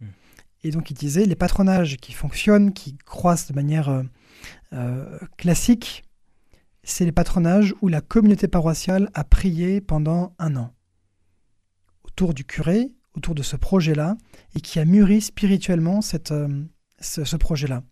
Hmm. 0.00 0.06
Et 0.62 0.70
donc 0.70 0.90
il 0.90 0.94
disait, 0.94 1.26
les 1.26 1.34
patronages 1.34 1.96
qui 1.96 2.12
fonctionnent, 2.12 2.72
qui 2.72 2.96
croissent 3.04 3.48
de 3.48 3.54
manière 3.54 4.04
euh, 4.72 5.18
classique, 5.36 6.04
c'est 6.84 7.04
les 7.04 7.12
patronages 7.12 7.74
où 7.80 7.88
la 7.88 8.00
communauté 8.00 8.48
paroissiale 8.48 9.08
a 9.14 9.24
prié 9.24 9.80
pendant 9.80 10.34
un 10.38 10.56
an 10.56 10.74
autour 12.04 12.34
du 12.34 12.44
curé, 12.44 12.90
autour 13.14 13.34
de 13.34 13.42
ce 13.42 13.56
projet-là, 13.56 14.16
et 14.54 14.60
qui 14.60 14.78
a 14.78 14.84
mûri 14.84 15.20
spirituellement 15.20 16.00
cette, 16.00 16.32
euh, 16.32 16.64
ce, 17.00 17.24
ce 17.24 17.36
projet-là. 17.36 17.82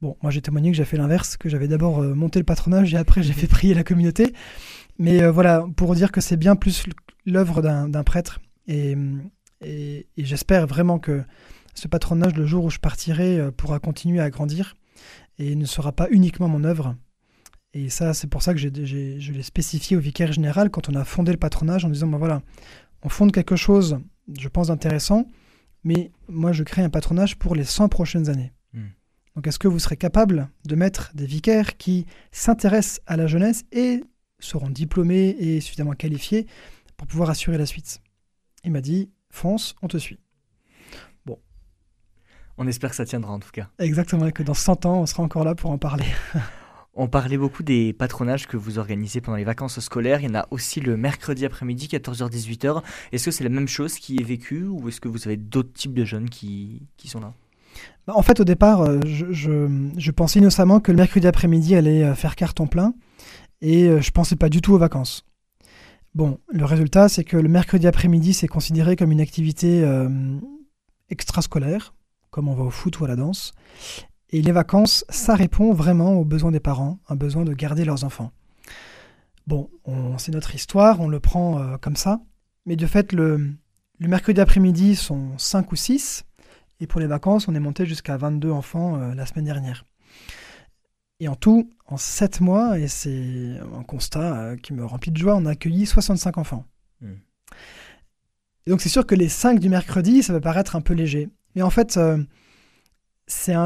Bon, 0.00 0.16
moi 0.22 0.30
j'ai 0.30 0.40
témoigné 0.40 0.70
que 0.70 0.76
j'ai 0.76 0.84
fait 0.86 0.96
l'inverse, 0.96 1.36
que 1.36 1.48
j'avais 1.48 1.68
d'abord 1.68 2.00
euh, 2.00 2.14
monté 2.14 2.38
le 2.38 2.44
patronage 2.44 2.94
et 2.94 2.96
après 2.96 3.22
j'ai 3.22 3.32
fait 3.34 3.46
prier 3.46 3.74
la 3.74 3.84
communauté. 3.84 4.32
Mais 4.98 5.22
euh, 5.22 5.30
voilà, 5.30 5.66
pour 5.76 5.94
dire 5.94 6.12
que 6.12 6.20
c'est 6.20 6.36
bien 6.36 6.56
plus 6.56 6.84
l'œuvre 7.26 7.60
d'un 7.62 8.02
prêtre. 8.04 8.40
Et, 8.66 8.96
et- 9.62 10.06
et 10.16 10.24
j'espère 10.24 10.66
vraiment 10.66 10.98
que 10.98 11.22
ce 11.74 11.86
patronage, 11.88 12.34
le 12.34 12.46
jour 12.46 12.64
où 12.64 12.70
je 12.70 12.78
partirai, 12.78 13.50
pourra 13.56 13.78
continuer 13.78 14.20
à 14.20 14.30
grandir 14.30 14.74
et 15.40 15.56
ne 15.56 15.64
sera 15.64 15.92
pas 15.92 16.06
uniquement 16.10 16.48
mon 16.48 16.64
œuvre. 16.64 16.94
Et 17.72 17.88
ça, 17.88 18.14
c'est 18.14 18.26
pour 18.26 18.42
ça 18.42 18.52
que 18.52 18.60
je 18.60 18.68
l'ai 18.68 19.42
spécifié 19.42 19.96
au 19.96 20.00
vicaire 20.00 20.32
général 20.32 20.70
quand 20.70 20.88
on 20.88 20.94
a 20.94 21.04
fondé 21.04 21.32
le 21.32 21.38
patronage 21.38 21.84
en 21.84 21.88
disant, 21.88 22.08
ben 22.08 22.18
voilà, 22.18 22.42
on 23.02 23.08
fonde 23.08 23.32
quelque 23.32 23.56
chose, 23.56 23.98
je 24.38 24.48
pense, 24.48 24.68
d'intéressant, 24.68 25.26
mais 25.82 26.12
moi 26.28 26.52
je 26.52 26.62
crée 26.62 26.82
un 26.82 26.90
patronage 26.90 27.38
pour 27.38 27.54
les 27.54 27.64
100 27.64 27.88
prochaines 27.88 28.28
années. 28.28 28.52
Hmm. 28.74 28.88
Donc 29.34 29.46
est-ce 29.46 29.58
que 29.58 29.68
vous 29.68 29.78
serez 29.78 29.96
capable 29.96 30.50
de 30.66 30.74
mettre 30.74 31.12
des 31.14 31.26
vicaires 31.26 31.76
qui 31.76 32.06
s'intéressent 32.32 33.00
à 33.06 33.16
la 33.16 33.26
jeunesse 33.26 33.64
et 33.72 34.02
seront 34.40 34.68
diplômés 34.68 35.36
et 35.38 35.60
suffisamment 35.60 35.92
qualifiés 35.92 36.46
pour 36.96 37.06
pouvoir 37.06 37.30
assurer 37.30 37.56
la 37.56 37.66
suite? 37.66 38.02
Il 38.64 38.72
m'a 38.72 38.82
dit, 38.82 39.10
fonce, 39.30 39.74
on 39.80 39.88
te 39.88 39.96
suit. 39.96 40.18
On 42.62 42.66
espère 42.66 42.90
que 42.90 42.96
ça 42.96 43.06
tiendra 43.06 43.32
en 43.32 43.38
tout 43.40 43.50
cas. 43.52 43.68
Exactement, 43.78 44.26
et 44.26 44.32
que 44.32 44.42
dans 44.42 44.52
100 44.54 44.84
ans, 44.84 45.00
on 45.00 45.06
sera 45.06 45.22
encore 45.22 45.44
là 45.44 45.54
pour 45.54 45.70
en 45.70 45.78
parler. 45.78 46.04
On 46.94 47.06
parlait 47.08 47.38
beaucoup 47.38 47.62
des 47.62 47.92
patronages 47.92 48.46
que 48.48 48.56
vous 48.58 48.78
organisez 48.78 49.20
pendant 49.20 49.38
les 49.38 49.44
vacances 49.44 49.78
scolaires. 49.80 50.20
Il 50.20 50.26
y 50.26 50.30
en 50.30 50.34
a 50.34 50.46
aussi 50.50 50.80
le 50.80 50.96
mercredi 50.96 51.46
après-midi, 51.46 51.86
14h-18h. 51.86 52.82
Est-ce 53.12 53.24
que 53.26 53.30
c'est 53.30 53.44
la 53.44 53.48
même 53.50 53.68
chose 53.68 53.94
qui 53.94 54.16
est 54.18 54.24
vécue 54.24 54.64
ou 54.64 54.88
est-ce 54.88 55.00
que 55.00 55.08
vous 55.08 55.26
avez 55.26 55.36
d'autres 55.36 55.72
types 55.72 55.94
de 55.94 56.04
jeunes 56.04 56.28
qui, 56.28 56.82
qui 56.96 57.06
sont 57.08 57.20
là? 57.20 57.32
Bah, 58.06 58.12
En 58.16 58.22
fait, 58.22 58.40
au 58.40 58.44
départ, 58.44 58.82
euh, 58.82 58.98
je, 59.06 59.32
je- 59.32 59.88
je 59.96 60.10
pensais 60.10 60.40
innocemment 60.40 60.80
que 60.80 60.90
le 60.90 60.96
mercredi 60.98 61.26
après-midi 61.28 61.76
allait 61.76 62.02
euh, 62.02 62.14
faire 62.16 62.34
carton 62.34 62.66
plein 62.66 62.92
et 63.62 63.84
euh, 63.86 64.00
je 64.02 64.10
pensais 64.10 64.36
pas 64.36 64.48
du 64.48 64.60
tout 64.60 64.74
aux 64.74 64.78
vacances. 64.78 65.24
Bon, 66.16 66.38
le 66.52 66.64
résultat, 66.64 67.08
c'est 67.08 67.24
que 67.24 67.36
le 67.36 67.48
mercredi 67.48 67.86
après-midi, 67.86 68.34
c'est 68.34 68.48
considéré 68.48 68.96
comme 68.96 69.12
une 69.12 69.20
activité 69.20 69.82
euh, 69.84 70.08
extrascolaire, 71.08 71.94
comme 72.30 72.48
on 72.48 72.54
va 72.54 72.64
au 72.64 72.70
foot 72.70 72.98
ou 73.00 73.04
à 73.04 73.08
la 73.08 73.16
danse. 73.16 73.52
Et 74.30 74.42
les 74.42 74.52
vacances, 74.52 75.04
ça 75.08 75.34
répond 75.34 75.72
vraiment 75.72 76.14
aux 76.14 76.24
besoins 76.24 76.52
des 76.52 76.60
parents, 76.60 76.98
un 77.08 77.16
besoin 77.16 77.44
de 77.44 77.52
garder 77.52 77.84
leurs 77.84 78.04
enfants. 78.04 78.30
Bon, 79.46 79.68
c'est 80.18 80.32
notre 80.32 80.54
histoire, 80.54 81.00
on 81.00 81.08
le 81.08 81.18
prend 81.18 81.58
euh, 81.58 81.76
comme 81.76 81.96
ça. 81.96 82.20
Mais 82.66 82.76
de 82.76 82.86
fait, 82.86 83.12
le, 83.12 83.50
le 83.98 84.08
mercredi 84.08 84.40
après-midi 84.40 84.94
sont 84.94 85.36
5 85.38 85.72
ou 85.72 85.76
6. 85.76 86.24
Et 86.78 86.86
pour 86.86 87.00
les 87.00 87.06
vacances, 87.06 87.48
on 87.48 87.54
est 87.54 87.60
monté 87.60 87.84
jusqu'à 87.84 88.16
22 88.16 88.50
enfants 88.50 88.96
euh, 88.96 89.14
la 89.14 89.26
semaine 89.26 89.44
dernière. 89.44 89.84
Et 91.18 91.28
en 91.28 91.36
tout, 91.36 91.68
en 91.86 91.96
7 91.96 92.40
mois, 92.40 92.78
et 92.78 92.88
c'est 92.88 93.58
un 93.76 93.82
constat 93.82 94.38
euh, 94.38 94.56
qui 94.56 94.72
me 94.72 94.84
remplit 94.84 95.10
de 95.10 95.18
joie, 95.18 95.36
on 95.36 95.44
a 95.46 95.50
accueilli 95.50 95.84
65 95.84 96.38
enfants. 96.38 96.64
Hmm. 97.02 97.14
donc 98.66 98.82
c'est 98.82 98.90
sûr 98.90 99.06
que 99.06 99.14
les 99.14 99.30
5 99.30 99.58
du 99.58 99.70
mercredi, 99.70 100.22
ça 100.22 100.34
peut 100.34 100.40
paraître 100.40 100.76
un 100.76 100.82
peu 100.82 100.92
léger. 100.92 101.30
Mais 101.54 101.62
en 101.62 101.70
fait, 101.70 101.98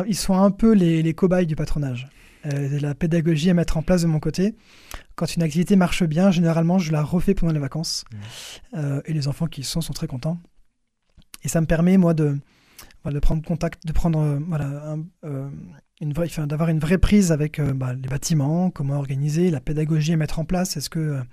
ils 0.06 0.16
sont 0.16 0.34
un 0.34 0.50
peu 0.50 0.72
les, 0.72 1.14
cobayes 1.14 1.46
du 1.46 1.56
patronage. 1.56 2.08
Euh, 2.46 2.78
la 2.80 2.94
pédagogie 2.94 3.48
à 3.48 3.54
mettre 3.54 3.76
en 3.78 3.82
place 3.82 4.02
de 4.02 4.06
mon 4.06 4.20
côté. 4.20 4.54
Quand 5.14 5.34
une 5.34 5.42
activité 5.42 5.76
marche 5.76 6.02
bien, 6.04 6.30
généralement, 6.30 6.78
je 6.78 6.92
la 6.92 7.02
refais 7.02 7.34
pendant 7.34 7.52
les 7.52 7.60
vacances. 7.60 8.04
Mmh. 8.12 8.16
Euh, 8.76 9.00
et 9.06 9.12
les 9.14 9.28
enfants 9.28 9.46
qui 9.46 9.62
y 9.62 9.64
sont 9.64 9.80
sont 9.80 9.94
très 9.94 10.06
contents. 10.06 10.38
Et 11.42 11.48
ça 11.48 11.60
me 11.60 11.66
permet, 11.66 11.96
moi, 11.96 12.12
de, 12.12 12.38
de 13.06 13.18
prendre 13.18 13.42
contact, 13.42 13.86
de 13.86 13.92
prendre, 13.92 14.18
euh, 14.18 14.38
voilà, 14.46 14.96
une 16.00 16.12
vraie, 16.12 16.28
d'avoir 16.46 16.68
une 16.68 16.80
vraie 16.80 16.98
prise 16.98 17.32
avec 17.32 17.60
bah, 17.60 17.94
les 17.94 18.08
bâtiments, 18.08 18.70
comment 18.70 18.98
organiser, 18.98 19.50
la 19.50 19.60
pédagogie 19.60 20.12
à 20.12 20.16
mettre 20.16 20.38
en 20.38 20.44
place. 20.44 20.76
Est-ce 20.76 20.90
qu'il 20.90 21.24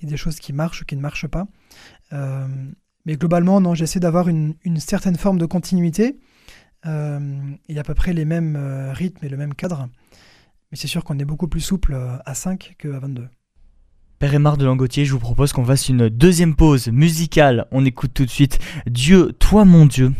il 0.00 0.04
y 0.04 0.08
a 0.08 0.10
des 0.10 0.16
choses 0.16 0.40
qui 0.40 0.52
marchent 0.52 0.82
ou 0.82 0.84
qui 0.84 0.96
ne 0.96 1.02
marchent 1.02 1.28
pas? 1.28 1.46
Mais 3.06 3.16
globalement, 3.16 3.60
non, 3.60 3.74
j'essaie 3.74 4.00
d'avoir 4.00 4.28
une, 4.28 4.54
certaine 4.78 5.16
forme 5.16 5.38
de 5.38 5.46
continuité 5.46 6.18
euh, 6.84 7.18
il 7.68 7.74
y 7.74 7.78
a 7.78 7.80
à 7.80 7.84
peu 7.84 7.94
près 7.94 8.12
les 8.12 8.24
mêmes 8.24 8.54
euh, 8.54 8.92
rythmes 8.92 9.24
et 9.24 9.28
le 9.28 9.36
même 9.36 9.54
cadre. 9.54 9.88
Mais 10.70 10.76
c'est 10.76 10.86
sûr 10.86 11.02
qu'on 11.02 11.18
est 11.18 11.24
beaucoup 11.24 11.48
plus 11.48 11.60
souple 11.60 11.94
euh, 11.94 12.16
à 12.24 12.34
5 12.34 12.76
qu'à 12.78 12.98
22. 13.00 13.28
Père 14.20 14.34
Aymar 14.34 14.56
de 14.56 14.64
Langotier, 14.64 15.04
je 15.04 15.12
vous 15.12 15.18
propose 15.18 15.52
qu'on 15.52 15.64
fasse 15.64 15.88
une 15.88 16.08
deuxième 16.08 16.54
pause 16.54 16.88
musicale. 16.88 17.66
On 17.72 17.84
écoute 17.84 18.12
tout 18.14 18.24
de 18.24 18.30
suite 18.30 18.58
Dieu, 18.86 19.32
toi 19.32 19.64
mon 19.64 19.86
Dieu. 19.86 20.12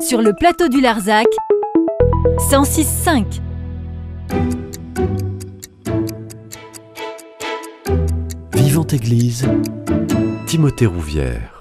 Sur 0.00 0.20
le 0.20 0.32
plateau 0.32 0.66
du 0.68 0.80
Larzac. 0.80 1.28
106.5 2.50 3.40
Vivante 8.52 8.92
Église, 8.94 9.46
Timothée 10.46 10.86
Rouvière. 10.86 11.53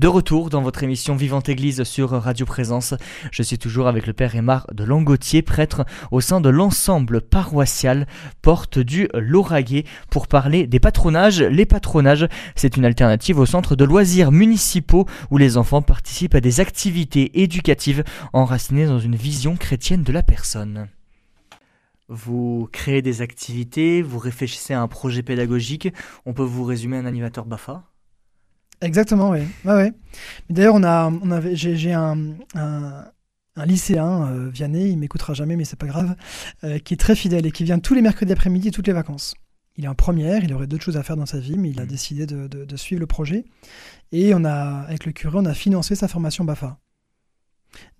De 0.00 0.08
retour 0.08 0.48
dans 0.48 0.62
votre 0.62 0.82
émission 0.82 1.14
Vivante 1.14 1.50
Église 1.50 1.82
sur 1.82 2.08
Radio 2.08 2.46
Présence, 2.46 2.94
je 3.32 3.42
suis 3.42 3.58
toujours 3.58 3.86
avec 3.86 4.06
le 4.06 4.14
Père 4.14 4.34
Aymar 4.34 4.66
de 4.72 4.82
Langotier, 4.82 5.42
prêtre 5.42 5.84
au 6.10 6.22
sein 6.22 6.40
de 6.40 6.48
l'ensemble 6.48 7.20
paroissial 7.20 8.06
Porte 8.40 8.78
du 8.78 9.10
Lauragais, 9.12 9.84
pour 10.08 10.26
parler 10.26 10.66
des 10.66 10.80
patronages. 10.80 11.42
Les 11.42 11.66
patronages, 11.66 12.26
c'est 12.54 12.78
une 12.78 12.86
alternative 12.86 13.38
au 13.38 13.44
centre 13.44 13.76
de 13.76 13.84
loisirs 13.84 14.32
municipaux 14.32 15.04
où 15.30 15.36
les 15.36 15.58
enfants 15.58 15.82
participent 15.82 16.34
à 16.34 16.40
des 16.40 16.60
activités 16.60 17.42
éducatives 17.42 18.02
enracinées 18.32 18.86
dans 18.86 19.00
une 19.00 19.16
vision 19.16 19.54
chrétienne 19.54 20.02
de 20.02 20.12
la 20.12 20.22
personne. 20.22 20.88
Vous 22.08 22.70
créez 22.72 23.02
des 23.02 23.20
activités, 23.20 24.00
vous 24.00 24.18
réfléchissez 24.18 24.72
à 24.72 24.80
un 24.80 24.88
projet 24.88 25.22
pédagogique, 25.22 25.92
on 26.24 26.32
peut 26.32 26.42
vous 26.42 26.64
résumer 26.64 26.96
un 26.96 27.04
animateur 27.04 27.44
BAFA? 27.44 27.89
Exactement, 28.82 29.30
oui. 29.30 29.40
Ouais, 29.64 29.72
ouais. 29.74 29.92
Mais 30.48 30.54
D'ailleurs, 30.54 30.74
on 30.74 30.82
a, 30.84 31.10
on 31.10 31.30
avait, 31.30 31.54
j'ai, 31.54 31.92
un, 31.92 32.16
un, 32.54 33.04
un 33.56 33.66
lycéen, 33.66 34.26
euh, 34.28 34.48
Vianney, 34.48 34.90
il 34.90 34.96
m'écoutera 34.98 35.34
jamais, 35.34 35.56
mais 35.56 35.64
c'est 35.64 35.78
pas 35.78 35.86
grave, 35.86 36.16
euh, 36.64 36.78
qui 36.78 36.94
est 36.94 36.96
très 36.96 37.14
fidèle 37.14 37.44
et 37.46 37.50
qui 37.52 37.64
vient 37.64 37.78
tous 37.78 37.92
les 37.94 38.00
mercredis 38.02 38.32
après-midi, 38.32 38.70
toutes 38.70 38.86
les 38.86 38.92
vacances. 38.94 39.34
Il 39.76 39.84
est 39.84 39.88
en 39.88 39.94
première, 39.94 40.42
il 40.44 40.52
aurait 40.54 40.66
d'autres 40.66 40.82
choses 40.84 40.96
à 40.96 41.02
faire 41.02 41.16
dans 41.16 41.26
sa 41.26 41.38
vie, 41.38 41.56
mais 41.58 41.70
il 41.70 41.78
a 41.78 41.82
Mhm. 41.84 41.88
décidé 41.88 42.26
de, 42.26 42.46
de- 42.48 42.64
de 42.64 42.76
suivre 42.76 43.00
le 43.00 43.06
projet. 43.06 43.44
Et 44.12 44.34
on 44.34 44.44
a, 44.44 44.82
avec 44.88 45.04
le 45.06 45.12
curé, 45.12 45.36
on 45.38 45.44
a 45.44 45.54
financé 45.54 45.94
sa 45.94 46.08
formation 46.08 46.44
BAFA. 46.44 46.78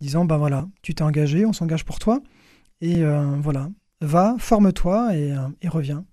Disant, 0.00 0.24
ben 0.24 0.36
voilà, 0.38 0.66
tu 0.82 0.94
t'es 0.94 1.02
engagé, 1.02 1.44
on 1.46 1.52
s'engage 1.52 1.84
pour 1.84 1.98
toi. 1.98 2.20
Et 2.80 3.02
euh, 3.04 3.36
voilà, 3.40 3.68
va, 4.00 4.34
forme-toi 4.38 5.14
et, 5.14 5.32
euh, 5.32 5.46
et 5.62 5.68
reviens. 5.68 6.04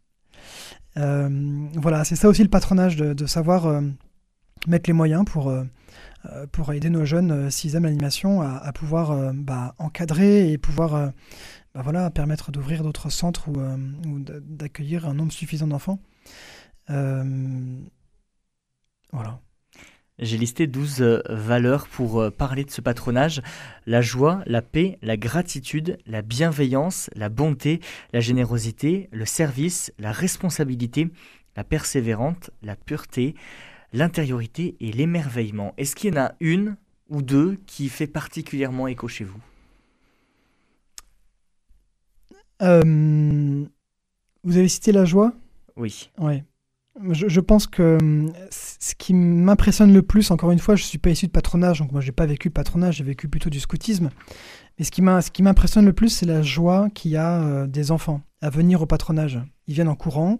Voilà, 0.95 2.03
c'est 2.05 2.15
ça 2.15 2.28
aussi 2.28 2.43
le 2.43 2.49
patronage, 2.49 2.95
de, 2.95 3.13
de 3.13 3.26
savoir 3.28 3.68
mettre 4.68 4.89
les 4.89 4.93
moyens 4.93 5.26
pour, 5.26 5.49
euh, 5.49 5.64
euh, 6.26 6.45
pour 6.51 6.74
aider 6.74 6.89
nos 6.89 7.05
jeunes 7.05 7.32
euh, 7.32 7.49
s'ils 7.49 7.76
aiment 7.76 7.86
l'animation 7.86 8.41
à, 8.41 8.72
pouvoir 8.74 9.34
bah, 9.34 9.76
encadrer 9.78 10.51
et 10.51 10.58
pouvoir 10.58 11.12
bah, 11.74 11.82
voilà, 11.84 12.10
permettre 12.10 12.51
d'ouvrir 12.51 12.84
d'autres 12.84 13.10
centres 13.10 13.49
ou, 13.49 13.58
ou 13.58 14.20
d'accueillir 14.20 15.08
un 15.08 15.14
nombre 15.14 15.32
suffisant 15.32 15.68
d'enfants. 15.68 15.99
Voilà. 16.88 17.34
J'ai 20.20 20.39
listé 20.39 20.66
12 20.66 21.01
euh, 21.01 21.22
valeurs 21.30 21.88
pour 21.88 22.32
parler 22.32 22.66
de 22.66 22.72
ce 22.72 22.82
patronage. 22.82 23.43
La 23.86 24.01
joie, 24.01 24.41
la 24.47 24.64
paix, 24.64 24.97
la 25.03 25.16
gratitude, 25.16 25.99
la 26.08 26.24
bienveillance, 26.24 27.12
la 27.16 27.30
bonté, 27.30 27.82
la 28.14 28.20
générosité, 28.20 29.10
le 29.12 29.26
service, 29.26 29.93
la 29.99 30.12
responsabilité, 30.12 31.12
la 31.55 31.64
persévérante, 31.64 32.49
la 32.64 32.76
pureté, 32.76 33.36
l'intériorité 33.94 34.76
et 34.80 34.92
l'émerveillement. 34.92 35.74
Est-ce 35.78 35.96
qu'il 35.96 36.14
y 36.14 36.18
en 36.18 36.22
a 36.22 36.34
une 36.40 36.76
ou 37.10 37.22
deux 37.22 37.58
qui 37.66 37.90
fait 37.90 38.08
particulièrement 38.08 38.88
écho 38.88 39.08
chez 39.08 39.24
vous? 39.24 39.40
Euh, 42.62 43.66
vous 44.44 44.58
avez 44.58 44.68
cité 44.68 44.92
la 44.92 45.06
joie? 45.06 45.34
Oui. 45.76 46.10
Ouais. 46.18 46.44
Je, 47.12 47.28
je 47.28 47.40
pense 47.40 47.68
que 47.68 47.98
hum, 48.02 48.34
ce 48.50 48.96
qui 48.96 49.14
m'impressionne 49.14 49.94
le 49.94 50.02
plus, 50.02 50.32
encore 50.32 50.52
une 50.52 50.58
fois, 50.60 50.76
je 50.76 50.84
suis 50.84 50.98
pas 50.98 51.12
issu 51.12 51.28
de 51.28 51.32
patronage, 51.32 51.80
donc 51.80 51.92
moi 51.92 52.02
j'ai 52.02 52.12
pas 52.12 52.26
vécu 52.26 52.48
le 52.48 52.54
patronage, 52.54 52.96
j'ai 52.98 53.04
vécu 53.04 53.28
plutôt 53.28 53.52
du 53.52 53.60
scoutisme. 53.60 54.10
Mais 54.80 54.86
ce 54.86 54.90
qui 54.92 55.04
m'a- 55.04 55.22
ce 55.22 55.30
qui 55.30 55.44
m'impressionne 55.44 55.86
le 55.86 55.94
plus, 55.94 56.10
c'est 56.10 56.26
la 56.26 56.42
joie 56.42 56.90
qu'il 56.90 57.12
y 57.12 57.16
a 57.18 57.44
euh, 57.44 57.68
des 57.68 57.92
enfants 57.92 58.22
à 58.42 58.50
venir 58.50 58.82
au 58.82 58.86
patronage. 58.86 59.40
Ils 59.68 59.74
viennent 59.74 59.88
en 59.88 59.96
courant 59.96 60.40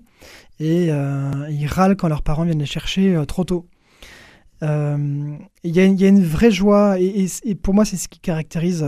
et 0.60 0.88
euh, 0.92 1.48
ils 1.50 1.68
râlent 1.68 1.96
quand 1.96 2.08
leurs 2.08 2.22
parents 2.22 2.44
viennent 2.44 2.60
les 2.60 2.66
chercher 2.66 3.16
euh, 3.16 3.26
trop 3.26 3.44
tôt. 3.44 3.68
Euh, 4.64 5.36
Il 5.64 5.76
y, 5.76 5.80
a, 5.80 5.86
une 5.86 6.24
vraie 6.24 6.52
joie 6.52 7.00
et, 7.00 7.28
pour 7.62 7.74
moi 7.74 7.86
c'est 7.86 7.98
ce 7.98 8.08
qui 8.08 8.20
caractérise 8.20 8.86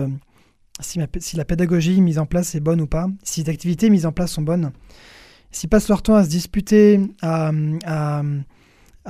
si, 0.80 0.99
la 1.36 1.45
pédagogie 1.45 2.01
mise 2.01 2.18
en 2.18 2.26
place 2.26 2.55
est 2.55 2.60
bonne 2.60 2.82
ou 2.82 2.88
pas, 2.88 3.07
si 3.24 3.43
les 3.43 3.49
activités 3.49 3.89
mises 3.89 4.05
en 4.05 4.12
place 4.12 4.32
sont 4.32 4.41
bonnes. 4.41 4.72
S'ils 5.51 5.70
passent 5.70 5.89
leur 5.89 6.01
temps 6.01 6.16
à 6.16 6.24
se 6.24 6.30
disputer, 6.30 7.01
à, 7.22 7.51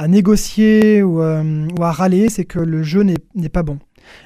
négocier 0.07 1.03
ou, 1.03 1.21
à 1.21 1.91
râler, 1.91 2.29
c'est 2.29 2.45
que 2.45 2.59
le 2.59 2.81
jeu 2.81 3.03
n'est 3.03 3.49
pas 3.49 3.63
bon. 3.63 3.77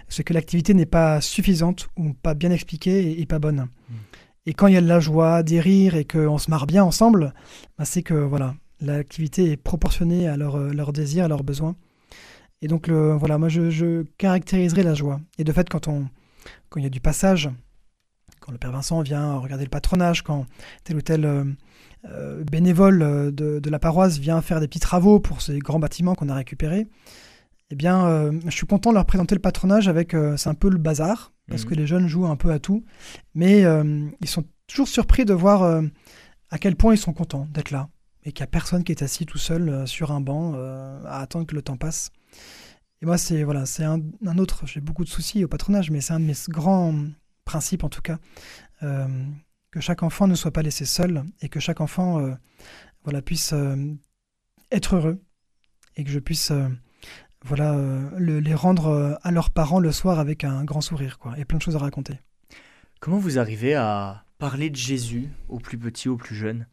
C'est 0.07 0.23
que 0.23 0.33
l'activité 0.33 0.73
n'est 0.73 0.85
pas 0.85 1.19
suffisante 1.19 1.89
ou 1.97 2.13
pas 2.13 2.33
bien 2.33 2.51
expliquée 2.51 3.11
et, 3.11 3.21
et 3.21 3.25
pas 3.25 3.39
bonne. 3.39 3.67
Et 4.45 4.53
quand 4.53 4.67
il 4.67 4.73
y 4.73 4.77
a 4.77 4.81
de 4.81 4.87
la 4.87 4.99
joie, 4.99 5.43
des 5.43 5.59
rires 5.59 5.95
et 5.95 6.05
qu'on 6.05 6.37
se 6.37 6.49
marre 6.49 6.67
bien 6.67 6.83
ensemble, 6.83 7.33
bah, 7.77 7.85
c'est 7.85 8.03
que 8.03 8.13
voilà, 8.13 8.55
l'activité 8.81 9.51
est 9.51 9.57
proportionnée 9.57 10.27
à 10.27 10.37
leurs 10.37 10.57
leur 10.57 10.91
désirs, 10.93 11.25
à 11.25 11.27
leurs 11.27 11.43
besoins. 11.43 11.75
Et 12.61 12.67
donc 12.67 12.89
voilà, 12.89 13.37
moi 13.37 13.49
je, 13.49 14.03
caractériserai 14.17 14.83
la 14.83 14.93
joie. 14.93 15.19
Et 15.37 15.43
de 15.43 15.51
fait, 15.51 15.69
quand 15.69 15.87
on, 15.87 16.07
quand 16.69 16.79
il 16.79 16.83
y 16.83 16.87
a 16.87 16.89
du 16.89 17.01
passage, 17.01 17.49
quand 18.43 18.51
le 18.51 18.57
Père 18.57 18.71
Vincent 18.71 19.01
vient 19.01 19.37
regarder 19.37 19.63
le 19.63 19.69
patronage, 19.69 20.21
quand 20.21 20.45
tel 20.83 20.97
ou 20.97 21.01
tel 21.01 21.25
euh, 21.25 21.45
euh, 22.05 22.43
bénévole 22.43 23.01
euh, 23.01 23.31
de 23.31 23.69
la 23.69 23.79
paroisse 23.79 24.17
vient 24.17 24.41
faire 24.41 24.59
des 24.59 24.67
petits 24.67 24.81
travaux 24.81 25.19
pour 25.19 25.41
ces 25.41 25.59
grands 25.59 25.79
bâtiments 25.79 26.13
qu'on 26.13 26.27
a 26.27 26.35
récupérés, 26.35 26.87
eh 27.69 27.75
bien, 27.75 28.05
euh, 28.05 28.39
je 28.45 28.51
suis 28.51 28.65
content 28.67 28.89
de 28.91 28.95
leur 28.95 29.05
présenter 29.05 29.35
le 29.35 29.41
patronage 29.41 29.87
avec, 29.87 30.13
euh, 30.13 30.37
c'est 30.37 30.49
un 30.49 30.53
peu 30.53 30.69
le 30.69 30.77
bazar, 30.77 31.33
parce 31.47 31.63
Mhm. 31.63 31.69
que 31.69 31.75
les 31.75 31.87
jeunes 31.87 32.07
jouent 32.07 32.27
un 32.27 32.35
peu 32.35 32.51
à 32.51 32.59
tout, 32.59 32.83
mais 33.33 33.65
euh, 33.65 34.07
ils 34.21 34.27
sont 34.27 34.45
toujours 34.67 34.87
surpris 34.87 35.25
de 35.25 35.33
voir 35.33 35.81
à 36.49 36.57
quel 36.57 36.75
point 36.75 36.93
ils 36.93 36.97
sont 36.97 37.13
contents 37.13 37.47
d'être 37.53 37.71
là, 37.71 37.89
et 38.23 38.31
qu'il 38.31 38.43
n'y 38.43 38.47
a 38.47 38.47
personne 38.47 38.83
qui 38.83 38.91
est 38.91 39.01
assis 39.03 39.25
tout 39.25 39.37
seul 39.37 39.87
sur 39.87 40.11
un 40.11 40.21
banc 40.21 40.53
à 41.05 41.19
attendre 41.19 41.45
que 41.45 41.55
le 41.55 41.61
temps 41.61 41.77
passe. 41.77 42.11
Et 43.01 43.05
moi, 43.05 43.17
c'est 43.17 43.43
voilà, 43.43 43.65
c'est 43.65 43.83
un, 43.83 43.99
un 44.25 44.37
autre, 44.37 44.65
j'ai 44.65 44.79
beaucoup 44.79 45.03
de 45.03 45.09
soucis 45.09 45.43
au 45.43 45.47
patronage, 45.49 45.91
mais 45.91 45.99
c'est 45.99 46.13
un 46.13 46.19
de 46.21 46.25
mes 46.25 46.33
grands 46.47 46.95
principes 47.43 47.83
en 47.83 47.89
tout 47.89 48.01
cas, 48.01 48.17
que 48.79 49.79
chaque 49.81 50.03
enfant 50.03 50.27
ne 50.27 50.35
soit 50.35 50.51
pas 50.51 50.61
laissé 50.61 50.85
seul, 50.85 51.23
et 51.41 51.49
que 51.49 51.59
chaque 51.59 51.81
enfant 51.81 52.21
voilà, 53.03 53.21
puisse 53.21 53.53
être 54.71 54.95
heureux, 54.95 55.21
et 55.97 56.03
que 56.05 56.09
je 56.09 56.19
puisse 56.19 56.51
voilà, 57.43 57.73
euh, 57.73 58.09
le- 58.17 58.39
les 58.39 58.53
rendre 58.53 58.87
euh, 58.87 59.13
à 59.23 59.31
leurs 59.31 59.49
parents 59.49 59.79
le 59.79 59.91
soir 59.91 60.19
avec 60.19 60.43
un 60.43 60.63
grand 60.63 60.81
sourire, 60.81 61.19
quoi, 61.19 61.37
et 61.37 61.45
plein 61.45 61.57
de 61.57 61.63
choses 61.63 61.75
à 61.75 61.79
raconter. 61.79 62.19
Comment 62.99 63.17
vous 63.17 63.37
arrivez 63.39 63.75
à 63.75 64.23
parler 64.39 64.69
de 64.69 64.75
Jésus 64.75 65.29
aux 65.49 65.59
plus 65.59 65.77
petits, 65.77 66.09
aux 66.09 66.17
plus 66.17 66.35
jeunes? 66.35 66.67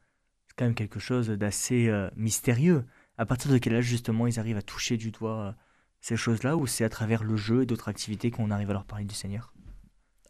C'est 0.49 0.55
quand 0.57 0.65
même 0.65 0.75
quelque 0.75 1.01
chose 1.01 1.29
d'assez 1.29 1.89
euh, 1.89 2.09
mystérieux. 2.17 2.85
À 3.19 3.27
partir 3.27 3.51
de 3.51 3.59
quel 3.59 3.75
âge 3.75 3.85
justement 3.85 4.27
ils 4.27 4.39
arrivent 4.39 4.57
à 4.57 4.63
toucher 4.63 4.97
du 4.97 5.11
doigt 5.11 5.55
ces 6.01 6.17
choses-là 6.17 6.57
ou 6.57 6.67
c'est 6.67 6.85
à 6.85 6.89
travers 6.89 7.23
le 7.25 7.37
jeu 7.37 7.63
et 7.63 7.67
d'autres 7.67 7.89
activités 7.89 8.31
qu'on 8.31 8.51
arrive 8.51 8.71
à 8.71 8.73
leur 8.73 8.85
parler 8.85 9.05
du 9.05 9.15
Seigneur? 9.15 9.53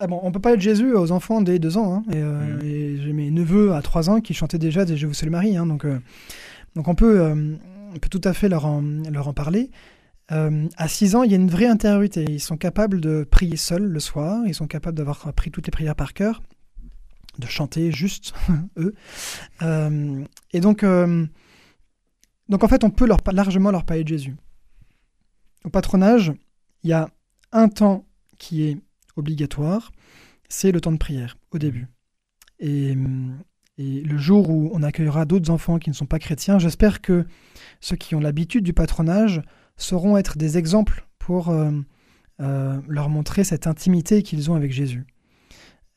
Ah 0.01 0.07
bon, 0.07 0.19
on 0.23 0.33
peut 0.33 0.41
parler 0.41 0.57
de 0.57 0.63
Jésus 0.63 0.95
aux 0.95 1.13
enfants 1.13 1.43
dès 1.43 1.59
deux 1.59 1.77
ans. 1.77 1.95
hein, 1.97 2.03
et, 2.11 2.17
euh, 2.17 2.57
Mhm. 2.57 2.63
et 2.65 2.97
j'ai 3.03 3.13
mes 3.13 3.31
neveux 3.31 3.75
à 3.75 3.83
trois 3.83 4.09
ans 4.11 4.21
qui 4.21 4.33
chantaient 4.35 4.59
déjà 4.59 4.85
des 4.87 4.97
Je 4.97 5.07
vous 5.07 5.13
salue 5.15 5.31
Marie. 5.31 5.57
hein, 5.57 5.67
donc, 5.67 5.85
euh, 5.85 6.01
donc 6.75 6.89
on 6.89 6.95
peut, 6.95 7.21
euh, 7.21 7.55
on 7.95 7.99
peut 7.99 8.09
tout 8.09 8.23
à 8.25 8.33
fait 8.33 8.49
leur 8.49 8.65
en, 8.65 8.81
leur 9.11 9.29
en 9.29 9.35
parler. 9.35 9.71
Euh, 10.33 10.69
à 10.77 10.89
6 10.89 11.17
ans, 11.17 11.23
il 11.23 11.31
y 11.31 11.35
a 11.35 11.37
une 11.37 11.51
vraie 11.51 11.67
intériorité. 11.67 12.25
Ils 12.29 12.41
sont 12.41 12.57
capables 12.57 13.01
de 13.01 13.25
prier 13.25 13.57
seuls 13.57 13.85
le 13.85 14.01
soir. 14.01 14.43
Ils 14.47 14.55
sont 14.55 14.67
capables 14.67 14.97
d'avoir 14.97 15.27
appris 15.27 15.51
toutes 15.51 15.67
les 15.67 15.71
prières 15.71 15.97
par 15.97 16.15
cœur, 16.15 16.43
de 17.39 17.47
chanter 17.47 17.91
juste 17.91 18.35
eux. 18.77 18.95
Euh, 19.63 20.25
et 20.53 20.61
donc, 20.61 20.85
euh, 20.85 21.27
donc 22.49 22.65
en 22.65 22.69
fait, 22.69 22.85
on 22.85 22.91
peut 22.91 23.09
largement 23.33 23.71
leur 23.71 23.85
parler 23.85 24.05
de 24.05 24.09
Jésus. 24.09 24.37
Au 25.65 25.71
patronage, 25.71 26.33
il 26.85 26.91
y 26.91 26.93
a 26.93 27.09
un 27.53 27.69
temps 27.69 28.07
qui 28.39 28.63
est 28.63 28.79
obligatoire, 29.17 29.93
c'est 30.49 30.73
le 30.73 30.81
temps 30.81 30.93
de 30.93 30.97
prière 30.97 31.37
au 31.51 31.59
début. 31.59 31.89
Et, 32.61 32.97
et 33.77 34.01
le 34.03 34.19
jour 34.19 34.49
où 34.49 34.71
on 34.73 34.83
accueillera 34.83 35.25
d'autres 35.25 35.51
enfants 35.51 35.79
qui 35.79 35.91
ne 35.91 35.95
sont 35.95 36.07
pas 36.07 36.19
chrétiens, 36.19 36.59
j'espère 36.59 37.01
que 37.01 37.27
ceux 37.81 37.97
qui 37.97 38.15
ont 38.15 38.21
l'habitude 38.21 38.65
du 38.65 38.73
patronage 38.73 39.43
sauront 39.83 40.17
être 40.17 40.37
des 40.39 40.59
exemples 40.59 41.07
pour 41.19 41.49
euh, 41.49 41.71
euh, 42.41 42.81
leur 42.89 43.09
montrer 43.09 43.45
cette 43.45 43.67
intimité 43.67 44.23
qu'ils 44.23 44.51
ont 44.51 44.55
avec 44.55 44.73
Jésus. 44.73 45.07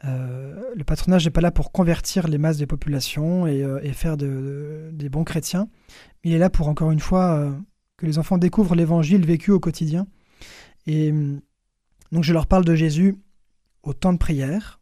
Euh, 0.05 0.61
le 0.75 0.83
patronage 0.83 1.23
n'est 1.25 1.31
pas 1.31 1.39
là 1.41 1.51
pour 1.51 1.71
convertir 1.71 2.27
les 2.27 2.37
masses 2.37 2.57
des 2.57 2.67
populations 2.67 3.47
et, 3.47 3.63
faire 3.93 4.17
de- 4.17 4.27
de- 4.27 4.89
des 4.91 5.07
bons 5.09 5.23
chrétiens. 5.23 5.69
Il 6.23 6.33
est 6.33 6.39
là 6.39 6.49
pour, 6.49 6.67
encore 6.67 6.91
une 6.91 6.99
fois, 6.99 7.53
que 7.97 8.05
les 8.05 8.17
enfants 8.19 8.37
découvrent 8.37 8.75
l'évangile 8.75 9.25
vécu 9.25 9.51
au 9.51 9.59
quotidien. 9.61 10.07
Et 10.87 11.13
donc 12.11 12.23
je 12.23 12.33
leur 12.33 12.47
parle 12.47 12.65
de 12.65 12.75
Jésus 12.75 13.15
au 13.83 13.93
temps 13.93 14.11
de 14.11 14.17
prière, 14.17 14.81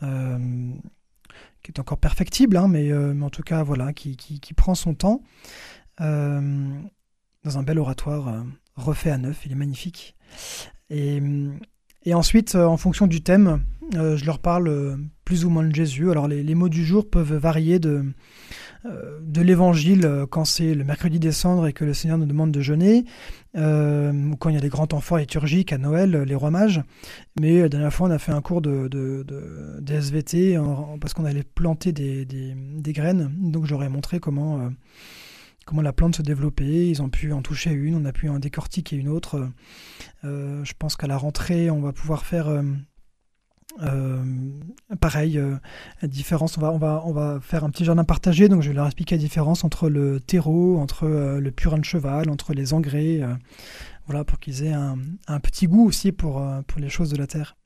qui 0.00 1.70
est 1.70 1.78
encore 1.78 1.98
perfectible, 1.98 2.56
hein, 2.56 2.66
mais, 2.68 2.92
en 2.92 3.30
tout 3.30 3.42
cas, 3.42 3.62
voilà, 3.62 3.92
qui, 3.92 4.16
qui- 4.16 4.40
prend 4.54 4.74
son 4.74 4.94
temps 4.94 5.22
dans 7.46 7.58
un 7.58 7.62
bel 7.62 7.78
oratoire 7.78 8.28
euh, 8.28 8.42
refait 8.74 9.10
à 9.10 9.18
neuf. 9.18 9.42
Il 9.46 9.52
est 9.52 9.56
magnifique. 9.56 10.16
Et, 10.90 11.22
ensuite, 12.12 12.54
euh, 12.54 12.66
en 12.66 12.76
fonction 12.76 13.06
du 13.06 13.22
thème, 13.22 13.64
euh, 13.94 14.16
je 14.16 14.26
leur 14.26 14.40
parle 14.40 14.98
plus 15.24 15.44
ou 15.44 15.50
moins 15.50 15.64
de 15.64 15.74
Jésus. 15.74 16.10
Alors 16.10 16.28
les, 16.28 16.54
mots 16.54 16.68
du 16.68 16.84
jour 16.84 17.08
peuvent 17.08 17.34
varier 17.34 17.78
de, 17.78 18.04
de 18.84 19.40
l'évangile 19.40 20.26
quand 20.30 20.44
c'est 20.44 20.74
le 20.74 20.84
mercredi 20.84 21.18
des 21.18 21.30
et 21.66 21.72
que 21.72 21.84
le 21.84 21.94
Seigneur 21.94 22.18
nous 22.18 22.26
demande 22.26 22.52
de 22.52 22.60
jeûner, 22.60 23.04
ou 23.56 24.36
quand 24.38 24.48
il 24.48 24.54
y 24.54 24.58
a 24.58 24.60
des 24.60 24.68
grands 24.68 24.86
forts 25.00 25.18
liturgiques 25.18 25.72
à 25.72 25.78
Noël, 25.78 26.22
les 26.22 26.34
rois 26.36 26.52
mages. 26.52 26.82
Mais 27.40 27.60
la 27.62 27.68
dernière 27.68 27.92
fois, 27.92 28.06
on 28.06 28.12
a 28.12 28.18
fait 28.18 28.30
un 28.30 28.40
cours 28.40 28.60
de, 28.60 28.86
de, 28.86 29.92
SVT 29.92 30.58
parce 31.00 31.12
qu'on 31.12 31.24
allait 31.24 31.42
planter 31.42 31.90
des, 31.90 32.24
des, 32.24 32.54
des 32.54 32.92
graines. 32.92 33.32
Donc 33.36 33.66
j'aurais 33.66 33.88
montré 33.88 34.20
comment, 34.20 34.70
comment 35.66 35.82
la 35.82 35.92
plante 35.92 36.16
se 36.16 36.22
développait. 36.22 36.88
Ils 36.88 37.02
ont 37.02 37.10
pu 37.10 37.32
en 37.34 37.42
toucher 37.42 37.72
une, 37.72 37.96
on 37.96 38.04
a 38.06 38.12
pu 38.12 38.30
en 38.30 38.38
décortiquer 38.38 38.96
une 38.96 39.08
autre. 39.08 39.50
Euh, 40.24 40.64
je 40.64 40.72
pense 40.78 40.96
qu'à 40.96 41.06
la 41.06 41.18
rentrée, 41.18 41.70
on 41.70 41.80
va 41.80 41.92
pouvoir 41.92 42.24
faire... 42.24 42.48
euh, 42.48 42.62
euh, 43.82 44.24
pareil, 45.02 45.38
la 46.00 46.08
différence, 46.08 46.56
on 46.56 46.62
va, 46.62 46.72
on, 46.72 46.78
va, 46.78 47.02
on 47.04 47.12
va 47.12 47.40
faire 47.42 47.62
un 47.62 47.68
petit 47.68 47.84
jardin 47.84 48.04
partagé, 48.04 48.48
donc 48.48 48.62
je 48.62 48.68
vais 48.68 48.74
leur 48.74 48.86
expliquer 48.86 49.16
la 49.16 49.20
différence 49.20 49.64
entre 49.64 49.90
le 49.90 50.18
terreau, 50.18 50.78
entre 50.78 51.06
le 51.06 51.50
purin 51.50 51.76
de 51.76 51.84
cheval, 51.84 52.30
entre 52.30 52.54
les 52.54 52.72
engrais, 52.72 53.20
voilà, 54.06 54.24
pour 54.24 54.38
qu'ils 54.38 54.62
aient 54.62 54.72
un, 54.72 54.96
petit 55.40 55.66
goût 55.66 55.86
aussi 55.86 56.10
pour, 56.10 56.42
pour 56.66 56.80
les 56.80 56.88
choses 56.88 57.10
de 57.10 57.18
la 57.18 57.26
terre. 57.26 57.58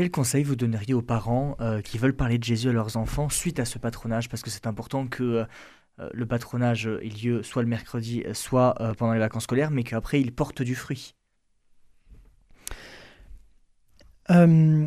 Quel 0.00 0.10
conseil 0.10 0.44
vous 0.44 0.56
donneriez 0.56 0.94
aux 0.94 1.02
parents 1.02 1.58
euh, 1.60 1.82
qui 1.82 1.98
veulent 1.98 2.16
parler 2.16 2.38
de 2.38 2.44
Jésus 2.44 2.70
à 2.70 2.72
leurs 2.72 2.96
enfants 2.96 3.28
suite 3.28 3.60
à 3.60 3.66
ce 3.66 3.78
patronage? 3.78 4.30
Parce 4.30 4.42
que 4.42 4.48
c'est 4.48 4.66
important 4.66 5.06
que 5.06 5.44
euh, 5.98 6.08
le 6.14 6.24
patronage 6.24 6.86
ait 6.86 7.10
lieu 7.10 7.42
soit 7.42 7.60
le 7.60 7.68
mercredi, 7.68 8.24
soit 8.32 8.80
euh, 8.80 8.94
pendant 8.94 9.12
les 9.12 9.18
vacances 9.18 9.42
scolaires, 9.42 9.70
mais 9.70 9.84
qu'après 9.84 10.18
il 10.18 10.32
porte 10.32 10.62
du 10.62 10.74
fruit. 10.74 11.14
Euh, 14.30 14.86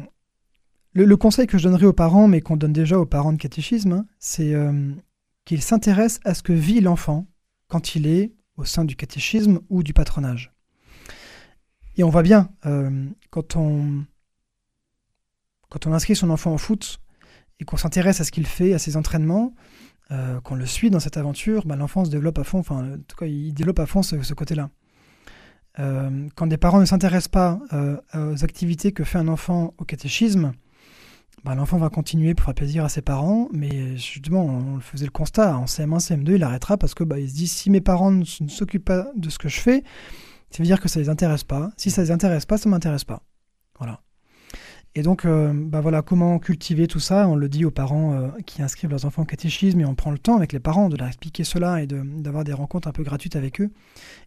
le, 0.94 1.16
conseil 1.16 1.46
que 1.46 1.60
je 1.60 1.66
donnerais 1.66 1.86
aux 1.86 1.94
parents, 1.94 2.28
mais 2.28 2.42
qu'on 2.42 2.58
donne 2.58 2.74
déjà 2.74 2.98
aux 2.98 3.06
parents 3.06 3.34
de 3.34 3.38
catéchisme, 3.38 3.92
hein, 3.92 4.06
c'est 4.18 4.56
euh, 4.56 4.94
qu'ils 5.46 5.62
s'intéressent 5.62 6.22
à 6.26 6.34
ce 6.34 6.42
que 6.42 6.54
vit 6.54 6.82
l'enfant 6.82 7.28
quand 7.68 7.94
il 7.94 8.08
est 8.08 8.34
au 8.58 8.66
sein 8.66 8.84
du 8.84 8.96
catéchisme 8.96 9.60
ou 9.70 9.84
du 9.84 9.94
patronage. 9.94 10.54
Et 11.98 12.04
on 12.04 12.10
voit 12.10 12.24
bien, 12.24 12.50
euh, 12.66 13.06
quand, 13.30 13.56
on, 13.56 14.06
quand 15.74 15.88
on 15.88 15.94
inscrit 15.94 16.16
son 16.16 16.30
enfant 16.30 16.54
au 16.54 16.60
foot 16.60 17.00
et 17.60 17.66
qu'on 17.66 17.78
s'intéresse 17.78 18.22
à 18.22 18.24
ce 18.24 18.32
qu'il 18.32 18.46
fait, 18.46 18.74
à 18.74 18.80
ses 18.80 18.96
entraînements, 18.96 19.56
euh, 20.12 20.40
qu'on 20.42 20.54
le 20.54 20.68
suit 20.68 20.92
dans 20.92 21.00
cette 21.00 21.18
aventure, 21.18 21.66
bah, 21.66 21.76
l'enfant 21.76 22.06
se 22.06 22.12
développe 22.12 22.38
à 22.38 22.44
fond, 22.44 22.60
enfin, 22.60 22.94
en 22.94 22.98
tout 23.08 23.16
cas, 23.18 23.26
il 23.26 23.54
développe 23.54 23.80
à 23.80 23.88
fond 23.88 24.04
ce, 24.04 24.34
côté-là. 24.34 24.70
Euh, 25.80 26.30
quand 26.36 26.46
des 26.46 26.58
parents 26.58 26.80
ne 26.80 26.86
s'intéressent 26.86 27.30
pas 27.30 27.60
euh, 27.74 27.98
aux 28.14 28.44
activités 28.44 28.92
que 28.92 29.04
fait 29.04 29.18
un 29.18 29.28
enfant 29.28 29.74
au 29.80 29.84
catéchisme, 29.84 30.52
bah, 31.44 31.56
l'enfant 31.56 31.78
va 31.78 31.90
continuer 31.90 32.36
pour 32.36 32.46
faire 32.46 32.54
plaisir 32.54 32.86
à 32.86 32.90
ses 32.90 33.02
parents, 33.02 33.50
mais 33.52 33.98
justement, 33.98 34.46
on 34.46 34.80
faisait 34.80 35.06
le 35.06 35.12
constat, 35.12 35.58
en 35.58 35.66
CM1, 35.66 36.06
CM2, 36.08 36.36
il 36.36 36.44
arrêtera 36.44 36.78
parce 36.78 36.94
que 36.94 37.04
bah, 37.04 37.20
il 37.20 37.28
se 37.28 37.34
dit 37.34 37.48
si 37.48 37.72
mes 37.72 37.82
parents 37.82 38.12
ne 38.12 38.20
ne 38.20 38.50
s'occupent 38.50 38.86
pas 38.86 39.08
de 39.16 39.30
ce 39.32 39.40
que 39.40 39.50
je 39.50 39.60
fais, 39.60 39.84
ça 40.52 40.60
veut 40.60 40.66
dire 40.66 40.80
que 40.80 40.88
ça 40.88 41.00
les 41.00 41.10
intéresse 41.10 41.44
pas. 41.44 41.72
Si 41.78 41.90
ça 41.90 42.04
les 42.04 42.12
intéresse 42.12 42.46
pas, 42.46 42.60
ça 42.60 42.70
m'intéresse 42.70 43.06
pas. 43.06 43.24
Voilà. 43.80 44.02
Et 44.96 45.02
donc, 45.02 45.26
euh, 45.26 45.52
bah 45.54 45.82
voilà, 45.82 46.04
comment 46.04 46.38
cultiver 46.38 46.88
tout 46.88 47.00
ça? 47.00 47.28
On 47.28 47.36
le 47.36 47.50
dit 47.50 47.66
aux 47.66 47.72
parents 47.72 48.14
euh, 48.14 48.30
qui 48.46 48.62
inscrivent 48.62 48.92
leurs 48.92 49.06
enfants 49.06 49.24
au 49.24 49.26
catéchisme 49.26 49.80
et 49.80 49.86
on 49.86 49.96
prend 49.96 50.12
le 50.12 50.20
temps 50.20 50.38
avec 50.38 50.54
les 50.54 50.60
parents 50.60 50.88
de 50.88 50.98
leur 50.98 51.08
expliquer 51.08 51.44
cela 51.44 51.82
et 51.82 51.88
d'avoir 51.88 52.44
des 52.44 52.54
rencontres 52.54 52.88
un 52.88 52.92
peu 52.92 53.04
gratuites 53.04 53.36
avec 53.36 53.60
eux. 53.60 53.72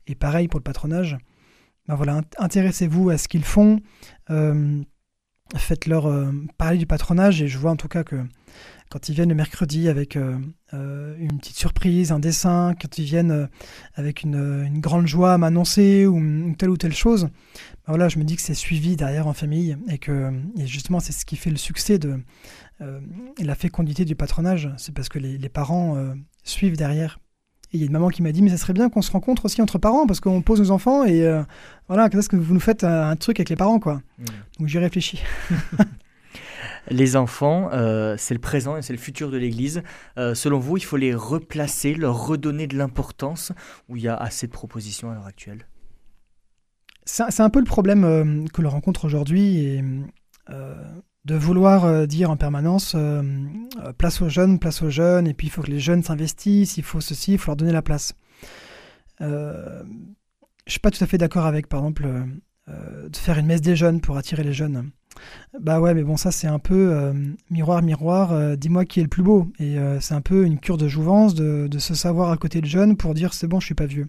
Et 0.08 0.16
pareil 0.16 0.48
pour 0.48 0.58
le 0.58 0.64
patronage. 0.64 1.16
Bah 1.86 1.94
voilà, 1.94 2.20
int- 2.20 2.34
intéressez-vous 2.38 3.10
à 3.10 3.18
ce 3.18 3.28
qu'ils 3.28 3.44
font. 3.44 3.78
euh, 4.30 4.82
Faites-leur 5.54 6.12
parler 6.58 6.76
du 6.76 6.86
patronage 6.86 7.40
et 7.40 7.46
je 7.46 7.56
vois 7.56 7.70
en 7.70 7.76
tout 7.76 7.86
cas 7.86 8.02
que 8.02 8.16
quand 8.90 9.08
ils 9.08 9.14
viennent 9.14 9.28
le 9.28 9.36
mercredi 9.36 9.88
avec 9.88 10.16
une 10.16 11.38
petite 11.38 11.56
surprise, 11.56 12.10
un 12.10 12.18
dessin, 12.18 12.74
quand 12.80 12.98
ils 12.98 13.04
viennent 13.04 13.48
avec 13.94 14.24
une, 14.24 14.80
grande 14.80 15.06
joie 15.06 15.34
à 15.34 15.38
m'annoncer 15.38 16.04
ou 16.04 16.20
telle 16.58 16.70
ou 16.70 16.76
telle 16.76 16.94
chose, 16.94 17.28
voilà, 17.88 18.08
je 18.08 18.18
me 18.18 18.24
dis 18.24 18.36
que 18.36 18.42
c'est 18.42 18.54
suivi 18.54 18.96
derrière 18.96 19.26
en 19.26 19.32
famille 19.32 19.76
et 19.88 19.98
que 19.98 20.32
et 20.58 20.66
justement 20.66 20.98
c'est 20.98 21.12
ce 21.12 21.24
qui 21.24 21.36
fait 21.36 21.50
le 21.50 21.56
succès 21.56 21.98
de 21.98 22.18
euh, 22.80 23.00
et 23.38 23.44
la 23.44 23.54
fécondité 23.54 24.04
du 24.04 24.16
patronage, 24.16 24.70
c'est 24.76 24.92
parce 24.92 25.08
que 25.08 25.18
les, 25.18 25.38
les 25.38 25.48
parents 25.48 25.96
euh, 25.96 26.14
suivent 26.42 26.76
derrière. 26.76 27.20
Et 27.72 27.78
il 27.78 27.80
y 27.80 27.82
a 27.84 27.86
une 27.86 27.92
maman 27.92 28.08
qui 28.08 28.22
m'a 28.22 28.32
dit 28.32 28.42
mais 28.42 28.50
ça 28.50 28.56
serait 28.56 28.72
bien 28.72 28.88
qu'on 28.88 29.02
se 29.02 29.10
rencontre 29.10 29.44
aussi 29.44 29.62
entre 29.62 29.78
parents 29.78 30.06
parce 30.06 30.20
qu'on 30.20 30.42
pose 30.42 30.60
nos 30.60 30.72
enfants 30.72 31.04
et 31.04 31.22
euh, 31.22 31.42
voilà, 31.88 32.08
qu'est-ce 32.08 32.28
que 32.28 32.36
vous 32.36 32.54
nous 32.54 32.60
faites 32.60 32.82
un, 32.82 33.10
un 33.10 33.16
truc 33.16 33.38
avec 33.38 33.50
les 33.50 33.56
parents 33.56 33.78
quoi. 33.78 34.02
Donc 34.58 34.68
j'y 34.68 34.78
réfléchis. 34.78 35.22
Les 36.88 37.16
enfants, 37.16 37.70
c'est 38.16 38.34
le 38.34 38.40
présent 38.40 38.76
et 38.76 38.82
c'est 38.82 38.92
le 38.92 38.98
futur 39.00 39.32
de 39.32 39.36
l'Église. 39.36 39.82
Selon 40.16 40.60
vous, 40.60 40.76
il 40.76 40.84
faut 40.84 40.96
les 40.96 41.16
replacer, 41.16 41.94
leur 41.94 42.28
redonner 42.28 42.68
de 42.68 42.78
l'importance, 42.78 43.50
où 43.88 43.96
il 43.96 44.04
y 44.04 44.08
a 44.08 44.14
assez 44.14 44.46
de 44.46 44.52
propositions 44.52 45.10
à 45.10 45.14
l'heure 45.14 45.26
actuelle? 45.26 45.66
C'est 47.06 47.40
un- 47.40 47.50
peu 47.50 47.60
le 47.60 47.64
problème 47.64 48.04
euh, 48.04 48.44
que 48.52 48.60
l'on 48.62 48.68
rencontre 48.68 49.04
aujourd'hui 49.04 49.80
euh, 50.50 50.74
de 51.24 51.34
vouloir 51.36 51.84
euh, 51.84 52.06
dire 52.06 52.30
en 52.30 52.36
permanence 52.36 52.96
place 53.96 54.20
aux 54.20 54.28
jeunes, 54.28 54.58
place 54.58 54.82
aux 54.82 54.90
jeunes, 54.90 55.26
et 55.28 55.34
puis 55.34 55.46
il 55.46 55.50
faut 55.50 55.62
que 55.62 55.70
les 55.70 55.80
jeunes 55.80 56.02
s'investissent, 56.02 56.76
il 56.76 56.82
faut 56.82 57.00
ceci, 57.00 57.32
il 57.34 57.38
faut 57.38 57.52
leur 57.52 57.56
donner 57.56 57.72
la 57.72 57.82
place. 57.82 58.14
Je 59.20 59.84
suis 60.66 60.80
pas 60.80 60.90
tout 60.90 61.02
à 61.02 61.06
fait 61.06 61.18
d'accord 61.18 61.46
avec, 61.46 61.68
par 61.68 61.80
exemple, 61.80 62.08
de 62.68 63.16
faire 63.16 63.38
une 63.38 63.46
messe 63.46 63.60
des 63.62 63.76
jeunes 63.76 64.00
pour 64.00 64.16
attirer 64.16 64.42
les 64.42 64.52
jeunes. 64.52 64.90
Bah 65.60 65.80
ouais, 65.80 65.94
mais 65.94 66.02
bon, 66.02 66.16
ça 66.16 66.30
c'est 66.32 66.48
un 66.48 66.58
peu 66.58 67.12
miroir, 67.50 67.82
miroir, 67.82 68.56
dis-moi 68.56 68.84
qui 68.84 69.00
est 69.00 69.04
le 69.04 69.08
plus 69.08 69.22
beau. 69.22 69.48
Et 69.60 69.76
c'est 70.00 70.14
un 70.14 70.20
peu 70.20 70.44
une 70.44 70.58
cure 70.58 70.76
de 70.76 70.88
jouvence 70.88 71.34
de, 71.34 71.78
se 71.78 71.94
savoir 71.94 72.30
à 72.30 72.36
côté 72.36 72.60
de 72.60 72.66
jeunes 72.66 72.96
pour 72.96 73.14
dire 73.14 73.32
c'est 73.32 73.46
bon, 73.46 73.60
je 73.60 73.66
suis 73.66 73.74
pas 73.74 73.86
vieux. 73.86 74.08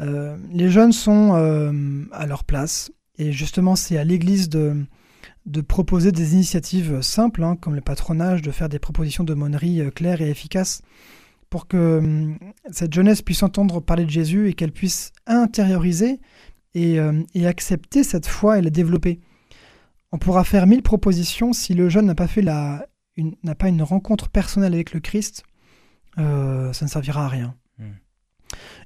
Euh, 0.00 0.36
les 0.50 0.70
jeunes 0.70 0.92
sont 0.92 1.32
euh, 1.34 2.04
à 2.12 2.26
leur 2.26 2.44
place. 2.44 2.90
Et 3.18 3.32
justement, 3.32 3.76
c'est 3.76 3.98
à 3.98 4.04
l'Église 4.04 4.48
de, 4.48 4.86
proposer 5.68 6.10
des 6.12 6.34
initiatives 6.34 7.02
simples, 7.02 7.44
hein, 7.44 7.56
comme 7.56 7.74
le 7.74 7.80
patronage, 7.80 8.42
de 8.42 8.50
faire 8.50 8.68
des 8.68 8.78
propositions 8.78 9.24
d'aumônerie 9.24 9.80
euh, 9.80 9.90
claires 9.90 10.22
et 10.22 10.30
efficaces, 10.30 10.82
pour 11.50 11.66
que 11.66 12.32
cette 12.70 12.94
jeunesse 12.94 13.22
puisse 13.22 13.42
entendre 13.42 13.80
parler 13.80 14.04
de 14.04 14.10
Jésus 14.10 14.48
et 14.48 14.54
qu'elle 14.54 14.72
puisse 14.72 15.12
intérioriser 15.26 16.20
et, 16.74 17.00
accepter 17.44 18.04
cette 18.04 18.26
foi 18.26 18.58
et 18.58 18.62
la 18.62 18.70
développer. 18.70 19.18
On 20.12 20.18
pourra 20.18 20.44
faire 20.44 20.68
mille 20.68 20.82
propositions 20.82 21.52
si 21.52 21.74
le 21.74 21.88
jeune 21.88 22.06
n'a 22.06 22.14
pas 22.14 22.28
fait 22.28 22.42
n'a 22.42 23.54
pas 23.58 23.68
une 23.68 23.82
rencontre 23.82 24.28
personnelle 24.28 24.74
avec 24.74 24.94
le 24.94 25.00
Christ, 25.00 25.42
ça 26.16 26.22
ne 26.22 26.86
servira 26.86 27.24
à 27.24 27.28
rien. 27.28 27.56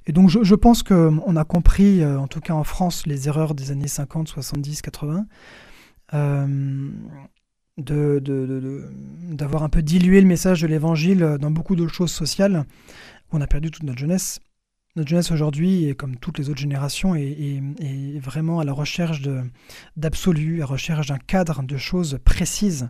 Et 0.07 0.11
donc 0.11 0.29
je, 0.29 0.55
pense 0.55 0.83
qu'on 0.83 1.35
a 1.35 1.43
compris, 1.45 2.01
euh, 2.03 2.19
en 2.19 2.27
tout 2.27 2.39
cas 2.39 2.53
en 2.53 2.63
France, 2.63 3.07
les 3.07 3.27
erreurs 3.27 3.55
des 3.55 3.71
années 3.71 3.87
50, 3.87 4.27
70, 4.27 4.81
80, 4.83 5.25
euh, 6.13 6.89
de, 7.77 8.19
de- 8.19 8.45
de- 8.45 8.59
de- 8.59 8.89
d'avoir 9.33 9.63
un 9.63 9.69
peu 9.69 9.81
dilué 9.81 10.21
le 10.21 10.27
message 10.27 10.61
de 10.61 10.67
l'évangile 10.67 11.37
dans 11.41 11.51
beaucoup 11.51 11.75
de 11.75 11.87
choses 11.87 12.11
sociales. 12.11 12.65
On 13.31 13.41
a 13.41 13.47
perdu 13.47 13.71
toute 13.71 13.83
notre 13.83 13.99
jeunesse. 13.99 14.39
Notre 14.95 15.09
jeunesse 15.09 15.31
aujourd'hui, 15.31 15.93
comme 15.97 16.15
toutes 16.15 16.37
les 16.37 16.49
autres 16.49 16.61
générations, 16.61 17.15
est, 17.15 17.23
est- 17.79 18.19
vraiment 18.19 18.61
à 18.61 18.63
la 18.63 18.71
recherche 18.71 19.21
d'absolu, 19.97 20.57
à 20.57 20.59
la 20.59 20.65
recherche 20.67 21.07
d'un 21.07 21.17
cadre, 21.17 21.63
de 21.63 21.75
choses 21.75 22.17
précises. 22.23 22.89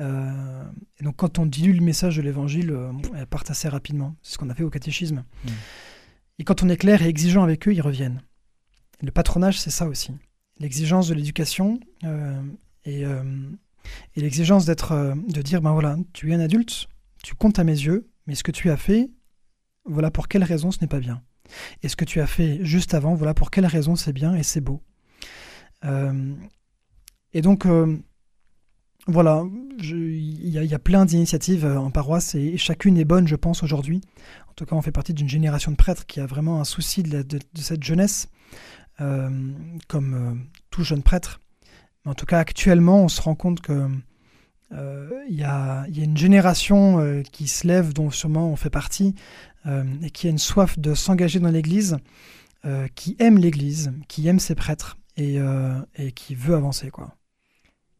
Euh, 0.00 0.64
et 0.98 1.04
donc 1.04 1.14
quand 1.16 1.38
on 1.38 1.46
dilue 1.46 1.74
le 1.76 1.84
message 1.84 2.16
de 2.16 2.22
l'évangile, 2.22 2.70
euh, 2.72 2.90
elles 3.16 3.26
partent 3.26 3.50
assez 3.52 3.68
rapidement. 3.68 4.16
C'est 4.22 4.32
ce 4.32 4.38
qu'on 4.38 4.50
a 4.50 4.54
fait 4.54 4.64
au 4.64 4.70
catéchisme. 4.70 5.22
Mm. 5.44 5.48
Et 6.38 6.44
quand 6.44 6.62
on 6.62 6.68
est 6.68 6.76
clair 6.76 7.02
et 7.02 7.08
exigeant 7.08 7.42
avec 7.42 7.66
eux, 7.68 7.72
ils 7.72 7.80
reviennent. 7.80 8.22
Le 9.02 9.10
patronage, 9.10 9.60
c'est 9.60 9.70
ça 9.70 9.86
aussi. 9.86 10.12
L'exigence 10.58 11.08
de 11.08 11.14
l'éducation 11.14 11.80
euh, 12.04 12.42
et, 12.84 13.04
euh, 13.04 13.50
et 14.14 14.20
l'exigence 14.20 14.68
euh, 14.68 15.14
de 15.14 15.42
dire, 15.42 15.60
ben 15.62 15.72
voilà, 15.72 15.96
tu 16.12 16.30
es 16.30 16.34
un 16.34 16.40
adulte, 16.40 16.88
tu 17.22 17.34
comptes 17.34 17.58
à 17.58 17.64
mes 17.64 17.72
yeux, 17.72 18.08
mais 18.26 18.34
ce 18.34 18.42
que 18.42 18.52
tu 18.52 18.70
as 18.70 18.76
fait, 18.76 19.10
voilà 19.84 20.10
pour 20.10 20.28
quelle 20.28 20.44
raison 20.44 20.70
ce 20.70 20.78
n'est 20.80 20.88
pas 20.88 21.00
bien. 21.00 21.22
Et 21.82 21.88
ce 21.88 21.96
que 21.96 22.04
tu 22.04 22.20
as 22.20 22.26
fait 22.26 22.64
juste 22.64 22.94
avant, 22.94 23.14
voilà 23.14 23.34
pour 23.34 23.50
quelle 23.50 23.66
raison 23.66 23.96
c'est 23.96 24.12
bien 24.12 24.34
et 24.34 24.42
c'est 24.42 24.62
beau. 24.62 24.82
Et 27.34 27.42
donc, 27.42 27.66
voilà, 29.06 29.44
il 29.82 30.48
y, 30.48 30.66
y 30.66 30.74
a 30.74 30.78
plein 30.78 31.04
d'initiatives 31.04 31.66
euh, 31.66 31.78
en 31.78 31.90
paroisse 31.90 32.34
et, 32.34 32.56
chacune 32.56 32.96
est 32.96 33.04
bonne, 33.04 33.28
je 33.28 33.36
pense, 33.36 33.62
aujourd'hui. 33.62 34.00
En 34.48 34.54
tout 34.54 34.64
cas, 34.64 34.76
on 34.76 34.82
fait 34.82 34.92
partie 34.92 35.12
d'une 35.12 35.28
génération 35.28 35.70
de 35.70 35.76
prêtres 35.76 36.06
qui 36.06 36.20
a 36.20 36.26
vraiment 36.26 36.60
un 36.60 36.64
souci 36.64 37.02
de, 37.02 37.24
cette 37.54 37.82
jeunesse, 37.82 38.28
euh, 39.00 39.28
comme 39.88 40.14
euh, 40.14 40.34
tout 40.70 40.84
jeune 40.84 41.02
prêtre. 41.02 41.40
En 42.06 42.14
tout 42.14 42.26
cas, 42.26 42.38
actuellement, 42.38 43.02
on 43.02 43.08
se 43.08 43.20
rend 43.20 43.34
compte 43.34 43.60
que 43.60 43.88
il 45.28 45.36
y, 45.36 45.44
a, 45.44 45.86
une 45.94 46.16
génération 46.16 47.22
qui 47.30 47.46
se 47.46 47.64
lève, 47.64 47.92
dont 47.92 48.10
sûrement 48.10 48.50
on 48.50 48.56
fait 48.56 48.70
partie, 48.70 49.14
et 49.64 50.10
qui 50.10 50.26
a 50.26 50.30
une 50.30 50.38
soif 50.38 50.80
de 50.80 50.94
s'engager 50.94 51.38
dans 51.38 51.50
l'Église, 51.50 51.98
qui 52.96 53.14
aime 53.20 53.38
l'Église, 53.38 53.92
qui 54.08 54.26
aime 54.26 54.40
ses 54.40 54.56
prêtres, 54.56 54.96
et, 55.16 55.38
et 55.94 56.10
qui 56.10 56.34
veut 56.34 56.56
avancer. 56.56 56.90
Quoi. 56.90 57.14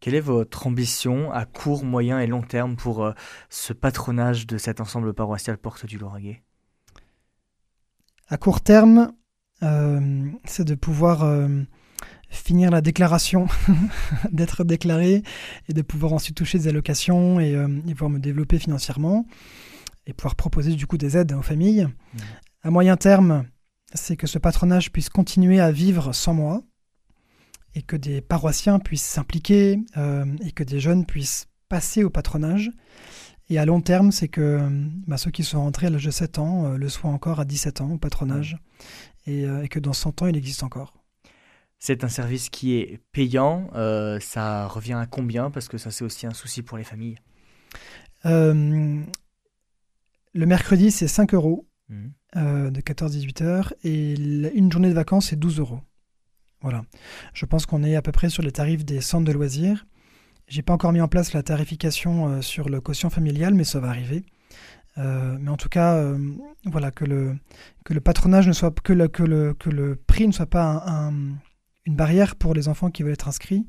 Quelle 0.04 0.16
est 0.16 0.20
votre 0.20 0.66
ambition 0.66 1.32
à 1.32 1.46
court, 1.46 1.82
moyen 1.82 2.18
et 2.20 2.26
long 2.26 2.42
terme 2.42 2.76
pour 2.76 3.02
euh, 3.02 3.12
ce 3.48 3.72
patronage 3.72 4.46
de 4.46 4.58
cet 4.58 4.82
ensemble 4.82 5.14
paroissial 5.14 5.56
Porte 5.56 5.86
du 5.86 5.96
Lauragais 5.96 6.42
À 8.28 8.36
court 8.36 8.60
terme, 8.60 9.14
euh, 9.62 10.30
c'est 10.44 10.66
de 10.66 10.74
pouvoir 10.74 11.24
euh, 11.24 11.48
finir 12.28 12.70
la 12.70 12.82
déclaration, 12.82 13.46
d'être 14.30 14.62
déclaré 14.62 15.22
et 15.70 15.72
de 15.72 15.80
pouvoir 15.80 16.12
ensuite 16.12 16.36
toucher 16.36 16.58
des 16.58 16.68
allocations 16.68 17.40
et, 17.40 17.54
euh, 17.54 17.68
et 17.88 17.94
pouvoir 17.94 18.10
me 18.10 18.18
développer 18.18 18.58
financièrement 18.58 19.24
et 20.04 20.12
pouvoir 20.12 20.34
proposer 20.34 20.74
du 20.74 20.86
coup 20.86 20.98
des 20.98 21.16
aides 21.16 21.32
aux 21.32 21.40
familles. 21.40 21.88
À 22.62 22.70
moyen 22.70 22.98
terme, 22.98 23.46
c'est 23.94 24.18
que 24.18 24.26
ce 24.26 24.38
patronage 24.38 24.92
puisse 24.92 25.08
continuer 25.08 25.60
à 25.60 25.72
vivre 25.72 26.12
sans 26.12 26.34
moi 26.34 26.62
et 27.74 27.82
que 27.82 27.96
des 27.96 28.20
paroissiens 28.20 28.78
puissent 28.78 29.04
s'impliquer 29.04 29.80
euh, 29.96 30.24
et 30.44 30.52
que 30.52 30.64
des 30.64 30.80
jeunes 30.80 31.06
puissent 31.06 31.46
passer 31.68 32.04
au 32.04 32.10
patronage. 32.10 32.70
Et 33.50 33.58
à 33.58 33.66
long 33.66 33.80
terme, 33.80 34.10
c'est 34.10 34.28
que 34.28 34.40
euh, 34.40 34.68
bah, 35.06 35.18
ceux 35.18 35.30
qui 35.30 35.44
sont 35.44 35.60
rentrés 35.60 35.88
à 35.88 35.90
l'âge 35.90 36.04
de 36.04 36.10
7 36.10 36.38
ans 36.38 36.66
euh, 36.66 36.76
le 36.76 36.88
soient 36.88 37.10
encore 37.10 37.40
à 37.40 37.44
17 37.44 37.80
ans 37.82 37.90
au 37.92 37.98
patronage 37.98 38.56
et, 39.26 39.44
euh, 39.44 39.64
et 39.64 39.68
que 39.68 39.78
dans 39.78 39.92
100 39.92 40.22
ans, 40.22 40.26
il 40.26 40.36
existe 40.36 40.62
encore. 40.62 40.94
C'est 41.78 42.04
un 42.04 42.08
service 42.08 42.48
qui 42.48 42.76
est 42.76 43.00
payant. 43.12 43.68
ça 44.20 44.66
revient 44.68 44.94
à 44.94 45.04
combien? 45.04 45.50
Parce 45.50 45.68
que 45.68 45.76
ça, 45.76 45.90
c'est 45.90 46.02
aussi 46.04 46.26
un 46.26 46.32
souci 46.32 46.62
pour 46.62 46.78
les 46.78 46.84
familles. 46.84 47.18
Le 48.24 49.04
mercredi, 50.34 50.90
c'est 50.90 51.08
5 51.08 51.34
euros 51.34 51.68
euh, 52.36 52.70
de 52.70 52.80
14-18 52.80 53.42
heures 53.44 53.74
et 53.84 54.14
une 54.14 54.72
journée 54.72 54.88
de 54.88 54.94
vacances, 54.94 55.28
c'est 55.28 55.38
12 55.38 55.60
euros. 55.60 55.80
Voilà. 56.64 56.82
Je 57.34 57.44
pense 57.44 57.66
qu'on 57.66 57.84
est 57.84 57.94
à 57.94 58.00
peu 58.02 58.10
près 58.10 58.30
sur 58.30 58.42
les 58.42 58.50
tarifs 58.50 58.84
des 58.86 59.02
centres 59.02 59.26
de 59.26 59.32
loisirs. 59.32 59.86
J'ai 60.48 60.62
pas 60.62 60.72
encore 60.72 60.92
mis 60.92 61.00
en 61.02 61.08
place 61.08 61.34
la 61.34 61.42
tarification 61.42 62.28
euh, 62.28 62.40
sur 62.40 62.68
le 62.70 62.80
quotient 62.80 63.10
familial, 63.10 63.52
mais 63.54 63.64
ça 63.64 63.80
va 63.80 63.90
arriver. 63.90 64.24
Euh, 64.96 65.36
mais 65.38 65.50
en 65.50 65.56
tout 65.58 65.68
cas, 65.68 65.94
euh, 65.96 66.18
voilà, 66.64 66.90
que 66.90 67.04
le, 67.04 67.36
que 67.84 67.92
le 67.92 68.00
patronage 68.00 68.48
ne 68.48 68.52
soit 68.54 68.74
que 68.82 68.94
le, 68.94 69.08
que 69.08 69.22
le, 69.22 69.52
que 69.52 69.68
le 69.68 69.94
prix 69.96 70.26
ne 70.26 70.32
soit 70.32 70.46
pas 70.46 70.64
un- 70.86 71.08
un- 71.08 71.36
une 71.86 71.96
barrière 71.96 72.36
pour 72.36 72.54
les 72.54 72.68
enfants 72.68 72.90
qui 72.90 73.02
veulent 73.02 73.12
être 73.12 73.28
inscrits. 73.28 73.66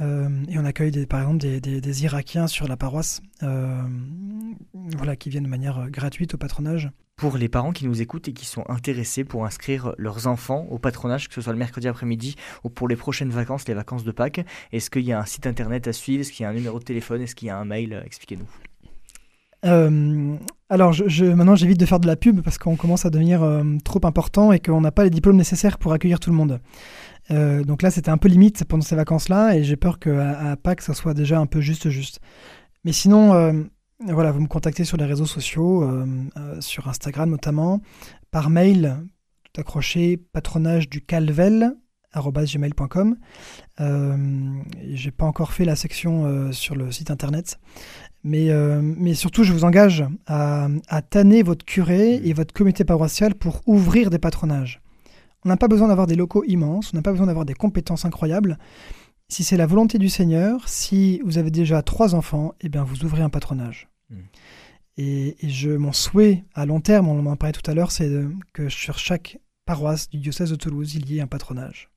Euh, 0.00 0.28
et 0.48 0.58
on 0.58 0.64
accueille 0.64 0.90
des, 0.90 1.06
par 1.06 1.20
exemple 1.20 1.38
des, 1.38 1.60
des- 1.60 1.80
des 1.80 2.04
Irakiens 2.04 2.46
sur 2.46 2.68
la 2.68 2.76
paroisse, 2.76 3.20
euh, 3.42 3.82
voilà, 4.96 5.16
qui 5.16 5.30
viennent 5.30 5.44
de 5.44 5.48
manière 5.48 5.78
euh, 5.78 5.86
gratuite 5.88 6.34
au 6.34 6.38
patronage. 6.38 6.90
Pour 7.16 7.36
les 7.36 7.48
parents 7.48 7.72
qui 7.72 7.84
nous 7.84 8.00
écoutent 8.00 8.28
et 8.28 8.32
qui 8.32 8.44
sont 8.46 8.62
intéressés 8.68 9.24
pour 9.24 9.44
inscrire 9.44 9.92
leurs 9.98 10.28
enfants 10.28 10.66
au 10.70 10.78
patronage, 10.78 11.26
que 11.28 11.34
ce 11.34 11.40
soit 11.40 11.52
le 11.52 11.58
mercredi 11.58 11.88
après-midi 11.88 12.36
ou 12.62 12.68
pour 12.68 12.86
les 12.86 12.94
prochaines 12.94 13.30
vacances, 13.30 13.66
les 13.66 13.74
vacances 13.74 14.04
de 14.04 14.12
Pâques, 14.12 14.44
est-ce 14.70 14.88
qu'il 14.88 15.02
y 15.02 15.12
a 15.12 15.18
un 15.18 15.24
site 15.24 15.46
internet 15.48 15.88
à 15.88 15.92
suivre? 15.92 16.20
Est-ce 16.20 16.30
qu'il 16.30 16.44
y 16.44 16.46
a 16.46 16.50
un 16.50 16.54
numéro 16.54 16.78
de 16.78 16.84
téléphone? 16.84 17.20
Est-ce 17.22 17.34
qu'il 17.34 17.48
y 17.48 17.50
a 17.50 17.56
un 17.58 17.64
mail? 17.64 18.00
Expliquez-nous. 18.06 18.46
Euh, 19.64 20.36
alors, 20.70 20.92
je, 20.92 21.08
je- 21.08 21.24
maintenant, 21.24 21.56
j'évite 21.56 21.80
de 21.80 21.86
faire 21.86 21.98
de 21.98 22.06
la 22.06 22.14
pub 22.14 22.40
parce 22.42 22.58
qu'on 22.58 22.76
commence 22.76 23.04
à 23.04 23.10
devenir 23.10 23.42
euh, 23.42 23.64
trop 23.82 24.00
important 24.04 24.52
et 24.52 24.60
qu'on 24.60 24.80
n'a 24.80 24.92
pas 24.92 25.02
les 25.02 25.10
diplômes 25.10 25.36
nécessaires 25.36 25.78
pour 25.78 25.92
accueillir 25.92 26.20
tout 26.20 26.30
le 26.30 26.36
monde. 26.36 26.60
Euh, 27.30 27.62
donc 27.64 27.82
là, 27.82 27.90
c'était 27.90 28.10
un 28.10 28.18
peu 28.18 28.28
limite 28.28 28.64
pendant 28.64 28.82
ces 28.82 28.96
vacances-là 28.96 29.56
et 29.56 29.64
j'ai 29.64 29.76
peur 29.76 29.98
qu'à 29.98 30.38
à 30.38 30.56
Pâques, 30.56 30.82
ça 30.82 30.94
soit 30.94 31.14
déjà 31.14 31.38
un 31.38 31.46
peu 31.46 31.60
juste 31.60 31.90
juste. 31.90 32.20
Mais 32.84 32.92
sinon, 32.92 33.34
euh, 33.34 33.52
voilà, 34.06 34.32
vous 34.32 34.40
me 34.40 34.46
contactez 34.46 34.84
sur 34.84 34.96
les 34.96 35.04
réseaux 35.04 35.26
sociaux, 35.26 35.82
euh, 35.82 36.06
sur 36.60 36.88
Instagram 36.88 37.30
notamment, 37.30 37.80
par 38.30 38.50
mail, 38.50 38.96
tout 39.44 39.60
accroché, 39.60 40.16
patronage 40.16 40.88
du 40.88 41.00
calvel 41.00 41.74
gmail.com. 42.14 43.16
J'ai 44.90 45.10
pas 45.10 45.26
encore 45.26 45.52
fait 45.52 45.64
la 45.64 45.76
section 45.76 46.50
sur 46.52 46.74
le 46.74 46.90
site 46.90 47.10
internet. 47.12 47.60
Mais, 48.24 48.48
mais 48.82 49.14
surtout, 49.14 49.44
je 49.44 49.52
vous 49.52 49.64
engage 49.64 50.04
à, 50.26 50.68
à 50.88 51.02
tanner 51.02 51.44
votre 51.44 51.64
curé 51.64 52.16
et 52.16 52.32
votre 52.32 52.52
comité 52.52 52.84
paroissial 52.84 53.34
pour 53.36 53.60
ouvrir 53.66 54.10
des 54.10 54.18
patronages. 54.18 54.80
On 55.44 55.48
n'a 55.48 55.56
pas 55.56 55.68
besoin 55.68 55.88
d'avoir 55.88 56.06
des 56.06 56.16
locaux 56.16 56.44
immenses, 56.44 56.92
on 56.92 56.96
n'a 56.96 57.02
pas 57.02 57.12
besoin 57.12 57.26
d'avoir 57.26 57.46
des 57.46 57.54
compétences 57.54 58.04
incroyables. 58.04 58.58
Si 59.28 59.44
c'est 59.44 59.56
la 59.56 59.66
volonté 59.66 59.98
du 59.98 60.08
Seigneur, 60.08 60.68
si 60.68 61.20
vous 61.24 61.38
avez 61.38 61.50
déjà 61.50 61.82
trois 61.82 62.14
enfants, 62.14 62.54
eh 62.60 62.68
bien 62.68 62.82
vous 62.82 63.04
ouvrez 63.04 63.22
un 63.22 63.30
patronage. 63.30 63.88
Mm. 64.10 64.16
Et, 64.96 65.46
et 65.46 65.48
je, 65.48 65.70
mon 65.70 65.92
souhait 65.92 66.44
à 66.54 66.66
long 66.66 66.80
terme, 66.80 67.08
on 67.08 67.24
en 67.26 67.36
parlait 67.36 67.52
tout 67.52 67.70
à 67.70 67.74
l'heure, 67.74 67.92
c'est 67.92 68.10
que 68.52 68.68
sur 68.68 68.98
chaque 68.98 69.38
paroisse 69.64 70.08
du 70.08 70.18
diocèse 70.18 70.50
de 70.50 70.56
Toulouse, 70.56 70.94
il 70.94 71.10
y 71.10 71.18
ait 71.18 71.20
un 71.20 71.26
patronage. 71.26 71.90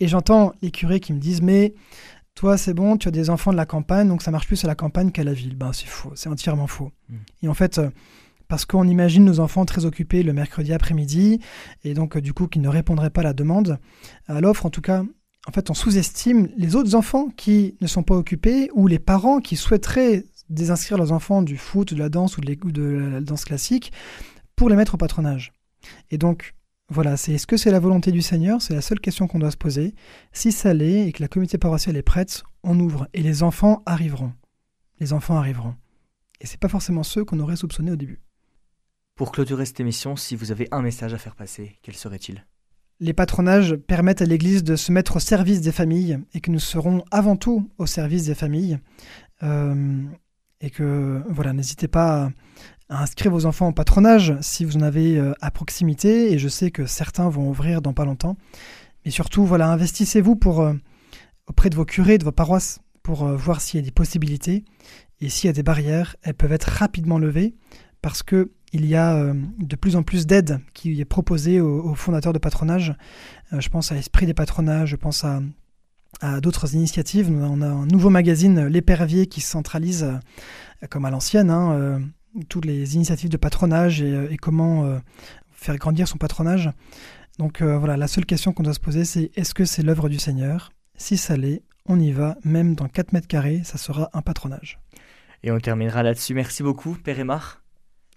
Et 0.00 0.06
j'entends 0.06 0.52
les 0.62 0.70
curés 0.70 1.00
qui 1.00 1.12
me 1.12 1.18
disent, 1.18 1.42
mais 1.42 1.74
toi 2.34 2.56
c'est 2.56 2.74
bon, 2.74 2.96
tu 2.96 3.08
as 3.08 3.10
des 3.10 3.30
enfants 3.30 3.52
de 3.52 3.56
la 3.56 3.66
campagne, 3.66 4.06
donc 4.06 4.22
ça 4.22 4.30
marche 4.30 4.46
plus 4.46 4.64
à 4.64 4.68
la 4.68 4.74
campagne 4.74 5.10
qu'à 5.10 5.24
la 5.24 5.32
ville. 5.32 5.56
Ben 5.56 5.72
c'est 5.72 5.88
faux, 5.88 6.12
c'est 6.14 6.28
entièrement 6.28 6.66
faux. 6.66 6.92
Mm. 7.08 7.16
Et 7.42 7.48
en 7.48 7.54
fait, 7.54 7.78
euh, 7.78 7.90
parce 8.48 8.64
qu'on 8.64 8.88
imagine 8.88 9.24
nos 9.24 9.40
enfants 9.40 9.64
très 9.64 9.84
occupés 9.84 10.22
le 10.22 10.32
mercredi 10.32 10.72
après-midi, 10.72 11.40
et 11.84 11.94
donc 11.94 12.16
euh, 12.16 12.20
du 12.20 12.32
coup 12.32 12.48
qui 12.48 12.58
ne 12.58 12.68
répondraient 12.68 13.10
pas 13.10 13.20
à 13.20 13.24
la 13.24 13.32
demande, 13.32 13.78
à 14.26 14.40
l'offre 14.40 14.66
en 14.66 14.70
tout 14.70 14.80
cas, 14.80 15.04
en 15.46 15.52
fait 15.52 15.70
on 15.70 15.74
sous-estime 15.74 16.48
les 16.56 16.74
autres 16.74 16.94
enfants 16.94 17.28
qui 17.36 17.76
ne 17.80 17.86
sont 17.86 18.02
pas 18.02 18.14
occupés, 18.14 18.70
ou 18.74 18.86
les 18.86 18.98
parents 18.98 19.40
qui 19.40 19.56
souhaiteraient 19.56 20.24
désinscrire 20.48 20.98
leurs 20.98 21.12
enfants 21.12 21.42
du 21.42 21.56
foot, 21.56 21.92
de 21.92 21.98
la 21.98 22.08
danse 22.08 22.38
ou 22.38 22.40
de, 22.40 22.54
de 22.54 23.10
la 23.12 23.20
danse 23.20 23.44
classique 23.44 23.92
pour 24.56 24.68
les 24.68 24.76
mettre 24.76 24.94
au 24.94 24.98
patronage. 24.98 25.52
Et 26.10 26.18
donc, 26.18 26.54
voilà, 26.90 27.18
c'est 27.18 27.32
est-ce 27.32 27.46
que 27.46 27.58
c'est 27.58 27.70
la 27.70 27.80
volonté 27.80 28.12
du 28.12 28.22
Seigneur? 28.22 28.62
C'est 28.62 28.74
la 28.74 28.80
seule 28.80 29.00
question 29.00 29.28
qu'on 29.28 29.38
doit 29.38 29.50
se 29.50 29.58
poser. 29.58 29.94
Si 30.32 30.52
ça 30.52 30.72
l'est 30.72 31.06
et 31.06 31.12
que 31.12 31.22
la 31.22 31.28
communauté 31.28 31.58
paroissiale 31.58 31.98
est 31.98 32.02
prête, 32.02 32.44
on 32.64 32.80
ouvre 32.80 33.08
et 33.12 33.22
les 33.22 33.42
enfants 33.42 33.82
arriveront. 33.84 34.32
Les 35.00 35.12
enfants 35.12 35.36
arriveront. 35.36 35.74
Et 36.40 36.46
c'est 36.46 36.58
pas 36.58 36.68
forcément 36.68 37.02
ceux 37.02 37.24
qu'on 37.24 37.40
aurait 37.40 37.56
soupçonnés 37.56 37.92
au 37.92 37.96
début. 37.96 38.20
Pour 39.18 39.32
clôturer 39.32 39.66
cette 39.66 39.80
émission, 39.80 40.14
si 40.14 40.36
vous 40.36 40.52
avez 40.52 40.68
un 40.70 40.80
message 40.80 41.12
à 41.12 41.18
faire 41.18 41.34
passer, 41.34 41.76
quel 41.82 41.96
serait-il? 41.96 42.46
Les 43.00 43.12
patronages 43.12 43.74
permettent 43.74 44.22
à 44.22 44.26
l'Église 44.26 44.62
de 44.62 44.76
se 44.76 44.92
mettre 44.92 45.16
au 45.16 45.18
service 45.18 45.60
des 45.60 45.72
familles 45.72 46.20
et 46.34 46.40
que 46.40 46.52
nous 46.52 46.60
serons 46.60 47.02
avant 47.10 47.34
tout 47.34 47.68
au 47.78 47.86
service 47.86 48.26
des 48.26 48.36
familles. 48.36 48.78
Euh, 49.42 50.04
et 50.60 50.70
que, 50.70 51.20
voilà, 51.28 51.52
n'hésitez 51.52 51.88
pas 51.88 52.30
à, 52.88 53.02
inscrire 53.02 53.32
vos 53.32 53.44
enfants 53.44 53.66
au 53.66 53.72
patronage 53.72 54.34
si 54.40 54.64
vous 54.64 54.76
en 54.76 54.82
avez 54.82 55.18
euh, 55.18 55.32
à 55.40 55.50
proximité. 55.50 56.32
Et 56.32 56.38
je 56.38 56.48
sais 56.48 56.70
que 56.70 56.86
certains 56.86 57.28
vont 57.28 57.48
ouvrir 57.50 57.82
dans 57.82 57.94
pas 57.94 58.04
longtemps. 58.04 58.36
Mais 59.04 59.10
surtout, 59.10 59.44
voilà, 59.44 59.68
investissez-vous 59.72 60.36
pour, 60.36 60.60
euh, 60.60 60.74
auprès 61.48 61.70
de 61.70 61.74
vos 61.74 61.84
curés, 61.84 62.18
de 62.18 62.24
vos 62.24 62.30
paroisses, 62.30 62.78
pour 63.02 63.26
voir 63.26 63.62
s'il 63.62 63.80
y 63.80 63.82
a 63.82 63.84
des 63.84 63.90
possibilités. 63.90 64.64
Et 65.20 65.28
s'il 65.28 65.48
y 65.48 65.50
a 65.50 65.54
des 65.54 65.64
barrières, 65.64 66.14
elles 66.22 66.34
peuvent 66.34 66.52
être 66.52 66.70
rapidement 66.70 67.18
levées 67.18 67.56
parce 68.00 68.22
que 68.22 68.52
il 68.72 68.86
y 68.86 68.94
a 68.96 69.14
euh, 69.14 69.34
de 69.58 69.76
plus 69.76 69.96
en 69.96 70.02
plus 70.02 70.26
d'aide 70.26 70.60
qui 70.74 71.00
est 71.00 71.06
proposée 71.06 71.60
aux, 71.60 71.94
fondateurs 71.94 72.32
de 72.32 72.38
patronage. 72.38 72.94
Euh, 73.52 73.60
je 73.60 73.68
pense 73.68 73.92
à 73.92 73.96
Esprit 73.96 74.26
des 74.26 74.34
patronages, 74.34 74.90
je 74.90 74.96
pense 74.96 75.24
à, 75.24 75.40
d'autres 76.40 76.74
initiatives. 76.74 77.30
On 77.30 77.62
a 77.62 77.66
un 77.66 77.86
nouveau 77.86 78.10
magazine, 78.10 78.58
euh, 78.58 78.68
L'Épervier, 78.68 79.26
qui 79.26 79.40
centralise, 79.40 80.06
comme 80.90 81.04
à 81.04 81.10
l'ancienne, 81.10 81.50
hein, 81.50 82.00
toutes 82.48 82.64
les 82.64 82.94
initiatives 82.94 83.30
de 83.30 83.36
patronage 83.36 84.02
et, 84.02 84.36
comment 84.36 85.00
faire 85.52 85.76
grandir 85.76 86.06
son 86.06 86.18
patronage. 86.18 86.70
Donc 87.38 87.62
voilà, 87.62 87.96
la 87.96 88.08
seule 88.08 88.26
question 88.26 88.52
qu'on 88.52 88.62
doit 88.62 88.74
se 88.74 88.80
poser, 88.80 89.04
c'est 89.04 89.30
est-ce 89.36 89.54
que 89.54 89.64
c'est 89.64 89.82
l'œuvre 89.82 90.08
du 90.08 90.18
Seigneur? 90.18 90.70
Si 90.96 91.16
ça 91.16 91.36
l'est, 91.36 91.62
on 91.86 91.98
y 91.98 92.12
va, 92.12 92.36
même 92.44 92.74
dans 92.74 92.88
4 92.88 93.12
mètres 93.12 93.28
carrés, 93.28 93.62
ça 93.64 93.78
sera 93.78 94.08
un 94.12 94.22
patronage. 94.22 94.78
Et 95.42 95.50
on 95.50 95.58
terminera 95.58 96.02
là-dessus. 96.02 96.34
Merci 96.34 96.62
beaucoup, 96.62 96.94
Père 96.94 97.18
Aymar. 97.18 97.60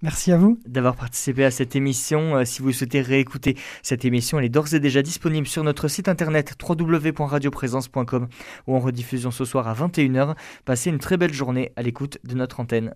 Merci 0.01 0.31
à 0.31 0.37
vous. 0.37 0.57
d'avoir 0.65 0.95
participé 0.95 1.45
à 1.45 1.51
cette 1.51 1.75
émission. 1.75 2.37
Euh, 2.37 2.45
si 2.45 2.61
vous 2.61 2.71
souhaitez 2.71 3.01
réécouter 3.01 3.55
cette 3.83 4.03
émission, 4.03 4.39
elle 4.39 4.45
est 4.45 4.49
d'ores 4.49 4.73
et 4.73 4.79
déjà 4.79 5.01
disponible 5.01 5.47
sur 5.47 5.63
notre 5.63 5.87
site 5.87 6.07
internet 6.07 6.55
www.radioprésence.com 6.61 8.27
ou 8.67 8.75
en 8.75 8.79
rediffusion 8.79 9.31
ce 9.31 9.45
soir 9.45 9.67
à 9.67 9.73
21h. 9.73 10.35
Passez 10.65 10.89
une 10.89 10.99
très 10.99 11.17
belle 11.17 11.33
journée 11.33 11.71
à 11.75 11.83
l'écoute 11.83 12.17
de 12.23 12.35
notre 12.35 12.59
antenne. 12.59 12.95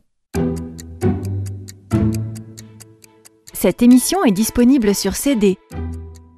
Cette 3.53 3.82
émission 3.82 4.24
est 4.26 4.32
disponible 4.32 4.93
sur 4.93 5.16
CD. 5.16 5.58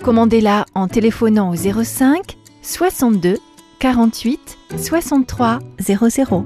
Commandez-la 0.04 0.66
en 0.76 0.88
téléphonant 0.88 1.52
au 1.52 1.56
05 1.56 2.38
62 2.62 3.38
48 3.80 4.58
63 4.78 5.60
00. 5.80 6.46